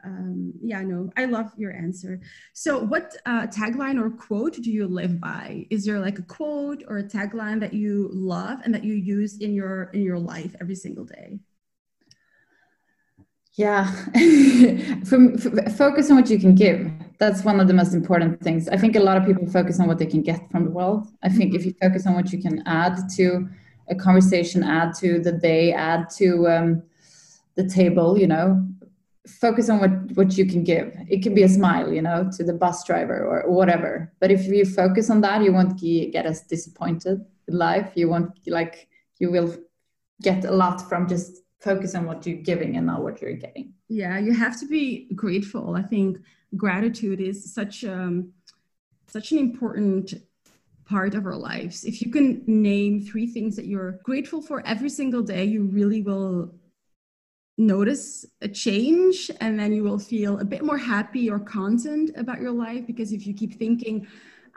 um, 0.06 0.54
yeah, 0.62 0.82
no, 0.82 1.10
I 1.18 1.26
love 1.26 1.52
your 1.58 1.74
answer. 1.74 2.22
So, 2.54 2.80
what 2.80 3.16
uh, 3.26 3.48
tagline 3.48 4.00
or 4.00 4.12
quote 4.12 4.54
do 4.54 4.72
you 4.72 4.88
live 4.88 5.20
by? 5.20 5.66
Is 5.70 5.86
there 5.86 6.00
like 6.00 6.20
a 6.20 6.24
quote 6.24 6.84
or 6.88 7.00
a 7.00 7.04
tagline 7.04 7.60
that 7.62 7.74
you 7.74 8.10
love 8.14 8.60
and 8.64 8.74
that 8.74 8.84
you 8.84 8.94
use 8.94 9.40
in 9.40 9.54
your 9.54 9.86
in 9.94 10.02
your 10.02 10.20
life 10.20 10.56
every 10.62 10.76
single 10.76 11.06
day? 11.06 11.40
Yeah, 13.58 13.86
from, 15.06 15.38
focus 15.38 16.12
on 16.12 16.18
what 16.18 16.30
you 16.30 16.38
can 16.38 16.56
give. 16.56 16.92
That's 17.20 17.46
one 17.46 17.62
of 17.62 17.68
the 17.68 17.74
most 17.74 17.94
important 17.94 18.42
things. 18.42 18.68
I 18.68 18.76
think 18.76 18.98
a 18.98 19.00
lot 19.00 19.16
of 19.16 19.26
people 19.26 19.48
focus 19.48 19.80
on 19.80 19.88
what 19.88 19.98
they 19.98 20.06
can 20.06 20.22
get 20.22 20.52
from 20.52 20.66
the 20.66 20.72
world. 20.72 21.08
I 21.24 21.30
think 21.30 21.52
mm-hmm. 21.52 21.56
if 21.56 21.66
you 21.66 21.74
focus 21.82 22.06
on 22.06 22.16
what 22.16 22.34
you 22.34 22.42
can 22.42 22.62
add 22.68 22.98
to 23.16 23.48
a 23.88 23.96
conversation, 23.96 24.62
add 24.62 24.94
to 24.96 25.20
the 25.20 25.32
day, 25.32 25.72
add 25.72 26.10
to 26.18 26.48
um, 26.50 26.84
the 27.56 27.68
table, 27.68 28.18
you 28.18 28.28
know, 28.28 28.68
focus 29.28 29.70
on 29.70 29.80
what 29.80 29.92
what 30.16 30.38
you 30.38 30.46
can 30.46 30.64
give. 30.64 30.96
It 31.10 31.24
can 31.24 31.34
be 31.34 31.44
a 31.44 31.50
smile 31.50 31.92
you 31.92 32.02
know 32.02 32.30
to 32.38 32.44
the 32.44 32.54
bus 32.54 32.84
driver 32.84 33.26
or 33.26 33.52
whatever. 33.52 34.14
But 34.20 34.32
if 34.32 34.46
you 34.46 34.66
focus 34.66 35.10
on 35.10 35.22
that 35.22 35.44
you 35.44 35.54
won't 35.54 35.80
get 35.80 36.26
as 36.26 36.42
disappointed 36.42 37.26
in 37.48 37.58
life. 37.58 37.92
You 37.96 38.10
won't 38.10 38.32
like 38.48 38.88
you 39.20 39.32
will 39.32 39.56
get 40.22 40.46
a 40.46 40.52
lot 40.52 40.88
from 40.90 41.08
just 41.08 41.44
focus 41.60 41.96
on 41.96 42.06
what 42.06 42.26
you're 42.26 42.38
giving 42.38 42.78
and 42.78 42.86
not 42.88 43.02
what 43.02 43.22
you're 43.22 43.34
getting. 43.34 43.74
Yeah 43.88 44.18
you 44.20 44.34
have 44.34 44.60
to 44.60 44.68
be 44.68 45.10
grateful. 45.16 45.76
I 45.76 45.82
think 45.82 46.20
gratitude 46.56 47.20
is 47.20 47.54
such 47.54 47.84
um 47.84 48.32
such 49.08 49.32
an 49.32 49.40
important 49.40 50.14
part 50.86 51.16
of 51.16 51.26
our 51.26 51.36
lives. 51.36 51.84
If 51.84 52.02
you 52.02 52.12
can 52.12 52.44
name 52.46 53.02
three 53.02 53.26
things 53.26 53.56
that 53.56 53.66
you're 53.66 54.00
grateful 54.04 54.42
for 54.42 54.66
every 54.66 54.90
single 54.90 55.24
day 55.24 55.46
you 55.46 55.64
really 55.64 56.02
will 56.02 56.54
notice 57.58 58.26
a 58.42 58.48
change 58.48 59.32
and 59.40 59.58
then 59.58 59.72
you 59.72 59.84
will 59.84 60.00
feel 60.00 60.40
a 60.40 60.46
bit 60.46 60.64
more 60.64 60.78
happy 60.78 61.30
or 61.30 61.40
content 61.40 62.12
about 62.18 62.42
your 62.42 62.52
life 62.52 62.86
because 62.86 63.14
if 63.14 63.26
you 63.26 63.34
keep 63.34 63.58
thinking 63.58 64.06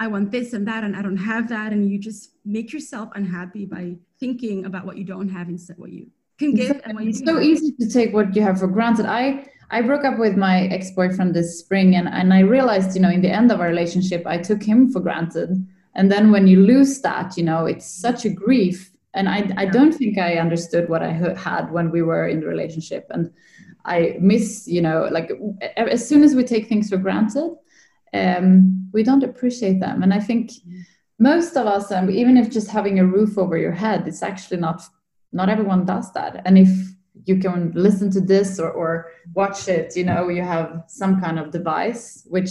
i 0.01 0.07
want 0.09 0.33
this 0.33 0.53
and 0.53 0.67
that 0.67 0.83
and 0.83 0.97
i 0.97 1.03
don't 1.03 1.17
have 1.17 1.49
that 1.49 1.73
and 1.73 1.91
you 1.91 1.99
just 1.99 2.33
make 2.45 2.73
yourself 2.73 3.09
unhappy 3.15 3.65
by 3.65 3.95
thinking 4.19 4.65
about 4.65 4.85
what 4.85 4.97
you 4.97 5.05
don't 5.05 5.29
have 5.29 5.49
instead 5.49 5.75
of 5.75 5.79
what 5.79 5.93
you 5.93 6.09
can 6.41 6.55
give 6.55 6.81
and 6.85 6.95
what 6.95 7.05
you 7.05 7.11
it's 7.11 7.25
so 7.25 7.39
easy 7.39 7.73
to 7.73 7.89
take 7.89 8.13
what 8.13 8.35
you 8.35 8.43
have 8.43 8.59
for 8.59 8.67
granted. 8.67 9.07
I 9.07 9.47
i 9.71 9.81
broke 9.81 10.05
up 10.05 10.19
with 10.19 10.37
my 10.37 10.63
ex-boyfriend 10.67 11.35
this 11.35 11.59
spring 11.59 11.95
and, 11.95 12.09
and 12.09 12.33
i 12.33 12.41
realized 12.41 12.97
you 12.97 13.03
know 13.03 13.11
in 13.11 13.23
the 13.23 13.31
end 13.31 13.53
of 13.53 13.61
our 13.61 13.69
relationship 13.69 14.27
i 14.27 14.39
took 14.39 14.63
him 14.63 14.91
for 14.91 15.01
granted. 15.01 15.51
And 15.95 16.13
then 16.13 16.31
when 16.31 16.47
you 16.47 16.61
lose 16.61 17.01
that 17.01 17.37
you 17.37 17.45
know 17.45 17.67
it's 17.67 17.87
such 17.87 18.25
a 18.25 18.31
grief 18.31 18.91
and 19.15 19.29
i, 19.29 19.51
I 19.57 19.67
don't 19.67 19.93
think 19.93 20.19
i 20.19 20.35
understood 20.35 20.89
what 20.89 21.03
i 21.03 21.13
had 21.13 21.71
when 21.71 21.91
we 21.91 22.03
were 22.03 22.29
in 22.29 22.41
the 22.41 22.47
relationship. 22.47 23.07
And 23.11 23.33
i 23.85 24.17
miss 24.21 24.67
you 24.67 24.83
know 24.83 25.09
like 25.11 25.31
as 25.77 26.07
soon 26.09 26.23
as 26.25 26.35
we 26.35 26.45
take 26.45 26.69
things 26.69 26.91
for 26.91 26.97
granted 26.97 27.57
um, 28.15 28.89
we 28.95 29.03
don't 29.03 29.23
appreciate 29.23 29.81
them. 29.81 30.03
And 30.03 30.15
i 30.15 30.21
think 30.21 30.53
most 31.19 31.57
of 31.57 31.67
us 31.67 31.91
um, 31.93 32.11
even 32.11 32.37
if 32.37 32.51
just 32.51 32.69
having 32.69 32.99
a 32.99 33.07
roof 33.07 33.39
over 33.39 33.57
your 33.57 33.73
head 33.73 34.07
it's 34.09 34.23
actually 34.23 34.59
not 34.59 34.83
not 35.31 35.51
everyone 35.51 35.85
does 35.85 36.11
that. 36.15 36.41
And 36.47 36.57
if 36.57 36.71
you 37.27 37.39
can 37.39 37.73
listen 37.75 38.11
to 38.13 38.21
this 38.21 38.59
or, 38.59 38.71
or 38.71 39.11
watch 39.35 39.69
it 39.69 39.97
you 39.97 40.05
know 40.05 40.29
you 40.29 40.43
have 40.43 40.85
some 40.87 41.21
kind 41.21 41.39
of 41.39 41.51
device 41.51 42.25
which 42.29 42.51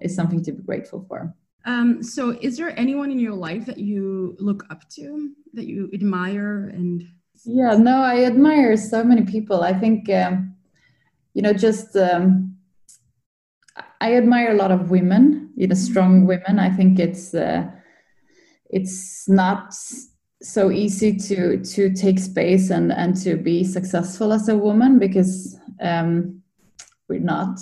is 0.00 0.14
something 0.14 0.42
to 0.44 0.52
be 0.52 0.62
grateful 0.62 1.04
for 1.08 1.34
um, 1.64 2.02
so, 2.02 2.30
is 2.40 2.56
there 2.56 2.78
anyone 2.78 3.10
in 3.10 3.18
your 3.18 3.34
life 3.34 3.66
that 3.66 3.78
you 3.78 4.36
look 4.38 4.64
up 4.70 4.88
to, 4.90 5.32
that 5.52 5.66
you 5.66 5.90
admire, 5.92 6.68
and? 6.68 7.02
Yeah, 7.44 7.76
no, 7.76 8.02
I 8.02 8.24
admire 8.24 8.76
so 8.76 9.02
many 9.04 9.22
people. 9.22 9.62
I 9.62 9.72
think, 9.72 10.10
um, 10.10 10.54
you 11.34 11.42
know, 11.42 11.52
just 11.52 11.96
um, 11.96 12.56
I 14.00 14.14
admire 14.14 14.52
a 14.52 14.56
lot 14.56 14.70
of 14.70 14.90
women. 14.90 15.50
You 15.56 15.68
know, 15.68 15.74
strong 15.74 16.26
women. 16.26 16.58
I 16.58 16.70
think 16.70 16.98
it's 16.98 17.34
uh, 17.34 17.66
it's 18.70 19.28
not 19.28 19.74
so 20.42 20.70
easy 20.70 21.16
to 21.16 21.62
to 21.62 21.92
take 21.92 22.18
space 22.18 22.70
and 22.70 22.92
and 22.92 23.16
to 23.22 23.36
be 23.36 23.64
successful 23.64 24.32
as 24.32 24.48
a 24.48 24.56
woman 24.56 24.98
because 24.98 25.58
um, 25.82 26.42
we're 27.08 27.20
not 27.20 27.60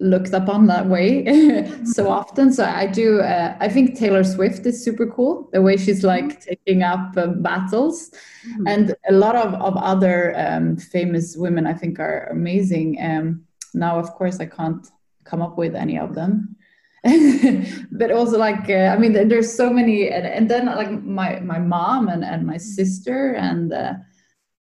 looked 0.00 0.32
upon 0.32 0.66
that 0.66 0.86
way. 0.86 1.24
So 1.84 2.08
often 2.08 2.52
so 2.52 2.64
i 2.64 2.86
do 2.86 3.20
uh, 3.20 3.56
i 3.60 3.68
think 3.68 3.98
taylor 3.98 4.24
swift 4.24 4.64
is 4.66 4.82
super 4.84 5.06
cool 5.06 5.48
the 5.52 5.60
way 5.60 5.76
she's 5.76 6.02
like 6.02 6.24
mm-hmm. 6.24 6.48
taking 6.48 6.82
up 6.82 7.16
uh, 7.16 7.26
battles. 7.26 8.10
Mm-hmm. 8.46 8.66
and 8.66 8.94
a 9.08 9.12
lot 9.12 9.36
of, 9.36 9.54
of 9.54 9.76
other 9.76 10.34
um, 10.36 10.76
famous 10.76 11.36
women 11.36 11.66
i 11.66 11.74
think 11.74 12.00
are 12.00 12.28
amazing. 12.30 12.96
Um, 13.00 13.44
now 13.74 13.98
of 13.98 14.10
course 14.12 14.40
i 14.40 14.46
can't 14.46 14.86
come 15.24 15.42
up 15.42 15.58
with 15.58 15.74
any 15.74 15.98
of 15.98 16.14
them. 16.14 16.56
But 17.92 18.10
also 18.12 18.38
like 18.38 18.68
uh, 18.68 18.94
i 18.94 18.96
mean 18.98 19.12
there's 19.12 19.52
so 19.54 19.70
many 19.70 20.10
and, 20.10 20.26
and, 20.26 20.50
then 20.50 20.66
like 20.66 20.90
my 21.04 21.40
my 21.40 21.58
mom 21.58 22.08
and, 22.08 22.24
and 22.24 22.46
my 22.46 22.58
sister 22.58 23.34
and 23.34 23.72
uh, 23.72 23.94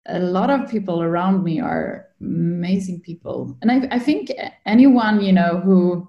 a 0.07 0.19
lot 0.19 0.51
of 0.51 0.71
people 0.71 1.03
around 1.03 1.45
me 1.45 1.61
are 1.61 2.09
amazing 2.21 3.01
people. 3.01 3.57
And 3.63 3.71
I, 3.71 3.97
I 3.97 3.99
think 3.99 4.33
anyone 4.67 5.21
you 5.21 5.33
know 5.33 5.61
who 5.61 6.09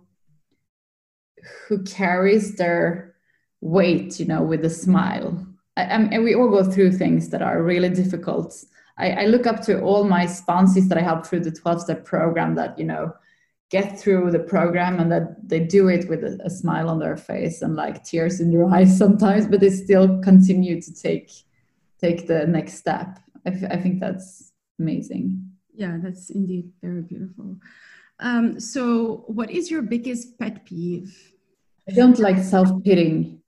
who 1.68 1.84
carries 1.84 2.56
their 2.56 3.16
weight 3.62 4.20
you 4.20 4.26
know 4.26 4.44
with 4.44 4.64
a 4.66 4.70
smile. 4.70 5.46
I, 5.78 5.84
and 5.84 6.24
we 6.24 6.36
all 6.36 6.50
go 6.50 6.64
through 6.64 6.94
things 6.94 7.30
that 7.30 7.42
are 7.42 7.62
really 7.62 7.90
difficult. 7.90 8.56
I, 8.98 9.12
I 9.12 9.26
look 9.26 9.46
up 9.46 9.62
to 9.64 9.82
all 9.82 10.06
my 10.06 10.26
sponsors 10.26 10.88
that 10.88 10.98
i 10.98 11.02
help 11.02 11.26
through 11.26 11.42
the 11.42 11.52
12 11.52 11.82
step 11.82 12.06
program 12.06 12.56
that 12.56 12.80
you 12.80 12.86
know 12.86 13.14
get 13.70 14.00
through 14.00 14.32
the 14.32 14.40
program 14.40 15.00
and 15.00 15.12
that 15.12 15.50
they 15.50 15.60
do 15.60 15.90
it 15.90 16.08
with 16.08 16.24
a, 16.24 16.40
a 16.46 16.50
smile 16.50 16.88
on 16.88 17.00
their 17.00 17.18
face 17.18 17.62
and 17.62 17.76
like 17.76 18.04
tears 18.04 18.40
in 18.40 18.52
their 18.52 18.66
eyes 18.74 18.98
sometimes 18.98 19.48
but 19.48 19.60
they 19.60 19.70
still 19.70 20.22
continue 20.22 20.82
to 20.82 20.94
take 20.94 21.30
take 22.00 22.28
the 22.28 22.46
next 22.46 22.76
step. 22.76 23.20
I, 23.46 23.50
I 23.72 23.78
think 23.78 24.00
that's 24.00 24.52
amazing 24.80 25.45
yeah 25.76 25.98
that's 26.02 26.30
indeed 26.30 26.72
very 26.82 27.02
beautiful 27.02 27.58
um, 28.20 28.60
so 28.60 29.26
what 29.28 29.52
is 29.52 29.70
your 29.70 29.82
biggest 29.82 30.40
pet 30.40 30.66
peeve 30.66 31.34
i 31.90 31.94
don't 31.94 32.20
like 32.20 32.38
self-pitying 32.38 33.42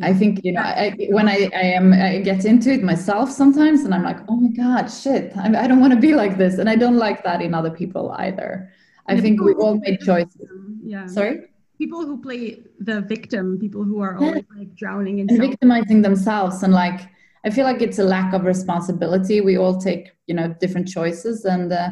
I 0.00 0.14
think 0.14 0.44
you 0.44 0.52
know 0.52 0.60
I, 0.60 0.94
when 1.10 1.28
I, 1.28 1.50
I 1.54 1.62
am 1.78 1.92
I 1.92 2.18
get 2.20 2.44
into 2.44 2.70
it 2.70 2.82
myself 2.82 3.30
sometimes, 3.30 3.80
and 3.82 3.92
I'm 3.92 4.04
like, 4.04 4.18
oh 4.28 4.36
my 4.36 4.50
god, 4.50 4.86
shit, 4.86 5.36
I, 5.36 5.64
I 5.64 5.66
don't 5.66 5.80
want 5.80 5.92
to 5.92 5.98
be 5.98 6.14
like 6.14 6.38
this, 6.38 6.58
and 6.58 6.70
I 6.70 6.76
don't 6.76 6.96
like 6.96 7.24
that 7.24 7.42
in 7.42 7.52
other 7.52 7.70
people 7.70 8.12
either. 8.12 8.70
I 9.08 9.20
think 9.20 9.40
we 9.40 9.54
all 9.54 9.78
made 9.78 10.00
choices. 10.00 10.48
Yeah. 10.84 11.06
Sorry. 11.06 11.46
People 11.78 12.04
who 12.04 12.20
play 12.20 12.62
the 12.80 13.00
victim, 13.00 13.58
people 13.58 13.82
who 13.82 14.00
are 14.00 14.18
always 14.18 14.44
like 14.56 14.74
drowning 14.74 15.20
in 15.20 15.30
and 15.30 15.38
victimizing 15.38 16.02
themselves, 16.02 16.62
and 16.62 16.72
like 16.72 17.08
I 17.44 17.50
feel 17.50 17.64
like 17.64 17.82
it's 17.82 17.98
a 17.98 18.04
lack 18.04 18.32
of 18.32 18.44
responsibility. 18.44 19.40
We 19.40 19.56
all 19.56 19.80
take, 19.80 20.10
you 20.26 20.34
know, 20.34 20.54
different 20.60 20.88
choices, 20.88 21.44
and 21.44 21.72
uh, 21.72 21.90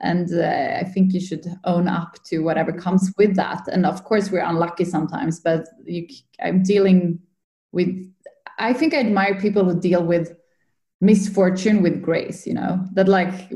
and 0.00 0.32
uh, 0.32 0.78
I 0.80 0.84
think 0.84 1.12
you 1.12 1.20
should 1.20 1.46
own 1.64 1.88
up 1.88 2.22
to 2.26 2.40
whatever 2.40 2.72
comes 2.72 3.12
with 3.18 3.34
that. 3.36 3.66
And 3.68 3.86
of 3.86 4.04
course, 4.04 4.30
we're 4.30 4.44
unlucky 4.44 4.84
sometimes, 4.84 5.40
but 5.40 5.66
you, 5.84 6.06
I'm 6.40 6.62
dealing 6.62 7.20
with. 7.72 8.12
I 8.58 8.72
think 8.72 8.94
I 8.94 9.00
admire 9.00 9.38
people 9.40 9.64
who 9.64 9.78
deal 9.78 10.02
with 10.02 10.34
misfortune 11.00 11.82
with 11.82 12.02
grace. 12.02 12.46
You 12.46 12.54
know, 12.54 12.84
that 12.92 13.08
like 13.08 13.50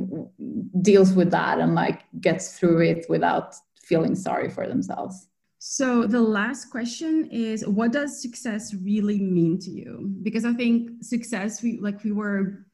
deals 0.83 1.13
with 1.13 1.31
that 1.31 1.59
and 1.59 1.75
like 1.75 2.03
gets 2.21 2.59
through 2.59 2.81
it 2.81 3.07
without 3.09 3.55
feeling 3.83 4.15
sorry 4.15 4.49
for 4.49 4.67
themselves. 4.67 5.27
So 5.63 6.07
the 6.07 6.23
last 6.23 6.71
question 6.71 7.29
is 7.31 7.67
what 7.67 7.93
does 7.93 8.23
success 8.23 8.73
really 8.73 9.21
mean 9.21 9.59
to 9.61 9.71
you? 9.71 10.11
Because 10.23 10.47
I 10.47 10.55
think 10.55 11.05
success 11.05 11.63
we 11.63 11.79
like 11.83 12.03
we 12.03 12.13
were 12.13 12.65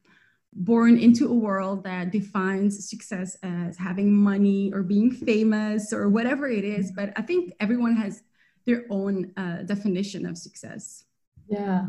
born 0.53 0.97
into 0.97 1.27
a 1.27 1.33
world 1.33 1.83
that 1.83 2.13
defines 2.13 2.89
success 2.89 3.35
as 3.43 3.77
having 3.77 4.13
money 4.13 4.71
or 4.73 4.83
being 4.83 5.11
famous 5.11 5.91
or 5.91 6.07
whatever 6.07 6.47
it 6.47 6.63
is, 6.63 6.93
but 6.93 7.11
I 7.17 7.23
think 7.23 7.51
everyone 7.59 7.97
has 7.97 8.23
their 8.65 8.85
own 8.89 9.33
uh, 9.35 9.63
definition 9.63 10.25
of 10.25 10.37
success. 10.37 11.03
Yeah. 11.49 11.87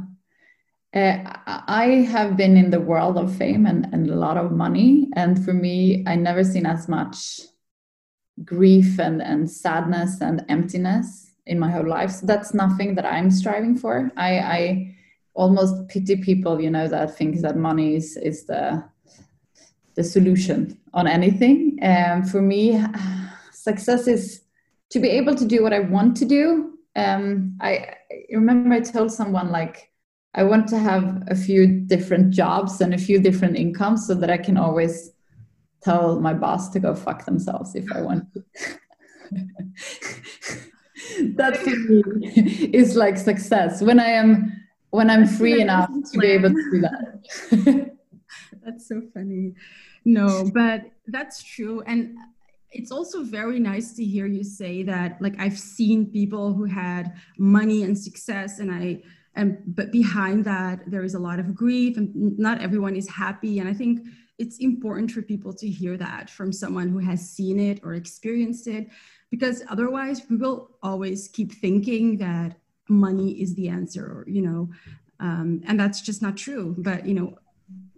Uh, 0.92 1.22
I 1.46 2.08
have 2.10 2.36
been 2.36 2.56
in 2.56 2.70
the 2.70 2.80
world 2.80 3.18
of 3.18 3.36
fame 3.36 3.66
and, 3.66 3.86
and 3.92 4.10
a 4.10 4.16
lot 4.16 4.36
of 4.36 4.50
money. 4.50 5.10
And 5.14 5.44
for 5.44 5.52
me, 5.52 6.02
I 6.08 6.16
never 6.16 6.42
seen 6.42 6.66
as 6.66 6.88
much 6.88 7.40
grief 8.44 8.98
and, 8.98 9.22
and 9.22 9.50
sadness 9.50 10.20
and 10.20 10.44
emptiness 10.48 11.32
in 11.46 11.58
my 11.58 11.70
whole 11.70 11.88
life. 11.88 12.10
So 12.10 12.26
that's 12.26 12.54
nothing 12.54 12.94
that 12.96 13.06
I'm 13.06 13.30
striving 13.30 13.76
for. 13.76 14.10
I, 14.16 14.38
I 14.38 14.96
almost 15.34 15.88
pity 15.88 16.16
people, 16.16 16.60
you 16.60 16.70
know, 16.70 16.88
that 16.88 17.16
think 17.16 17.40
that 17.40 17.56
money 17.56 17.96
is, 17.96 18.16
is 18.16 18.44
the 18.44 18.84
the 19.98 20.04
solution 20.04 20.78
on 20.94 21.08
anything. 21.08 21.76
And 21.82 22.22
um, 22.22 22.28
for 22.28 22.40
me, 22.40 22.80
success 23.52 24.06
is 24.06 24.42
to 24.90 25.00
be 25.00 25.08
able 25.08 25.34
to 25.34 25.44
do 25.44 25.60
what 25.60 25.72
I 25.72 25.80
want 25.80 26.16
to 26.18 26.24
do. 26.24 26.78
Um, 26.94 27.58
I, 27.60 27.72
I 27.72 27.96
remember 28.30 28.76
I 28.76 28.80
told 28.80 29.10
someone 29.10 29.50
like 29.50 29.90
I 30.34 30.44
want 30.44 30.68
to 30.68 30.78
have 30.78 31.24
a 31.26 31.34
few 31.34 31.66
different 31.66 32.30
jobs 32.30 32.80
and 32.80 32.94
a 32.94 32.98
few 32.98 33.18
different 33.18 33.56
incomes 33.56 34.06
so 34.06 34.14
that 34.14 34.30
I 34.30 34.38
can 34.38 34.56
always 34.56 35.10
tell 35.82 36.20
my 36.20 36.34
boss 36.34 36.68
to 36.70 36.80
go 36.80 36.94
fuck 36.94 37.24
themselves 37.24 37.74
if 37.74 37.90
I 37.92 38.00
want 38.00 38.32
to. 38.34 38.44
that 41.36 41.56
for 41.56 41.70
me 41.70 42.02
is 42.72 42.96
like 42.96 43.16
success 43.16 43.82
when 43.82 44.00
I 44.00 44.08
am 44.08 44.52
when 44.90 45.10
I'm 45.10 45.26
free 45.26 45.60
enough 45.60 45.90
to 46.12 46.18
be 46.18 46.28
able 46.28 46.50
to 46.50 46.70
do 46.70 46.80
that. 46.80 47.96
that's 48.64 48.88
so 48.88 49.02
funny. 49.12 49.54
No, 50.04 50.50
but 50.54 50.90
that's 51.06 51.42
true. 51.42 51.82
And 51.86 52.16
it's 52.70 52.90
also 52.90 53.22
very 53.22 53.58
nice 53.58 53.92
to 53.94 54.04
hear 54.04 54.26
you 54.26 54.44
say 54.44 54.82
that 54.84 55.20
like 55.20 55.34
I've 55.38 55.58
seen 55.58 56.06
people 56.06 56.54
who 56.54 56.64
had 56.64 57.14
money 57.38 57.82
and 57.82 57.98
success 57.98 58.58
and 58.58 58.70
I 58.70 59.02
and 59.34 59.58
but 59.66 59.92
behind 59.92 60.44
that 60.44 60.80
there 60.86 61.04
is 61.04 61.14
a 61.14 61.18
lot 61.18 61.38
of 61.38 61.54
grief 61.54 61.96
and 61.96 62.38
not 62.38 62.60
everyone 62.60 62.96
is 62.96 63.08
happy 63.08 63.58
and 63.58 63.68
I 63.68 63.72
think 63.72 64.00
it's 64.38 64.58
important 64.58 65.10
for 65.10 65.20
people 65.20 65.52
to 65.52 65.68
hear 65.68 65.96
that 65.96 66.30
from 66.30 66.52
someone 66.52 66.88
who 66.88 66.98
has 66.98 67.28
seen 67.28 67.58
it 67.58 67.80
or 67.82 67.94
experienced 67.94 68.66
it 68.66 68.88
because 69.30 69.62
otherwise 69.68 70.22
we 70.30 70.36
will 70.36 70.70
always 70.82 71.28
keep 71.28 71.52
thinking 71.52 72.16
that 72.18 72.56
money 72.88 73.32
is 73.42 73.54
the 73.54 73.68
answer 73.68 74.04
or 74.04 74.24
you 74.28 74.42
know 74.42 74.68
um, 75.20 75.60
and 75.66 75.78
that's 75.78 76.00
just 76.00 76.22
not 76.22 76.36
true 76.36 76.74
but 76.78 77.04
you 77.04 77.14
know 77.14 77.36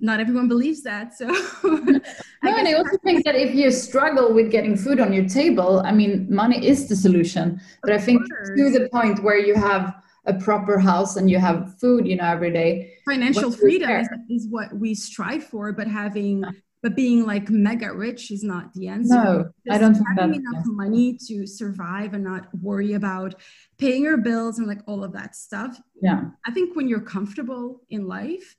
not 0.01 0.19
everyone 0.19 0.49
believes 0.49 0.83
that 0.83 1.15
so 1.15 1.27
no 1.65 2.01
and 2.43 2.67
i 2.67 2.73
also 2.73 2.97
think 3.05 3.25
that 3.25 3.37
if 3.37 3.55
you 3.55 3.71
struggle 3.71 4.33
with 4.33 4.51
getting 4.51 4.77
food 4.77 4.99
on 4.99 5.13
your 5.13 5.29
table 5.29 5.81
i 5.85 5.93
mean 5.93 6.27
money 6.29 6.67
is 6.67 6.89
the 6.89 6.97
solution 6.97 7.61
but 7.83 7.93
i 7.93 7.99
think 7.99 8.21
to 8.57 8.71
the 8.71 8.89
point 8.91 9.23
where 9.23 9.39
you 9.39 9.55
have 9.55 9.95
a 10.27 10.35
proper 10.35 10.79
house 10.79 11.17
and 11.17 11.31
you 11.31 11.39
have 11.39 11.79
food 11.79 12.07
you 12.07 12.17
know 12.17 12.25
every 12.25 12.53
day 12.53 12.95
financial 13.07 13.51
freedom 13.51 13.91
is, 13.91 14.09
is, 14.29 14.47
what 14.49 14.73
we 14.75 14.95
strive 14.95 15.43
for 15.43 15.73
but 15.73 15.87
having 15.87 16.45
but 16.83 16.97
being 16.97 17.27
like 17.27 17.51
mega 17.51 17.93
rich 17.93 18.31
is 18.31 18.43
not 18.43 18.73
the 18.75 18.89
answer. 18.89 19.15
No, 19.15 19.51
Just 19.67 19.77
I 19.77 19.79
don't 19.79 19.95
think 19.95 20.07
having 20.17 20.35
enough 20.35 20.65
money 20.65 21.19
to 21.27 21.47
survive 21.47 22.15
and 22.15 22.25
not 22.25 22.49
worry 22.55 22.95
about 22.95 23.35
paying 23.79 24.03
your 24.05 24.17
bills 24.17 24.59
and 24.59 24.67
like 24.67 24.81
all 24.87 25.05
of 25.05 25.13
that 25.13 25.37
stuff. 25.37 25.79
Yeah, 26.01 26.25
I 26.47 26.51
think 26.53 26.77
when 26.77 26.89
you're 26.89 27.01
comfortable 27.01 27.83
in 27.91 28.09
life, 28.09 28.57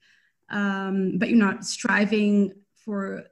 um, 0.50 1.18
but 1.18 1.30
you're 1.30 1.38
not 1.38 1.66
striving 1.66 2.54
for, 2.76 3.24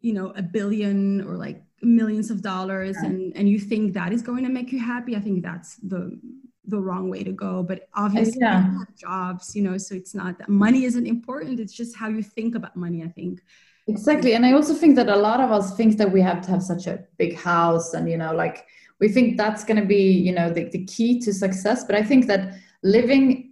you 0.00 0.12
know, 0.12 0.32
a 0.36 0.42
billion 0.42 1.22
or 1.22 1.36
like 1.36 1.62
millions 1.80 2.30
of 2.30 2.42
dollars, 2.42 2.96
yeah. 3.00 3.08
and 3.08 3.36
and 3.36 3.48
you 3.48 3.58
think 3.58 3.94
that 3.94 4.12
is 4.12 4.20
going 4.20 4.44
to 4.44 4.50
make 4.50 4.70
you 4.70 4.80
happy. 4.80 5.16
I 5.16 5.20
think 5.20 5.42
that's 5.42 5.76
the 5.76 6.20
the 6.66 6.78
wrong 6.78 7.08
way 7.08 7.22
to 7.22 7.32
go 7.32 7.62
but 7.62 7.80
uh, 7.80 8.04
obviously 8.04 8.38
yeah. 8.40 8.74
jobs 8.96 9.56
you 9.56 9.62
know 9.62 9.78
so 9.78 9.94
it's 9.94 10.14
not 10.14 10.38
that 10.38 10.48
money 10.48 10.84
isn't 10.84 11.06
important 11.06 11.58
it's 11.58 11.72
just 11.72 11.96
how 11.96 12.08
you 12.08 12.22
think 12.22 12.54
about 12.54 12.76
money 12.76 13.02
i 13.02 13.08
think 13.08 13.40
exactly 13.86 14.34
and 14.34 14.44
i 14.44 14.52
also 14.52 14.74
think 14.74 14.94
that 14.94 15.08
a 15.08 15.16
lot 15.16 15.40
of 15.40 15.50
us 15.50 15.74
think 15.76 15.96
that 15.96 16.10
we 16.10 16.20
have 16.20 16.40
to 16.40 16.50
have 16.50 16.62
such 16.62 16.86
a 16.86 17.02
big 17.18 17.34
house 17.34 17.94
and 17.94 18.10
you 18.10 18.16
know 18.16 18.34
like 18.34 18.66
we 19.00 19.08
think 19.08 19.36
that's 19.36 19.64
going 19.64 19.80
to 19.80 19.86
be 19.86 20.12
you 20.12 20.32
know 20.32 20.52
the, 20.52 20.68
the 20.68 20.84
key 20.84 21.18
to 21.18 21.32
success 21.32 21.84
but 21.84 21.94
i 21.94 22.02
think 22.02 22.26
that 22.26 22.54
living 22.82 23.50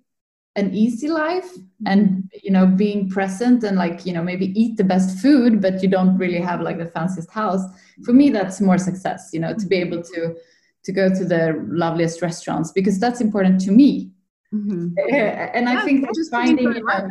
an 0.57 0.75
easy 0.75 1.09
life 1.09 1.51
and 1.87 2.09
mm-hmm. 2.09 2.39
you 2.43 2.51
know 2.51 2.67
being 2.67 3.09
present 3.09 3.63
and 3.65 3.79
like 3.79 4.05
you 4.05 4.13
know 4.13 4.23
maybe 4.23 4.47
eat 4.61 4.77
the 4.77 4.85
best 4.85 5.19
food 5.19 5.63
but 5.63 5.83
you 5.83 5.89
don't 5.89 6.19
really 6.19 6.41
have 6.41 6.61
like 6.61 6.79
the 6.79 6.87
fanciest 6.87 7.31
house 7.31 7.63
for 8.05 8.13
me 8.13 8.29
that's 8.29 8.61
more 8.61 8.77
success 8.77 9.31
you 9.33 9.41
know 9.41 9.55
to 9.55 9.67
be 9.67 9.77
able 9.77 10.03
to 10.03 10.35
to 10.89 10.93
go 10.93 11.07
to 11.19 11.25
the 11.25 11.43
loveliest 11.69 12.23
restaurants 12.23 12.73
because 12.73 12.99
that's 12.99 13.21
important 13.21 13.61
to 13.67 13.71
me 13.71 14.11
Mm-hmm. 14.55 14.95
And 15.55 15.67
yeah, 15.67 15.79
I 15.79 15.85
think 15.85 16.07
just 16.15 16.31
finding, 16.31 16.73
yeah, 16.73 17.09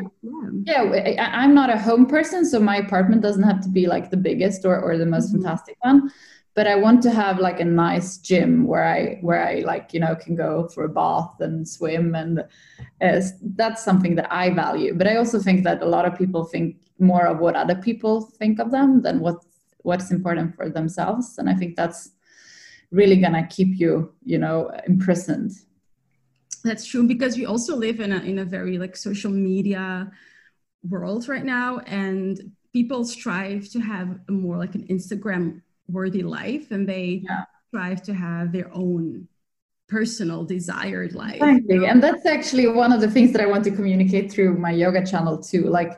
yeah 0.65 1.30
I, 1.34 1.43
am 1.43 1.53
not 1.53 1.69
a 1.69 1.78
home 1.78 2.05
person, 2.05 2.45
so 2.45 2.59
my 2.59 2.78
apartment 2.78 3.21
doesn't 3.21 3.43
have 3.43 3.61
to 3.61 3.69
be 3.69 3.88
like 3.88 4.09
the 4.09 4.17
biggest 4.17 4.65
or, 4.65 4.80
or 4.80 4.97
the 4.97 5.05
most 5.05 5.28
mm-hmm. 5.28 5.43
fantastic 5.43 5.78
one. 5.82 6.11
But 6.55 6.65
I 6.65 6.75
want 6.75 7.03
to 7.03 7.11
have 7.11 7.38
like 7.38 7.59
a 7.59 7.65
nice 7.65 8.17
gym 8.17 8.65
where 8.65 8.84
I 8.84 9.19
where 9.21 9.47
I 9.47 9.59
like 9.59 9.93
you 9.93 9.99
know 9.99 10.15
can 10.15 10.36
go 10.36 10.67
for 10.73 10.86
a 10.86 10.89
bath 10.89 11.39
and 11.39 11.67
swim, 11.67 12.15
and 12.15 12.39
uh, 13.01 13.21
that's 13.55 13.84
something 13.84 14.15
that 14.15 14.34
I 14.34 14.49
value. 14.49 14.95
But 14.95 15.07
I 15.07 15.17
also 15.17 15.39
think 15.39 15.63
that 15.65 15.84
a 15.84 15.86
lot 15.86 16.05
of 16.05 16.17
people 16.17 16.45
think 16.45 16.78
more 16.97 17.28
of 17.28 17.38
what 17.38 17.55
other 17.55 17.75
people 17.75 18.21
think 18.21 18.59
of 18.59 18.71
them 18.71 19.03
than 19.03 19.19
what 19.19 19.45
what's 19.84 20.09
important 20.09 20.55
for 20.55 20.67
themselves, 20.69 21.38
and 21.38 21.47
I 21.47 21.53
think 21.53 21.75
that's 21.75 22.09
really 22.92 23.18
gonna 23.18 23.46
keep 23.48 23.80
you 23.80 24.14
you 24.24 24.38
know 24.38 24.72
imprisoned 24.88 25.52
that's 26.64 26.86
true 26.86 27.08
because 27.08 27.38
we 27.38 27.46
also 27.46 27.76
live 27.76 28.00
in 28.00 28.12
a 28.12 28.20
in 28.20 28.40
a 28.40 28.46
very 28.46 28.78
like 28.78 28.96
social 28.96 29.32
media 29.32 30.12
world 30.90 31.28
right 31.28 31.46
now 31.46 31.80
and 31.80 32.52
people 32.74 33.04
strive 33.04 33.68
to 33.70 33.80
have 33.80 34.20
a 34.30 34.32
more 34.32 34.58
like 34.58 34.76
an 34.76 34.86
instagram 34.88 35.62
worthy 35.90 36.24
life 36.24 36.72
and 36.72 36.88
they 36.88 37.22
yeah. 37.24 37.44
strive 37.68 38.02
to 38.02 38.14
have 38.14 38.52
their 38.52 38.74
own 38.74 39.28
personal 39.90 40.44
desired 40.44 41.14
life 41.14 41.42
exactly. 41.42 41.86
and 41.86 42.04
that's 42.04 42.26
actually 42.26 42.68
one 42.68 42.92
of 42.92 43.02
the 43.02 43.10
things 43.10 43.32
that 43.32 43.42
i 43.42 43.46
want 43.46 43.64
to 43.64 43.72
communicate 43.72 44.32
through 44.32 44.58
my 44.58 44.72
yoga 44.72 45.06
channel 45.06 45.38
too 45.38 45.64
like 45.64 45.94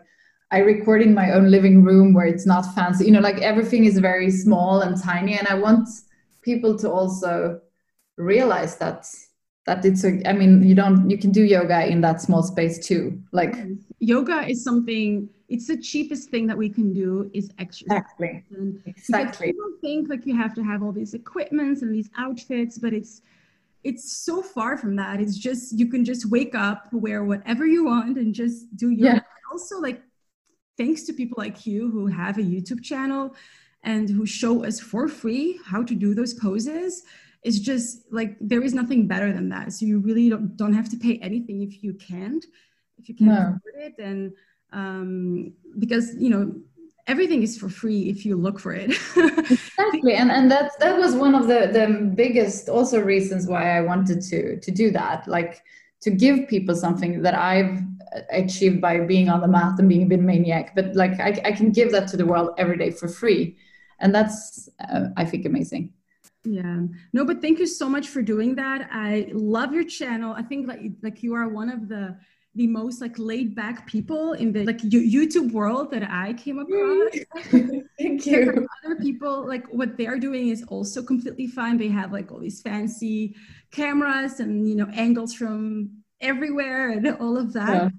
i 0.51 0.59
record 0.59 1.01
in 1.01 1.13
my 1.13 1.31
own 1.31 1.49
living 1.49 1.83
room 1.83 2.13
where 2.13 2.25
it's 2.25 2.45
not 2.45 2.63
fancy 2.73 3.05
you 3.05 3.11
know 3.11 3.19
like 3.19 3.39
everything 3.41 3.85
is 3.85 3.97
very 3.97 4.29
small 4.29 4.81
and 4.81 5.01
tiny 5.01 5.37
and 5.37 5.47
i 5.47 5.53
want 5.53 5.87
people 6.41 6.77
to 6.77 6.89
also 6.89 7.61
realize 8.17 8.77
that 8.77 9.07
that 9.65 9.85
it's 9.85 10.03
a 10.03 10.27
i 10.27 10.33
mean 10.33 10.63
you 10.63 10.75
don't 10.75 11.09
you 11.09 11.17
can 11.17 11.31
do 11.31 11.43
yoga 11.43 11.87
in 11.87 12.01
that 12.01 12.21
small 12.21 12.43
space 12.43 12.79
too 12.85 13.21
like 13.31 13.55
yoga 13.99 14.47
is 14.47 14.63
something 14.63 15.29
it's 15.49 15.67
the 15.67 15.77
cheapest 15.77 16.29
thing 16.29 16.47
that 16.47 16.57
we 16.57 16.69
can 16.69 16.93
do 16.93 17.29
is 17.33 17.49
exercise. 17.57 18.03
Exactly. 18.19 18.43
Exactly. 18.85 19.47
people 19.47 19.71
think 19.81 20.09
like 20.09 20.25
you 20.25 20.35
have 20.35 20.53
to 20.53 20.63
have 20.63 20.83
all 20.83 20.91
these 20.91 21.13
equipments 21.13 21.81
and 21.81 21.93
these 21.93 22.09
outfits 22.17 22.77
but 22.77 22.93
it's 22.93 23.21
it's 23.85 24.11
so 24.11 24.41
far 24.41 24.77
from 24.77 24.97
that. 24.97 25.21
It's 25.21 25.37
just 25.37 25.79
you 25.79 25.87
can 25.87 26.03
just 26.03 26.29
wake 26.29 26.53
up 26.53 26.91
wear 26.91 27.23
whatever 27.23 27.65
you 27.65 27.85
want 27.85 28.17
and 28.17 28.33
just 28.33 28.75
do 28.75 28.89
yoga. 28.89 29.15
Yeah. 29.15 29.21
also 29.51 29.79
like 29.79 30.01
thanks 30.77 31.03
to 31.03 31.13
people 31.13 31.35
like 31.37 31.65
you 31.65 31.91
who 31.91 32.07
have 32.07 32.37
a 32.37 32.41
youtube 32.41 32.81
channel 32.81 33.35
and 33.83 34.09
who 34.09 34.25
show 34.25 34.65
us 34.65 34.79
for 34.79 35.07
free 35.07 35.59
how 35.65 35.83
to 35.83 35.95
do 35.95 36.13
those 36.13 36.33
poses 36.33 37.03
it's 37.43 37.59
just 37.59 38.03
like 38.11 38.35
there 38.41 38.61
is 38.61 38.73
nothing 38.73 39.07
better 39.07 39.31
than 39.31 39.49
that. 39.49 39.71
So 39.73 39.85
you 39.85 39.99
really 39.99 40.29
don't, 40.29 40.57
don't 40.57 40.73
have 40.73 40.89
to 40.89 40.97
pay 40.97 41.17
anything 41.19 41.61
if 41.61 41.83
you 41.83 41.93
can't 41.93 42.45
if 42.97 43.07
you 43.07 43.15
can't 43.15 43.29
no. 43.29 43.55
afford 43.57 43.75
it. 43.77 43.95
And 43.99 44.33
um, 44.73 45.53
because 45.77 46.15
you 46.15 46.29
know 46.29 46.53
everything 47.07 47.41
is 47.41 47.57
for 47.57 47.69
free 47.69 48.09
if 48.09 48.25
you 48.25 48.35
look 48.35 48.59
for 48.59 48.73
it. 48.73 48.91
Exactly. 49.51 50.13
And 50.13 50.29
and 50.29 50.51
that 50.51 50.73
that 50.79 50.97
was 50.97 51.15
one 51.15 51.33
of 51.33 51.47
the 51.47 51.69
the 51.71 52.11
biggest 52.15 52.69
also 52.69 53.01
reasons 53.01 53.47
why 53.47 53.77
i 53.77 53.81
wanted 53.81 54.21
to 54.21 54.59
to 54.59 54.71
do 54.71 54.91
that 54.91 55.27
like 55.27 55.63
to 56.01 56.11
give 56.11 56.47
people 56.47 56.75
something 56.75 57.23
that 57.23 57.33
i've 57.33 57.81
achieved 58.29 58.79
by 58.79 58.99
being 58.99 59.29
on 59.29 59.41
the 59.41 59.47
mat 59.47 59.79
and 59.79 59.89
being 59.89 60.03
a 60.03 60.05
bit 60.05 60.19
maniac. 60.19 60.75
But 60.75 60.95
like 60.95 61.19
i, 61.19 61.41
I 61.43 61.51
can 61.53 61.71
give 61.71 61.91
that 61.93 62.07
to 62.09 62.17
the 62.17 62.25
world 62.25 62.49
every 62.59 62.77
day 62.77 62.91
for 62.91 63.07
free 63.07 63.57
and 63.99 64.13
that's 64.13 64.69
uh, 64.91 65.07
i 65.17 65.25
think 65.25 65.45
amazing. 65.45 65.93
Yeah. 66.45 66.83
No 67.11 67.25
but 67.25 67.41
thank 67.41 67.59
you 67.59 67.67
so 67.67 67.89
much 67.89 68.07
for 68.07 68.21
doing 68.21 68.55
that. 68.55 68.87
I 68.91 69.29
love 69.33 69.73
your 69.73 69.83
channel. 69.83 70.33
I 70.33 70.41
think 70.41 70.67
like 70.67 70.81
like 71.01 71.21
you 71.21 71.33
are 71.33 71.49
one 71.49 71.69
of 71.69 71.89
the 71.89 72.17
the 72.55 72.65
most 72.65 73.01
like 73.01 73.19
laid 73.19 73.53
back 73.55 73.85
people 73.85 74.33
in 74.33 74.51
the 74.51 74.65
like 74.65 74.79
youtube 74.79 75.51
world 75.51 75.91
that 75.91 76.03
i 76.09 76.33
came 76.33 76.57
across. 76.63 77.13
Thank 77.99 78.25
you. 78.25 78.67
other 78.85 78.95
people 78.95 79.45
like 79.45 79.67
what 79.67 79.97
they're 79.97 80.17
doing 80.17 80.49
is 80.49 80.63
also 80.63 81.03
completely 81.03 81.47
fine. 81.47 81.77
They 81.77 81.89
have 81.89 82.11
like 82.11 82.31
all 82.31 82.39
these 82.39 82.61
fancy 82.61 83.35
cameras 83.71 84.39
and 84.39 84.67
you 84.67 84.75
know 84.75 84.89
angles 84.93 85.33
from 85.33 85.91
everywhere 86.21 86.89
and 86.89 87.05
all 87.19 87.37
of 87.37 87.53
that. 87.53 87.73
Yeah 87.83 87.89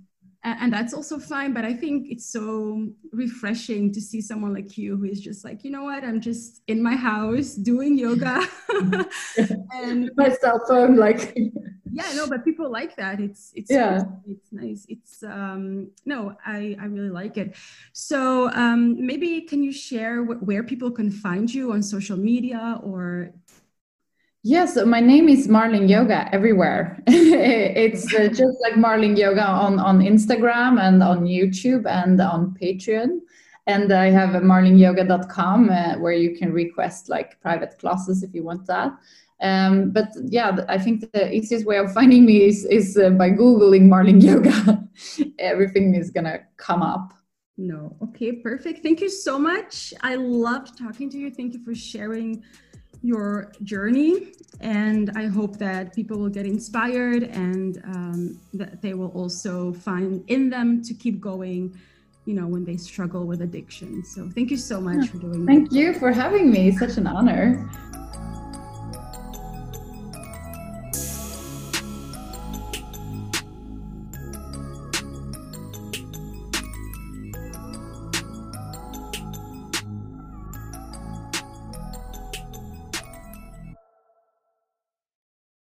and 0.43 0.73
that's 0.73 0.95
also 0.95 1.19
fine 1.19 1.53
but 1.53 1.65
i 1.65 1.73
think 1.73 2.07
it's 2.11 2.31
so 2.33 2.89
refreshing 3.13 3.93
to 3.93 4.01
see 4.01 4.21
someone 4.21 4.55
like 4.55 4.79
you 4.79 4.97
who 4.97 5.05
is 5.05 5.21
just 5.21 5.45
like 5.45 5.65
you 5.65 5.71
know 5.71 5.85
what? 5.85 6.05
I'm 6.05 6.21
just 6.21 6.63
in 6.67 6.83
my 6.83 6.97
house 6.97 7.55
doing 7.55 7.99
yoga. 7.99 8.47
And 9.73 10.11
my 10.17 10.31
cell 10.31 10.61
phone 10.67 10.97
like 10.97 11.37
yeah 11.93 12.13
no 12.15 12.29
but 12.29 12.45
people 12.45 12.71
like 12.71 12.97
that. 12.97 13.21
It's 13.21 13.53
it's 13.55 13.71
yeah. 13.71 14.03
it's 14.29 14.53
nice. 14.53 14.87
It's 14.89 15.23
um 15.23 15.91
no 16.05 16.37
i 16.45 16.77
i 16.81 16.85
really 16.87 17.11
like 17.11 17.37
it. 17.37 17.57
So 17.93 18.51
um 18.51 19.05
maybe 19.05 19.43
can 19.43 19.63
you 19.63 19.73
share 19.73 20.25
wh- 20.25 20.43
where 20.47 20.63
people 20.63 20.91
can 20.91 21.11
find 21.11 21.53
you 21.53 21.73
on 21.73 21.83
social 21.83 22.17
media 22.17 22.79
or 22.83 23.33
Yes, 24.43 24.71
yeah, 24.71 24.75
so 24.75 24.87
my 24.87 25.01
name 25.01 25.29
is 25.29 25.49
Malin 25.49 25.87
Yoga 25.87 26.35
everywhere. 26.35 27.03
it's 27.07 28.07
uh, 28.15 28.29
just 28.29 28.59
like 28.63 28.75
Malin 28.75 29.15
Yoga 29.15 29.47
on, 29.47 29.79
on 29.79 30.01
Instagram 30.01 30.81
and 30.81 31.03
on 31.03 31.27
YouTube 31.27 31.85
and 31.87 32.19
on 32.23 32.57
Patreon. 32.59 33.21
And 33.67 33.93
I 33.93 34.09
have 34.09 34.31
malinyoga.com 34.31 35.69
uh, 35.69 35.99
where 35.99 36.15
you 36.15 36.35
can 36.39 36.55
request 36.55 37.11
like 37.11 37.39
private 37.43 37.79
classes 37.79 38.23
if 38.23 38.35
you 38.35 38.43
want 38.43 38.67
that. 38.67 38.93
Um, 39.43 39.91
but 39.91 40.09
yeah, 40.25 40.65
I 40.71 40.79
think 40.79 41.13
the 41.13 41.31
easiest 41.31 41.67
way 41.67 41.77
of 41.77 41.93
finding 42.01 42.25
me 42.25 42.45
is, 42.45 42.65
is 42.65 42.97
uh, 42.97 43.11
by 43.11 43.33
Googling 43.33 43.91
Malin 43.91 44.23
Yoga. 44.23 44.89
Everything 45.39 45.95
is 45.95 46.11
going 46.11 46.25
to 46.25 46.41
come 46.57 46.81
up. 46.81 47.13
No. 47.59 47.95
Okay, 48.03 48.33
perfect. 48.33 48.83
Thank 48.83 49.03
you 49.03 49.11
so 49.11 49.39
much. 49.39 49.93
I 50.01 50.15
loved 50.15 50.79
talking 50.79 51.11
to 51.11 51.19
you. 51.19 51.31
Thank 51.31 51.53
you 51.53 51.63
for 51.63 51.75
sharing 51.75 52.43
your 53.03 53.53
journey. 53.63 54.33
And 54.61 55.11
I 55.17 55.27
hope 55.27 55.57
that 55.59 55.95
people 55.95 56.19
will 56.19 56.29
get 56.29 56.45
inspired 56.45 57.23
and 57.23 57.81
um, 57.85 58.39
that 58.55 58.83
they 58.83 58.95
will 58.95 59.09
also 59.13 59.73
find 59.73 60.23
in 60.29 60.51
them 60.51 60.83
to 60.83 60.93
keep 60.93 61.21
going, 61.21 61.79
you 62.27 62.35
know, 62.35 62.47
when 62.47 62.65
they 62.65 62.77
struggle 62.77 63.27
with 63.27 63.41
addiction. 63.41 64.05
So 64.05 64.29
thank 64.29 64.51
you 64.51 64.59
so 64.59 64.81
much 64.81 65.09
for 65.09 65.19
doing 65.19 65.47
that. 65.47 65.53
Thank 65.53 65.71
that. 65.71 65.77
you 65.77 65.95
for 65.95 66.13
having 66.13 66.51
me. 66.51 66.73
Such 66.73 66.99
an 66.99 67.07
honor. 67.07 67.71